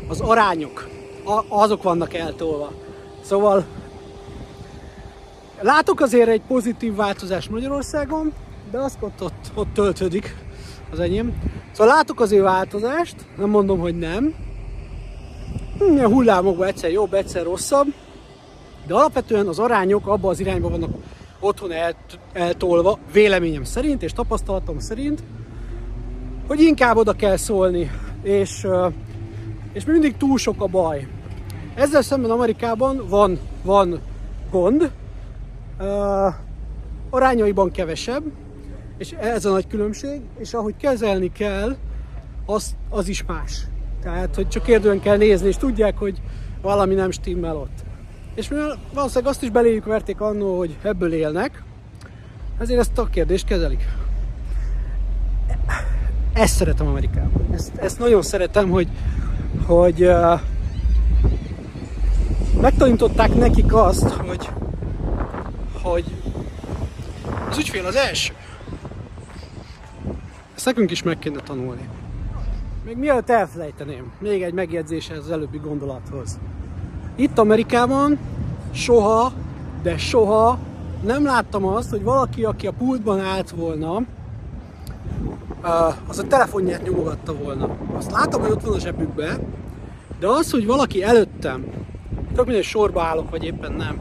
Az 0.09 0.20
arányok, 0.20 0.89
a, 1.24 1.45
azok 1.49 1.82
vannak 1.82 2.15
eltolva. 2.15 2.73
Szóval 3.20 3.65
látok 5.61 6.01
azért 6.01 6.28
egy 6.28 6.43
pozitív 6.49 6.95
változás 6.95 7.49
Magyarországon, 7.49 8.32
de 8.70 8.78
azt 8.78 8.97
ott, 9.01 9.23
ott, 9.23 9.51
ott 9.55 9.74
töltődik 9.74 10.37
az 10.91 11.01
enyém. 11.01 11.39
Szóval 11.73 11.95
látok 11.95 12.20
azért 12.20 12.43
változást, 12.43 13.16
nem 13.37 13.49
mondom, 13.49 13.78
hogy 13.78 13.99
nem. 13.99 14.35
Ilyen 15.91 16.12
hullámokban 16.12 16.66
egyszer 16.66 16.91
jobb, 16.91 17.15
egyszer 17.15 17.45
rosszabb, 17.45 17.87
de 18.87 18.95
alapvetően 18.95 19.47
az 19.47 19.59
arányok 19.59 20.07
abba 20.07 20.28
az 20.28 20.41
irányba 20.41 20.69
vannak 20.69 20.91
otthon 21.41 21.70
eltolva, 22.32 22.99
véleményem 23.12 23.65
szerint 23.65 24.03
és 24.03 24.12
tapasztalatom 24.12 24.78
szerint, 24.78 25.23
hogy 26.51 26.60
inkább 26.60 26.97
oda 26.97 27.12
kell 27.12 27.36
szólni, 27.36 27.90
és, 28.22 28.66
és 29.72 29.85
mindig 29.85 30.16
túl 30.16 30.39
sok 30.39 30.62
a 30.62 30.66
baj. 30.66 31.06
Ezzel 31.74 32.02
szemben 32.02 32.31
Amerikában 32.31 33.06
van, 33.09 33.39
van 33.62 34.01
gond, 34.51 34.90
uh, 35.78 36.35
arányaiban 37.10 37.70
kevesebb, 37.70 38.22
és 38.98 39.12
ez 39.12 39.44
a 39.44 39.51
nagy 39.51 39.66
különbség, 39.66 40.20
és 40.39 40.55
ahogy 40.55 40.74
kezelni 40.77 41.32
kell, 41.32 41.77
az, 42.47 42.77
az 42.89 43.09
is 43.09 43.24
más. 43.24 43.66
Tehát, 44.02 44.35
hogy 44.35 44.48
csak 44.48 44.62
kérdően 44.62 45.01
kell 45.01 45.16
nézni, 45.16 45.48
és 45.48 45.56
tudják, 45.56 45.98
hogy 45.98 46.20
valami 46.62 46.94
nem 46.94 47.10
stimmel 47.10 47.56
ott. 47.56 47.78
És 48.35 48.48
mivel 48.48 48.78
valószínűleg 48.94 49.31
azt 49.31 49.43
is 49.43 49.51
beléjük 49.51 49.85
verték 49.85 50.20
annó, 50.20 50.59
hogy 50.59 50.77
ebből 50.82 51.12
élnek, 51.12 51.62
ezért 52.59 52.81
ezt 52.81 52.98
a 52.98 53.05
kérdést 53.05 53.47
kezelik. 53.47 53.85
Ezt 56.40 56.56
szeretem 56.56 56.86
Amerikában. 56.86 57.46
Ezt, 57.52 57.76
ezt 57.76 57.98
nagyon 57.98 58.22
szeretem, 58.22 58.70
hogy, 58.70 58.88
hogy 59.66 60.04
uh, 60.04 60.40
megtanították 62.60 63.34
nekik 63.34 63.74
azt, 63.74 64.08
hogy, 64.08 64.48
hogy 65.82 66.04
az 67.50 67.58
ügyfél 67.58 67.86
az 67.86 67.96
első. 67.96 68.34
Ezt 70.56 70.64
nekünk 70.64 70.90
is 70.90 71.02
meg 71.02 71.18
kéne 71.18 71.40
tanulni. 71.40 71.88
Még 72.84 72.96
mielőtt 72.96 73.30
elfelejteném, 73.30 74.12
még 74.18 74.42
egy 74.42 74.52
megjegyzés 74.52 75.10
az 75.10 75.30
előbbi 75.30 75.58
gondolathoz. 75.58 76.38
Itt 77.16 77.38
Amerikában 77.38 78.18
soha, 78.72 79.32
de 79.82 79.98
soha 79.98 80.58
nem 81.04 81.24
láttam 81.24 81.64
azt, 81.64 81.90
hogy 81.90 82.02
valaki, 82.02 82.44
aki 82.44 82.66
a 82.66 82.72
pultban 82.72 83.20
állt 83.20 83.50
volna, 83.50 84.02
az 86.07 86.19
a 86.19 86.27
telefonját 86.27 86.82
nyomogatta 86.82 87.35
volna. 87.35 87.77
Azt 87.97 88.11
látom, 88.11 88.41
hogy 88.41 88.51
ott 88.51 88.62
van 88.62 88.74
a 88.74 88.78
zsebükbe, 88.78 89.39
de 90.19 90.27
az, 90.27 90.51
hogy 90.51 90.66
valaki 90.66 91.03
előttem, 91.03 91.65
tök 92.35 92.47
mindegy 92.47 92.65
sorba 92.65 93.03
állok, 93.03 93.31
vagy 93.31 93.45
éppen 93.45 93.73
nem, 93.73 93.99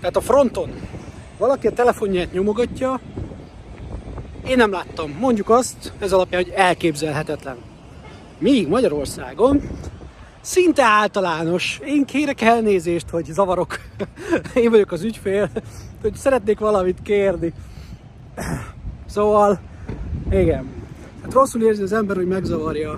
tehát 0.00 0.16
a 0.16 0.20
fronton 0.20 0.70
valaki 1.38 1.66
a 1.66 1.72
telefonját 1.72 2.32
nyomogatja, 2.32 3.00
én 4.46 4.56
nem 4.56 4.70
láttam. 4.70 5.16
Mondjuk 5.18 5.50
azt, 5.50 5.92
ez 5.98 6.12
alapján, 6.12 6.42
hogy 6.42 6.52
elképzelhetetlen. 6.56 7.56
Míg 8.38 8.68
Magyarországon 8.68 9.62
szinte 10.40 10.84
általános. 10.84 11.80
Én 11.84 12.04
kérek 12.04 12.40
elnézést, 12.40 13.08
hogy 13.08 13.24
zavarok. 13.24 13.78
Én 14.54 14.70
vagyok 14.70 14.92
az 14.92 15.02
ügyfél, 15.02 15.50
hogy 16.00 16.14
szeretnék 16.14 16.58
valamit 16.58 17.02
kérni. 17.02 17.52
Szóval 19.06 19.60
igen. 20.30 20.66
Hát 21.22 21.32
rosszul 21.32 21.62
érzi 21.62 21.82
az 21.82 21.92
ember, 21.92 22.16
hogy 22.16 22.26
megzavarja 22.26 22.90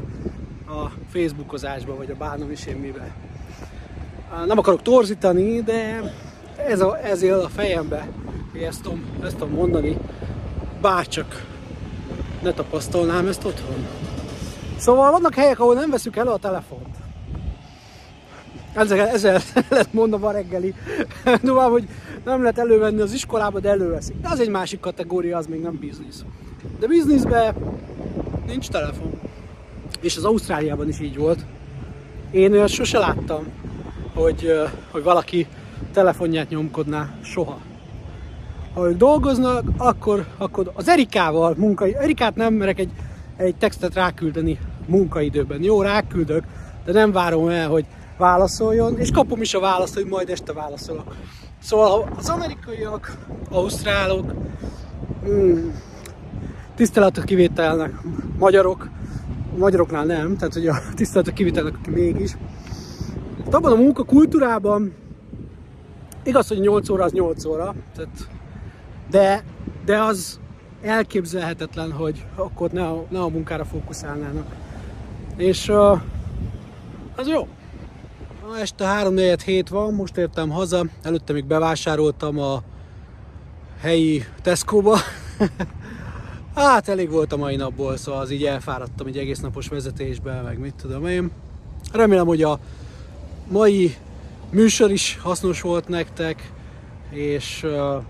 a 0.68 0.90
Facebookozásba, 1.12 1.97
vagy 1.97 2.10
a 2.10 2.14
bánom 2.14 2.51
is 2.51 2.66
én 2.66 2.76
mivel. 2.76 3.14
Nem 4.47 4.59
akarok 4.59 4.82
torzítani, 4.82 5.62
de 5.62 6.02
ez, 6.56 6.80
a, 6.80 6.98
ez 6.98 7.22
él 7.22 7.38
a 7.38 7.48
fejembe, 7.48 8.09
hogy 8.52 8.60
ezt 8.60 8.82
tudom, 8.82 9.05
ezt 9.22 9.36
tudom 9.36 9.55
mondani, 9.55 9.97
bárcsak 10.80 11.44
ne 12.43 12.52
tapasztalnám 12.52 13.26
ezt 13.26 13.44
otthon. 13.44 13.86
Szóval 14.78 15.10
vannak 15.10 15.34
helyek, 15.34 15.60
ahol 15.60 15.74
nem 15.74 15.90
veszük 15.90 16.16
elő 16.16 16.30
a 16.30 16.36
telefont. 16.36 16.97
Ezzel, 18.74 19.09
ezzel 19.09 19.40
lehet 19.70 19.93
mondom 19.93 20.24
a 20.24 20.30
reggeli. 20.30 20.74
Tudom, 21.40 21.70
hogy 21.70 21.88
nem 22.24 22.40
lehet 22.40 22.59
elővenni 22.59 23.01
az 23.01 23.12
iskolába, 23.12 23.60
de 23.60 23.68
előveszik. 23.68 24.16
De 24.20 24.28
az 24.28 24.40
egy 24.40 24.51
másik 24.51 24.80
kategória, 24.80 25.36
az 25.36 25.47
még 25.47 25.60
nem 25.60 25.78
biznisz. 25.80 26.24
De 26.78 26.86
bizniszben 26.86 27.55
nincs 28.47 28.68
telefon. 28.68 29.20
És 30.01 30.16
az 30.16 30.24
Ausztráliában 30.24 30.88
is 30.88 31.01
így 31.01 31.16
volt. 31.16 31.44
Én 32.30 32.66
sose 32.66 32.98
láttam, 32.98 33.47
hogy, 34.14 34.52
hogy 34.90 35.02
valaki 35.02 35.47
telefonját 35.93 36.48
nyomkodná 36.48 37.14
soha. 37.22 37.59
Ha 38.74 38.88
ők 38.88 38.97
dolgoznak, 38.97 39.64
akkor, 39.76 40.26
akkor 40.38 40.70
az 40.74 40.88
Erikával 40.88 41.55
munkai, 41.56 41.94
Erikát 41.94 42.34
nem 42.34 42.55
merek 42.55 42.78
egy, 42.78 42.90
egy 43.36 43.56
textet 43.56 43.94
ráküldeni 43.94 44.59
munkaidőben. 44.86 45.62
Jó, 45.62 45.82
ráküldök, 45.82 46.44
de 46.84 46.93
nem 46.93 47.12
várom 47.12 47.48
el, 47.48 47.68
hogy 47.68 47.86
válaszoljon, 48.18 48.98
és 48.98 49.10
kapom 49.10 49.40
is 49.40 49.55
a 49.55 49.60
választ, 49.60 49.94
hogy 49.94 50.06
majd 50.06 50.30
este 50.30 50.52
válaszolok. 50.52 51.14
Szóval 51.62 52.09
az 52.16 52.28
amerikaiak, 52.28 53.16
ausztrálok, 53.51 54.32
hmm, 56.77 56.85
tiszteletet 56.85 57.24
kivételnek, 57.24 57.93
magyarok, 58.39 58.89
a 59.55 59.59
magyaroknál 59.59 60.05
nem, 60.05 60.36
tehát 60.36 60.55
hogy 60.55 60.66
a 60.66 60.77
tisztelt 60.94 61.28
a 61.28 61.32
kivitelnek, 61.32 61.74
aki 61.81 61.90
mégis. 61.90 62.36
Hát 63.44 63.55
abban 63.55 63.73
a 63.73 63.77
munkakultúrában 63.77 64.93
igaz, 66.24 66.48
hogy 66.48 66.61
8 66.61 66.89
óra 66.89 67.05
az 67.05 67.12
8 67.12 67.44
óra, 67.44 67.74
tehát, 67.94 68.28
de, 69.11 69.44
de 69.85 70.03
az 70.03 70.40
elképzelhetetlen, 70.82 71.93
hogy 71.93 72.27
akkor 72.35 72.70
ne 72.70 72.86
a, 72.86 73.05
ne 73.09 73.20
a 73.20 73.28
munkára 73.28 73.65
fókuszálnának. 73.65 74.47
És 75.36 75.69
uh, 75.69 76.01
az 77.16 77.28
jó. 77.28 77.48
Este 78.61 78.85
3 78.85 79.15
4 79.15 79.43
hét 79.43 79.69
van, 79.69 79.94
most 79.94 80.16
értem 80.16 80.51
haza, 80.51 80.85
előtte 81.03 81.32
még 81.32 81.44
bevásároltam 81.44 82.39
a 82.39 82.62
helyi 83.81 84.24
Tesco-ba. 84.43 84.97
hát 86.62 86.89
elég 86.89 87.11
volt 87.11 87.33
a 87.33 87.37
mai 87.37 87.57
napból, 87.57 87.97
szóval 87.97 88.20
az 88.20 88.31
így 88.31 88.45
elfáradtam 88.45 89.07
egy 89.07 89.19
egész 89.19 89.41
napos 89.41 89.69
vezetésbe, 89.69 90.41
meg 90.41 90.59
mit 90.59 90.74
tudom 90.74 91.07
én. 91.07 91.31
Remélem, 91.93 92.27
hogy 92.27 92.43
a 92.43 92.59
mai 93.51 93.97
műsor 94.51 94.91
is 94.91 95.19
hasznos 95.23 95.61
volt 95.61 95.89
nektek, 95.89 96.53
és 97.11 97.62
uh, 97.62 98.03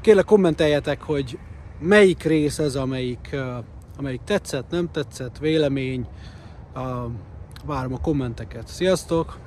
kérlek 0.00 0.24
kommenteljetek, 0.24 1.02
hogy 1.02 1.38
melyik 1.80 2.22
rész 2.22 2.58
ez, 2.58 2.74
amelyik, 2.74 3.30
uh, 3.32 3.64
amelyik 3.96 4.20
tetszett, 4.24 4.70
nem 4.70 4.90
tetszett, 4.90 5.38
vélemény, 5.38 6.06
uh, 6.74 6.82
várom 7.64 7.92
a 7.92 8.00
kommenteket. 8.00 8.68
Sziasztok! 8.68 9.45